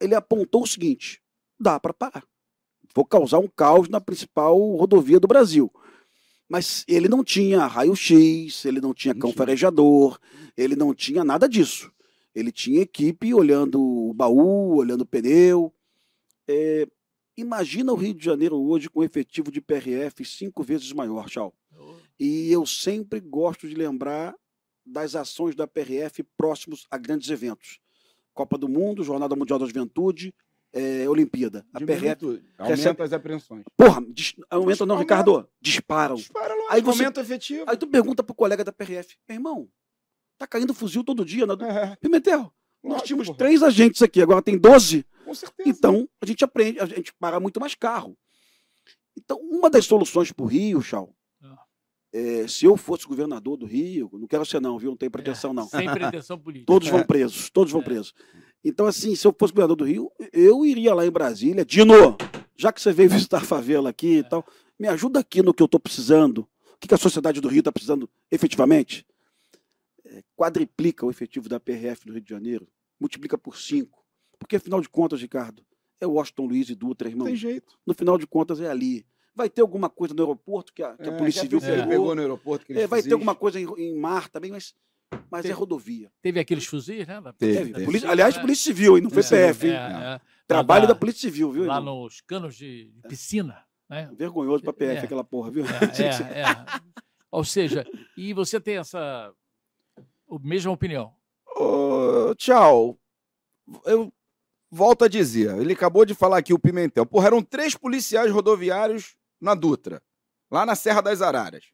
[0.00, 1.22] ele apontou o seguinte:
[1.58, 2.24] dá para parar.
[2.94, 5.72] Vou causar um caos na principal rodovia do Brasil.
[6.48, 10.18] Mas ele não tinha raio-x, ele não tinha cão farejador,
[10.56, 11.90] ele não tinha nada disso.
[12.34, 15.72] Ele tinha equipe olhando o baú, olhando o pneu.
[16.48, 16.86] É,
[17.36, 21.54] imagina o Rio de Janeiro hoje com efetivo de PRF cinco vezes maior, tchau.
[22.18, 24.34] E eu sempre gosto de lembrar
[24.84, 27.80] das ações da PRF próximos a grandes eventos.
[28.32, 30.34] Copa do Mundo, Jornada Mundial da Juventude,
[30.74, 31.64] eh, Olimpíada.
[31.72, 32.16] A PRF.
[32.16, 32.42] tudo.
[32.58, 33.62] recebe- Aumenta as apreensões.
[33.76, 34.34] Porra, dis...
[34.50, 35.14] aumenta não, Aumenta.
[35.14, 35.48] Ricardo.
[35.60, 36.16] Disparam.
[36.16, 36.66] Dispara logo.
[36.70, 37.64] Aí você- Aumenta o efetivo.
[37.66, 39.68] Aí tu pergunta pro colega da PRF, meu irmão,
[40.36, 41.54] tá caindo fuzil todo dia na...
[41.66, 42.52] É, Pimentel,
[42.82, 43.38] nós tínhamos porra.
[43.38, 45.06] três agentes aqui, agora tem 12.
[45.24, 45.68] Com certeza.
[45.68, 48.16] Então, a gente aprende, a gente para muito mais carro.
[49.16, 51.23] Então, uma das soluções para o Rio, Chau, Ah.
[52.16, 54.90] É, se eu fosse governador do Rio, não quero ser não, viu?
[54.90, 55.66] Não tenho pretensão não.
[55.66, 56.66] Sem pretensão política.
[56.72, 57.84] Todos vão presos, todos vão É.
[57.84, 58.14] presos.
[58.64, 61.64] Então, assim, se eu fosse governador do Rio, eu iria lá em Brasília.
[61.64, 62.16] Dino,
[62.56, 64.46] já que você veio visitar a favela aqui e tal,
[64.78, 66.48] me ajuda aqui no que eu estou precisando.
[66.74, 69.04] O que, que a sociedade do Rio está precisando efetivamente?
[70.04, 72.68] É, quadriplica o efetivo da PRF do Rio de Janeiro,
[73.00, 74.04] multiplica por cinco.
[74.38, 75.64] Porque, afinal de contas, Ricardo,
[76.00, 77.26] é Washington Luiz e Dutra, irmão.
[77.26, 77.76] Tem jeito.
[77.84, 79.04] No final de contas, é ali.
[79.36, 81.90] Vai ter alguma coisa no aeroporto que a, que a É, Polícia Civil Polícia pegou.
[81.90, 82.14] pegou.
[82.14, 82.64] no aeroporto.
[82.72, 84.74] É, vai ter alguma coisa em, em mar também, mas,
[85.30, 86.10] mas é Teve- rodovia.
[86.22, 87.20] Teve aqueles fuzis, né?
[87.20, 87.84] da- Teve, Teve.
[87.84, 88.40] Polícia- aliás, É.
[88.40, 89.02] Polícia Civil, hein?
[89.02, 89.72] Não foi É, PF, hein?
[89.72, 90.20] é, é.
[90.46, 91.64] Trabalho Lá da da- Polícia Civil, viu?
[91.64, 92.02] Lá irmão?
[92.04, 94.08] nos canos de, de piscina, né?
[94.16, 95.04] Vergonhoso pra PF É.
[95.04, 95.64] aquela porra, viu?
[95.64, 95.68] É,
[96.38, 96.44] é, é.
[97.30, 97.84] Ou seja,
[98.16, 99.32] e você tem essa
[100.42, 101.12] mesma opinião.
[101.56, 102.96] Ô, tchau.
[103.84, 104.12] Eu
[104.70, 107.06] volto a dizer, ele acabou de falar aqui o Pimentel.
[107.06, 110.02] Porra, eram três policiais rodoviários na Dutra,
[110.50, 111.64] lá na Serra das Araras.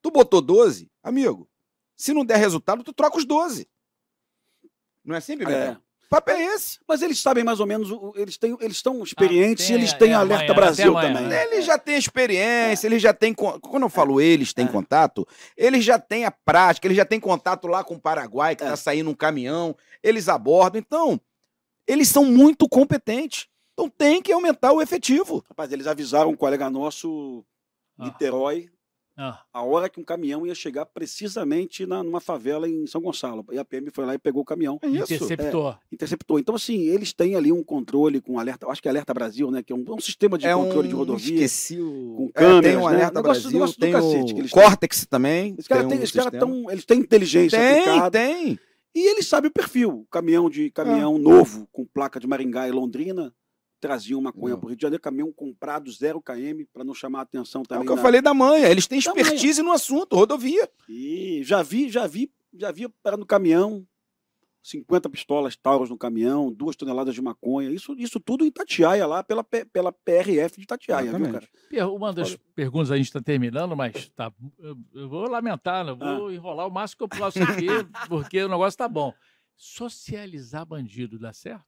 [0.00, 1.48] Tu botou 12, amigo.
[1.96, 3.68] Se não der resultado, tu troca os 12.
[5.04, 5.72] Não é assim, Pimentel?
[5.72, 5.78] É.
[6.06, 6.78] O papo é esse.
[6.88, 10.10] Mas eles sabem mais ou menos, eles têm, eles estão experientes tem- e eles têm
[10.12, 11.28] é, Alerta amanhã, Brasil amanhã, também.
[11.28, 11.44] né?
[11.46, 13.34] Ele já tem experiência, ele já tem.
[13.34, 14.68] con- Quando eu falo eles têm É.
[14.68, 18.64] contato, eles já têm a prática, eles já têm contato lá com o Paraguai, que
[18.64, 18.68] É.
[18.70, 20.78] tá saindo um caminhão, eles abordam.
[20.78, 21.20] Então,
[21.86, 23.46] eles são muito competentes.
[23.78, 25.44] Então tem que aumentar o efetivo.
[25.48, 27.44] Rapaz, eles avisaram um colega nosso,
[27.96, 28.06] Ah.
[28.06, 28.68] Niterói,
[29.20, 33.44] Ah, a hora que um caminhão ia chegar precisamente na, numa favela em São Gonçalo.
[33.50, 35.12] E a PM foi lá e pegou o caminhão, É isso.
[35.14, 35.76] interceptou.
[35.92, 36.38] interceptou.
[36.38, 39.60] Então, assim, eles têm ali um controle com alerta, acho que é Alerta Brasil, né?
[39.60, 40.90] Que é um, um sistema de é controle um...
[40.90, 41.34] de rodovia.
[41.34, 42.14] Esqueci o...
[42.16, 42.86] com É, tem câmeras, o né?
[42.94, 44.62] Alerta Negócio- Brasil, negócio do tem cacete o que eles têm.
[44.62, 45.52] Cortex também.
[45.54, 46.38] Esses caras tem têm, um caras sistema.
[46.38, 48.10] tão, eles têm inteligência Tem, aplicada.
[48.12, 48.58] tem.
[48.94, 50.06] E eles sabem o perfil.
[50.12, 51.18] Caminhão de caminhão Ah.
[51.18, 53.34] novo, com placa de Maringá e Londrina,
[53.80, 57.22] traziam maconha para o Rio de Janeiro, caminhão comprado 0 km, para não chamar a
[57.22, 57.86] atenção É o também.
[57.86, 58.68] que eu na- falei da manha.
[58.68, 59.22] Eles têm Da manha.
[59.22, 60.68] expertise no assunto, rodovia.
[60.88, 63.86] E já vi, já vi, já vi para no caminhão,
[64.62, 67.70] 50 pistolas Tauros no caminhão, duas toneladas de maconha.
[67.70, 71.48] Isso, isso tudo em Tatiaia, lá pela, pela PRF de Tatiaia, viu, cara?
[71.90, 75.92] Uma das perguntas a gente está terminando, mas tá, eu, eu vou lamentar, né?
[75.92, 76.18] eu Ah.
[76.18, 77.66] vou enrolar o máximo que eu posso aqui,
[78.08, 79.14] porque o negócio tá bom.
[79.56, 81.64] Socializar bandido dá certo?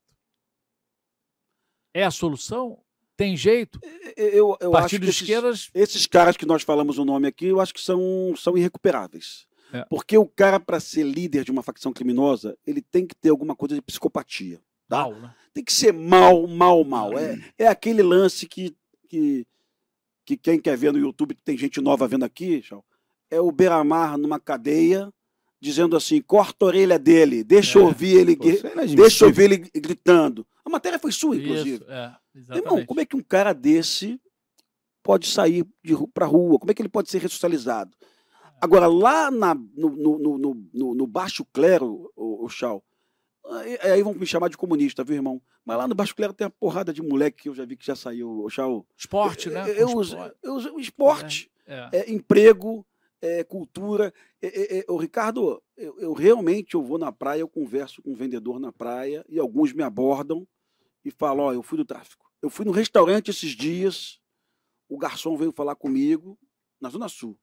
[1.92, 2.78] É a solução?
[3.16, 3.78] Tem jeito?
[4.16, 5.70] Eu, eu acho Partido que de esses-.
[5.74, 9.46] Esses caras que nós falamos o nome aqui, eu acho que são, são irrecuperáveis.
[9.72, 9.84] É.
[9.84, 13.54] Porque o cara, para ser líder de uma facção criminosa, ele tem que ter alguma
[13.54, 14.60] coisa de psicopatia.
[14.88, 15.02] Tá?
[15.02, 15.34] Mal, né?
[15.52, 17.18] Tem que ser mal, mal, mal.
[17.18, 18.74] É, é aquele lance que,
[19.08, 19.46] que,
[20.24, 22.62] que quem quer ver no YouTube, que tem gente nova vendo aqui,
[23.30, 25.12] é o Beiramar numa cadeia,
[25.60, 27.86] dizendo assim: corta a orelha dele, deixa eu É.
[27.86, 30.46] ouvir ele, Pô, é deixa ouvir ele gritando.
[30.64, 31.82] A matéria foi sua, inclusive.
[31.82, 32.16] Isso, é,
[32.56, 34.20] Irmão, como é que um cara desse
[35.02, 35.66] pode sair
[36.14, 36.58] pra rua?
[36.58, 37.96] Como é que ele pode ser ressocializado?
[38.60, 42.84] Agora, lá na- no, no- no- no- baixo clero, o, Chau,
[43.82, 45.40] aí, vão me chamar de comunista, viu, irmão?
[45.64, 47.84] Mas lá no baixo clero tem uma porrada de moleque que eu já vi que
[47.86, 48.86] já saiu, o Chau.
[48.96, 49.64] Esporte, né?
[49.76, 50.36] Eu, Com uso, esporte.
[50.42, 51.88] eu esporte, É.
[51.92, 52.86] é, emprego,
[53.20, 54.12] é, cultura.
[54.40, 58.12] É, é, é, ô, Ricardo, eu, eu realmente eu vou na praia, eu converso com
[58.12, 60.46] um vendedor na praia e alguns me abordam
[61.04, 62.30] e falam: Ó, eu fui do tráfico.
[62.42, 64.18] Eu fui no restaurante esses dias,
[64.88, 66.38] o garçom veio falar comigo,
[66.80, 67.38] na Zona Sul.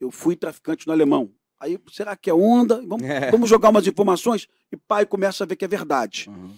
[0.00, 1.32] Eu fui traficante no alemão.
[1.58, 2.80] Aí, será que é onda?
[2.86, 3.30] Vamos, É.
[3.30, 4.46] vamos jogar umas informações?
[4.70, 6.28] E pai começa a ver que é verdade.
[6.28, 6.54] Uhum.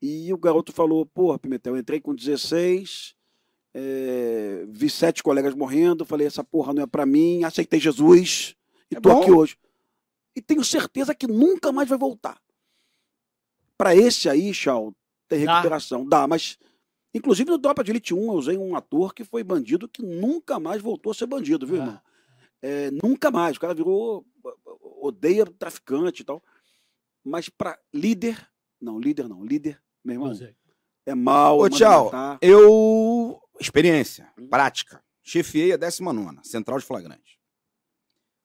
[0.00, 3.14] E o garoto falou: Porra, Pimentel, eu entrei com 16,
[3.74, 8.54] eh, vi sete colegas morrendo, falei: Essa porra não é pra mim, aceitei Jesus
[8.90, 9.22] e É tô bom.
[9.22, 9.56] aqui hoje.
[10.36, 12.40] E tenho certeza que nunca mais vai voltar.
[13.76, 14.92] Pra esse aí, Chau,
[15.28, 15.52] tem Dá.
[15.56, 16.06] recuperação.
[16.06, 16.58] Dá, mas.
[17.14, 20.60] Inclusive no Tropa de Elite 1, eu usei um ator que foi bandido que nunca
[20.60, 21.78] mais voltou a ser bandido, viu, Ah.
[21.84, 22.00] irmão?
[22.60, 23.56] É, nunca mais.
[23.56, 24.24] O cara virou.
[25.00, 26.42] odeia traficante e tal.
[27.24, 28.46] Mas pra líder.
[28.80, 29.44] Não, líder não.
[29.44, 30.32] Líder, meu irmão,
[31.06, 31.58] é mal.
[31.58, 32.10] Ô, manda tchau.
[32.42, 33.17] Eu.
[33.60, 35.04] Experiência, prática.
[35.22, 37.38] Chefiei a 19, Central de Flagrante.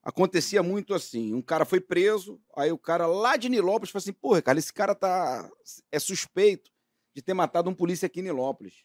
[0.04, 4.14] Acontecia muito assim: um cara foi preso, aí o cara lá de Nilópolis falou assim:
[4.14, 5.50] pô, cara, esse cara tá.
[5.92, 6.72] é suspeito
[7.16, 8.84] de ter matado um polícia aqui em Nilópolis.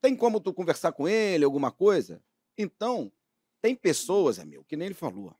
[0.00, 2.22] Tem como tu conversar com ele, alguma coisa?
[2.56, 3.10] Então,
[3.60, 5.34] tem pessoas, amigo, que nem ele falou,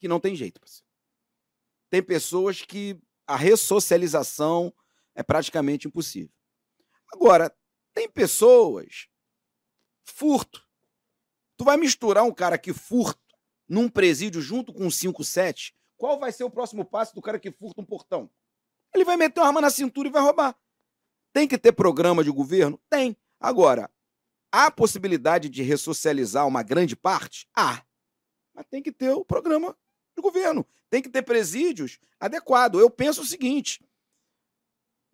[0.00, 0.86] que não tem jeito, parceiro.
[1.88, 4.74] Tem pessoas que a ressocialização
[5.14, 6.34] é praticamente impossível.
[7.12, 7.54] Agora,
[7.94, 9.08] tem pessoas.
[10.04, 10.62] Furto.
[11.56, 13.20] Tu vai misturar um cara que furta
[13.68, 15.72] num presídio junto com um 5-7.
[15.96, 18.28] Qual vai ser o próximo passo do cara que furta um portão?
[18.92, 20.54] Ele vai meter uma arma na cintura e vai roubar.
[21.32, 22.78] Tem que ter programa de governo?
[22.90, 23.16] Tem.
[23.40, 23.90] Agora,
[24.56, 27.48] Há possibilidade de ressocializar uma grande parte?
[27.56, 27.84] Há.
[28.54, 29.76] Mas tem que ter o programa
[30.14, 30.64] do governo.
[30.88, 32.80] Tem que ter presídios adequados.
[32.80, 33.83] Eu penso o seguinte: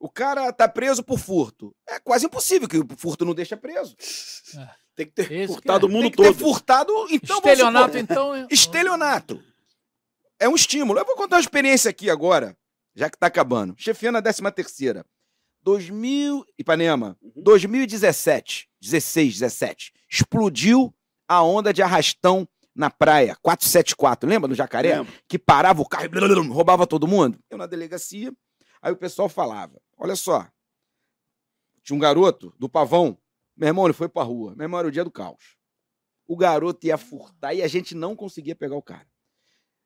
[0.00, 1.76] o cara tá preso por furto.
[1.86, 3.94] É quase impossível que o furto não deixa preso.
[4.96, 6.38] Tem que ter Esse furtado que o mundo Tem que ter todo.
[6.38, 6.92] furtado.
[7.10, 8.34] Então, Estelionato, supor, então.
[8.34, 9.42] é- Estelionato.
[10.40, 10.98] É um estímulo.
[10.98, 12.56] Eu vou contar uma experiência aqui agora,
[12.94, 13.74] já que tá acabando.
[13.76, 15.04] Chefiando a 13 terceira.
[15.62, 16.46] 2000...
[16.58, 17.16] Ipanema.
[17.20, 17.32] Uhum.
[17.36, 18.68] 2017.
[18.80, 19.92] 16, 17.
[20.10, 20.94] Explodiu
[21.28, 23.36] a onda de arrastão na praia.
[23.42, 24.28] 474.
[24.28, 24.96] Lembra do jacaré?
[24.96, 25.12] Lembro.
[25.28, 27.38] Que parava o carro e roubava todo mundo?
[27.50, 28.32] Eu na delegacia.
[28.82, 30.48] Aí o pessoal falava: Olha só.
[31.82, 33.18] Tinha um garoto do pavão.
[33.54, 34.54] Meu irmão, ele foi pra rua.
[34.56, 35.58] Meu irmão, era o dia do caos.
[36.26, 39.06] O garoto ia furtar e a gente não conseguia pegar o cara.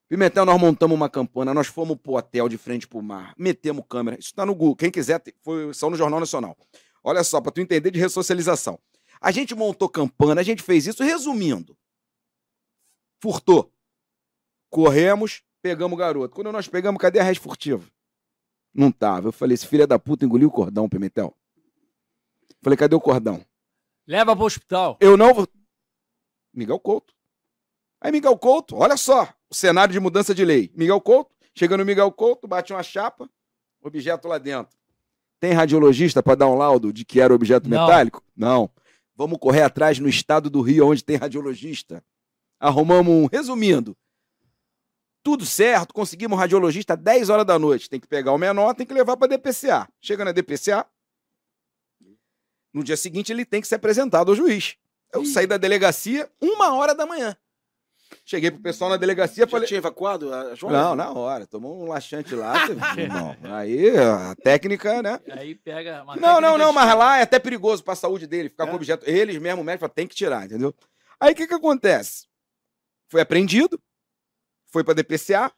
[0.08, 4.18] Pimentel, nós montamos uma campana, nós fomos pro hotel de frente pro mar, metemos câmera.
[4.18, 4.76] Isso tá no Google.
[4.76, 6.56] Quem quiser, foi só no Jornal Nacional.
[7.02, 8.78] Olha só, pra tu entender de ressocialização.
[9.20, 11.02] A gente montou campana, a gente fez isso.
[11.02, 11.76] Resumindo,
[13.20, 13.72] furtou.
[14.70, 16.34] Corremos, pegamos o garoto.
[16.34, 17.84] Quando nós pegamos, cadê a res furtiva?
[18.74, 19.28] Não tava.
[19.28, 21.34] Eu falei, esse filho da puta engoliu o cordão, Pimentel.
[22.62, 23.44] Falei, cadê o cordão?
[24.06, 24.96] Leva pro hospital.
[25.00, 25.46] Eu não vou.
[26.52, 27.14] Miguel Couto.
[28.00, 30.70] Aí, Miguel Couto, olha só o cenário de mudança de lei.
[30.74, 33.28] Miguel Couto, chega no Miguel Couto, bate uma chapa,
[33.80, 34.76] objeto lá dentro.
[35.40, 37.80] Tem radiologista para dar um laudo de que era objeto Não.
[37.86, 38.22] metálico?
[38.36, 38.70] Não.
[39.16, 42.02] Vamos correr atrás no estado do Rio, onde tem radiologista.
[42.58, 43.26] Arrumamos um.
[43.26, 43.96] Resumindo,
[45.24, 47.88] tudo certo, conseguimos um radiologista 10 horas da noite.
[47.90, 49.88] Tem que pegar o menor, tem que levar para DPCA.
[50.00, 50.86] Chega na DPCA,
[52.72, 54.76] no dia seguinte ele tem que ser apresentado ao juiz.
[55.12, 55.26] Eu Ih.
[55.26, 57.36] saí da delegacia uma hora da manhã.
[58.24, 59.66] Cheguei pro pessoal na delegacia e Já falei.
[59.66, 60.54] tinha evacuado a?
[60.70, 61.46] Não, na hora.
[61.46, 62.52] Tomou um laxante lá.
[63.42, 63.54] não.
[63.56, 65.18] Aí a técnica, né?
[65.30, 66.02] Aí pega.
[66.02, 68.70] uma Não, não, não, de- mas lá é até perigoso pra saúde dele, ficar É?
[68.70, 69.08] com objeto.
[69.08, 70.74] Eles mesmo, o médico, tem que tirar, entendeu?
[71.18, 72.26] Aí o que que acontece?
[73.08, 73.80] Foi apreendido,
[74.74, 75.52] foi pra DPCA.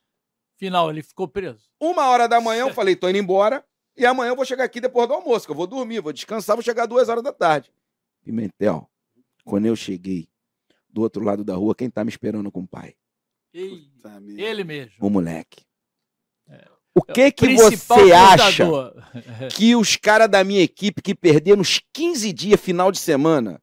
[0.56, 1.70] Final, ele ficou preso.
[1.80, 3.64] Uma hora da manhã eu falei, tô indo embora.
[3.96, 6.54] E amanhã eu vou chegar aqui depois do almoço, que eu vou dormir, vou descansar,
[6.54, 7.72] vou chegar duas horas da tarde.
[8.22, 8.90] Pimentel,
[9.42, 10.28] quando eu cheguei
[10.86, 12.94] do outro lado da rua, quem tá me esperando com o pai?
[13.54, 13.90] Ei,
[14.36, 14.96] ele mesmo.
[15.00, 15.64] O moleque.
[16.46, 16.68] É.
[16.94, 18.64] O que que Principal você acha
[19.56, 23.62] que os caras da minha equipe que perderam uns 15 dias final de semana,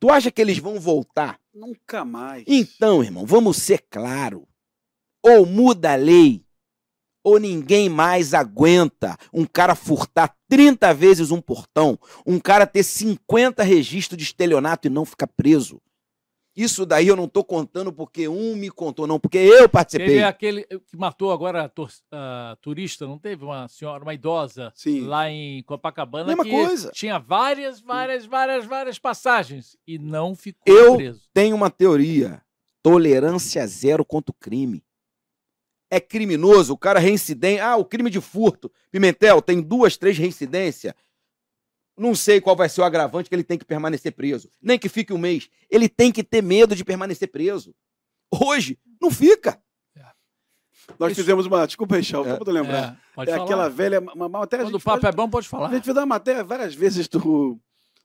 [0.00, 1.38] tu acha que eles vão voltar?
[1.52, 2.44] Nunca mais.
[2.46, 4.48] Então, irmão, vamos ser claro.
[5.24, 6.44] Ou muda a lei,
[7.22, 13.62] ou ninguém mais aguenta um cara furtar 30 vezes um portão, um cara ter 50
[13.62, 15.80] registros de estelionato e não ficar preso.
[16.56, 20.06] Isso daí eu não tô contando porque um me contou, não, porque eu participei.
[20.06, 21.68] Teve aquele que matou agora
[22.12, 23.44] a, a turista, não teve?
[23.44, 25.00] Uma senhora, uma idosa Sim.
[25.00, 26.92] lá em Copacabana Mesma que coisa.
[26.92, 31.22] tinha várias, várias, várias, várias passagens e não ficou Eu- preso.
[31.32, 32.40] Tem uma teoria:
[32.84, 34.84] tolerância zero contra o crime.
[35.94, 37.60] É criminoso, o cara reincidente.
[37.60, 38.70] Ah, o crime de furto.
[38.90, 40.92] Pimentel tem duas, três reincidências.
[41.96, 44.50] Não sei qual vai ser o agravante que ele tem que permanecer preso.
[44.60, 45.48] Nem que fique um mês.
[45.70, 47.72] Ele tem que ter medo de permanecer preso.
[48.32, 49.60] Hoje, não fica.
[50.98, 51.64] Nós Isso- fizemos uma.
[51.66, 52.36] Desculpa, Rechal, É.
[52.36, 52.94] tu lembrar.
[52.94, 54.00] É, pode É, aquela velha.
[54.00, 54.64] Uma, uma matéria.
[54.64, 55.70] a Quando o papo faz- é bom, pode A falar.
[55.72, 57.58] gente fez uma matéria várias vezes do,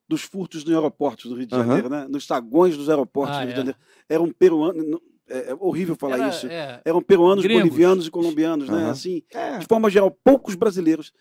[0.07, 1.55] dos furtos nos aeroportos do Rio de.
[1.55, 2.07] Janeiro, né?
[2.07, 3.53] Nos saguões dos aeroportos Ah, do Rio é.
[3.53, 3.79] de Janeiro.
[4.07, 4.85] Eram peruanos.
[4.87, 6.47] não- É, é horrível falar Era- isso.
[6.47, 7.63] é, Eram peruanos, Gringos.
[7.63, 8.77] bolivianos e colombianos, né?
[8.83, 8.89] Aham.
[8.91, 9.57] Assim, É.
[9.59, 11.11] de forma geral, poucos brasileiros.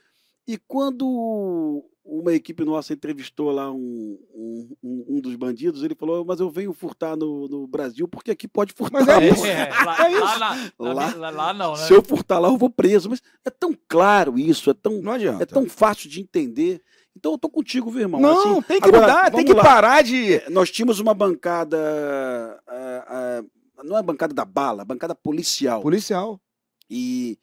[0.47, 6.25] E quando uma equipe nossa entrevistou lá um, um, um- um dos bandidos, ele falou:
[6.25, 9.01] Mas eu venho furtar no, no Brasil porque aqui pode furtar.
[9.05, 9.45] Mas é isso.
[9.47, 10.21] é, lá, É isso.
[10.23, 11.77] lá Lá- lá- lá não, né?
[11.85, 13.11] Se eu furtar lá, eu vou preso.
[13.11, 15.43] Mas é tão claro isso, é tão, Não adianta.
[15.43, 16.81] é tão fácil de entender.
[17.15, 18.21] Então eu tô contigo, viu, irmão?
[18.21, 19.63] Não, Assim, tem que agora, mudar, tem que lá.
[19.63, 20.35] parar de.
[20.35, 21.77] É, Nós tínhamos uma bancada.
[22.67, 23.43] ah, ah,
[23.85, 25.81] não é a bancada da bala, a bancada policial.
[25.83, 26.41] Policial.
[26.91, 27.39] E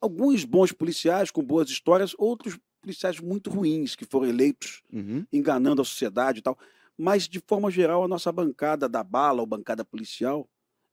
[0.00, 5.26] alguns bons policiais com boas histórias, outros policiais muito ruins que foram eleitos Uhum.
[5.32, 6.56] enganando a sociedade e tal.
[6.96, 10.48] Mas, de forma geral, a nossa bancada da bala ou bancada policial,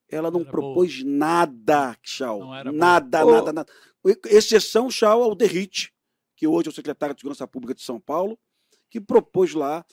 [0.10, 2.40] ela não Era propôs nada, Chau.
[2.42, 2.80] Não era boa.
[2.80, 3.32] Nada, Ô.
[3.32, 3.72] nada, nada.
[4.28, 5.92] Exceção, Chau, ao Derrite,
[6.36, 8.38] que hoje é o secretário de Segurança Pública de São Paulo,
[8.90, 9.84] que propôs lá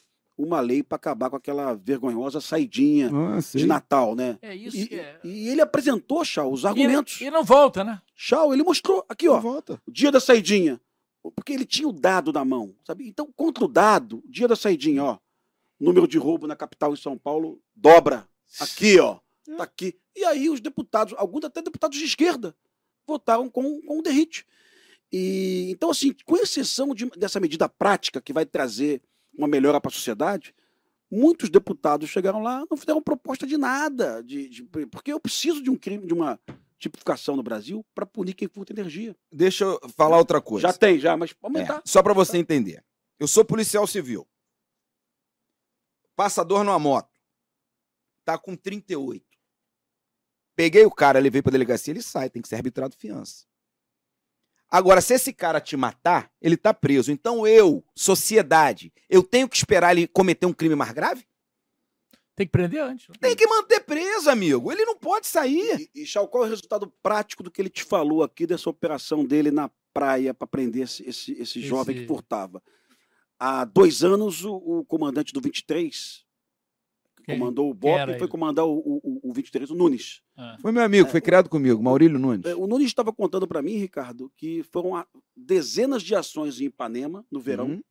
[0.43, 3.67] uma lei para acabar com aquela vergonhosa saidinha Ah, de.
[3.67, 4.39] Natal, né?
[4.43, 5.21] É isso E, que é.
[5.25, 7.21] e ele apresentou, Chau, os E, argumentos.
[7.21, 8.01] e não volta, né?
[8.15, 9.81] Chau, ele mostrou aqui, ó, Volta.
[9.87, 10.81] o dia da saidinha.
[11.37, 13.07] Porque ele tinha o dado na mão, sabe?
[13.07, 15.19] Então, contra o dado, dia da saidinha, ó.
[15.79, 18.27] Número de roubo na capital em São Paulo dobra.
[18.61, 19.19] Aqui, ó.
[19.57, 19.97] Tá aqui.
[20.17, 22.55] E aí os deputados, alguns até deputados de esquerda,
[23.07, 24.45] votaram com, com o Derrite.
[25.13, 29.01] E, então, assim, com exceção de- dessa medida prática que vai trazer
[29.37, 30.55] uma melhora para a sociedade,
[31.15, 35.69] Muitos deputados chegaram lá, não fizeram proposta de nada, de, de- porque eu preciso de
[35.69, 36.41] um crime, de uma
[36.79, 39.15] tipificação no Brasil para punir quem furta energia.
[39.31, 40.67] Deixa eu falar outra coisa.
[40.69, 41.83] Já tem, já, mas É, aumentar.
[41.85, 42.83] só pra você entender.
[43.21, 44.27] Eu sou policial civil.
[46.17, 47.13] Passador numa moto.
[48.25, 49.23] Tá com 38.
[50.57, 53.45] Peguei o cara, levei pra delegacia, ele sai, tem que ser arbitrado fiança.
[54.75, 57.13] Agora, se esse cara te matar, ele tá preso.
[57.13, 61.27] Então eu, sociedade, eu tenho que esperar ele cometer um crime mais grave?
[62.35, 63.07] Tem que prender antes.
[63.09, 63.15] né?
[63.21, 64.73] Tem que manter preso, amigo.
[64.73, 65.91] Ele não pode sair.
[65.95, 68.71] E, e Chau, qual é o resultado prático do que ele te falou aqui dessa
[68.71, 72.63] operação dele na praia para prender esse, esse, esse Esse- jovem que furtava?
[73.39, 76.32] Há dois anos, o, o comandante do 23, que Quem-
[77.23, 78.29] comandou o BOP, era foi ele?
[78.29, 80.21] comandar o, o, o 23, o Nunes.
[80.37, 80.57] Ah.
[80.61, 82.45] Foi meu amigo, foi criado comigo, Maurílio Nunes.
[82.45, 86.65] É, O Nunes estava contando para mim, Ricardo, que foram a- dezenas de ações em
[86.67, 87.83] Ipanema, no verão, Uhum.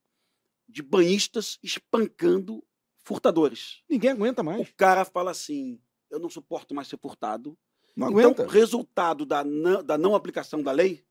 [0.67, 2.63] de banhistas espancando
[3.03, 3.81] furtadores.
[3.89, 4.71] Ninguém aguenta O mais.
[4.77, 5.79] cara fala assim:
[6.09, 7.57] eu não suporto mais ser furtado.
[7.95, 8.47] Não Então, aguenta.
[8.47, 11.03] resultado da não, da não aplicação da lei,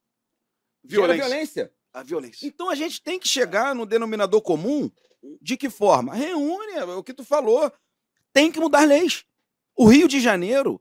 [0.83, 1.25] violência.
[1.27, 1.73] violência.
[1.93, 2.47] A violência.
[2.47, 4.89] Então a gente tem que chegar no denominador comum.
[5.43, 6.15] De que forma?
[6.15, 7.71] Reúne, é o que tu falou.
[8.33, 9.25] Tem que mudar leis.
[9.77, 10.81] O Rio de Janeiro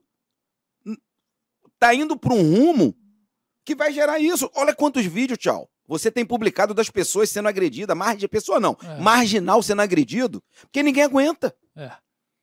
[0.84, 0.98] n-
[1.78, 2.94] tá indo para um rumo
[3.64, 4.50] que vai gerar isso.
[4.54, 5.70] Olha quantos vídeos, tchau.
[5.86, 9.00] Você tem publicado das pessoas sendo agredidas, margem, pessoa não, É.
[9.00, 11.54] marginal sendo agredido, porque ninguém aguenta.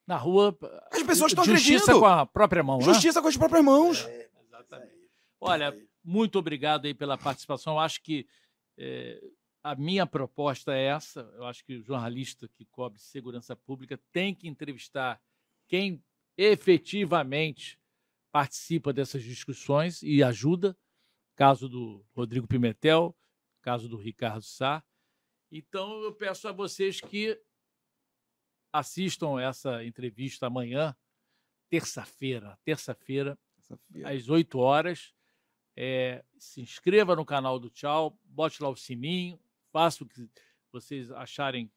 [0.05, 0.57] Na rua.
[0.91, 1.99] As pessoas estão Justiça agredindo.
[1.99, 2.83] com a própria mão, né?
[2.85, 4.07] Justiça com as próprias mãos.
[4.45, 4.93] Exatamente.
[5.39, 7.73] Olha, muito obrigado aí pela participação.
[7.73, 8.25] Eu acho que
[8.77, 9.21] eh,
[9.67, 11.29] a minha proposta é essa.
[11.35, 15.21] Eu acho que o jornalista que cobre segurança pública tem que entrevistar
[15.67, 16.01] quem
[16.37, 17.77] efetivamente
[18.31, 20.77] participa dessas discussões e ajuda.
[21.35, 23.13] Caso do Rodrigo Pimentel,
[23.61, 24.81] caso do Ricardo Sá.
[25.51, 27.37] Então, eu peço a vocês que
[28.71, 30.95] assistam essa entrevista amanhã,
[31.69, 32.57] terça-feira.
[32.63, 33.37] Terça-feira,
[34.05, 35.13] às 8 horas.
[35.75, 39.39] É, se inscreva no canal do Tchau, bote lá o sininho,
[39.77, 40.27] faça o que
[40.71, 41.69] vocês acharem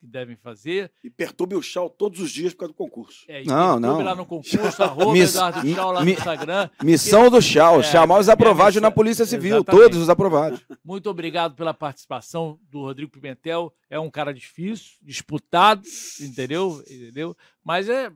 [0.00, 0.90] que devem fazer.
[1.04, 3.24] E perturbe o Chau todos os dias por causa do concurso.
[3.28, 4.00] É, Não, não.
[4.02, 6.70] lá no concurso, arroba Miss- Eduardo Tchau lá no Instagram.
[6.82, 9.82] Missão do Chau, É, chamar os aprovados missão- na Polícia Civil, Exatamente.
[9.82, 10.64] todos os aprovados.
[10.82, 13.72] Muito obrigado pela participação do Rodrigo Pimentel.
[13.90, 15.82] É um cara difícil, disputado,
[16.20, 16.82] entendeu?
[16.90, 17.36] entendeu?
[17.62, 18.10] Mas é,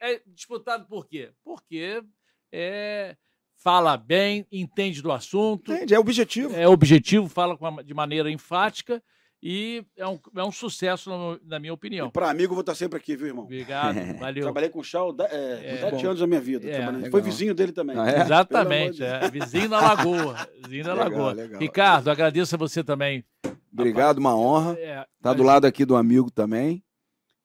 [0.00, 1.30] é disputado por quê?
[1.44, 2.02] Porque
[2.50, 3.16] é,
[3.62, 5.94] fala bem, entende do assunto, Entende?
[5.94, 6.54] É objetivo.
[6.54, 9.02] é objetivo, fala de maneira enfática
[9.44, 12.10] e é um, é um sucesso, na, na minha opinião.
[12.10, 13.44] Para amigo, eu vou estar sempre aqui, viu, irmão?
[13.44, 14.44] Obrigado, valeu.
[14.44, 15.76] Trabalhei com o Chau é, É.
[15.80, 16.06] sete Bom.
[16.08, 16.68] anos da minha vida.
[16.68, 17.10] É.
[17.10, 17.96] Foi vizinho dele também.
[17.98, 18.20] Ah, é?
[18.20, 20.36] Exatamente, é, vizinho da Lagoa.
[20.62, 21.32] Vizinho da Legal, Lagoa.
[21.32, 21.60] legal.
[21.60, 23.24] Ricardo, agradeço a você também.
[23.72, 24.76] Obrigado, uma honra.
[24.78, 26.82] É, Tá do lado aqui do amigo também.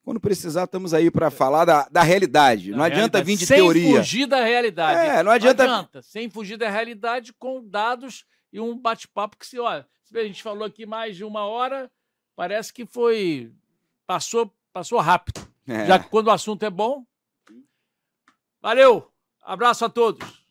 [0.08, 2.72] Quando precisar, estamos aí para falar da, da realidade.
[2.72, 3.98] da Não adianta realidade, vir de sem teoria.
[3.98, 5.00] fugir da realidade.
[5.06, 8.24] É, não adianta- Sem fugir da realidade com dados
[8.54, 9.86] e um bate-papo que se, olha,
[10.16, 11.92] a gente falou aqui mais de uma hora,
[12.38, 13.52] parece que foi
[14.06, 15.46] passou passou rápido.
[15.68, 15.86] É.
[15.88, 17.04] Já que quando o assunto é bom.
[18.62, 19.12] Valeu.
[19.44, 20.47] Abraço a todos.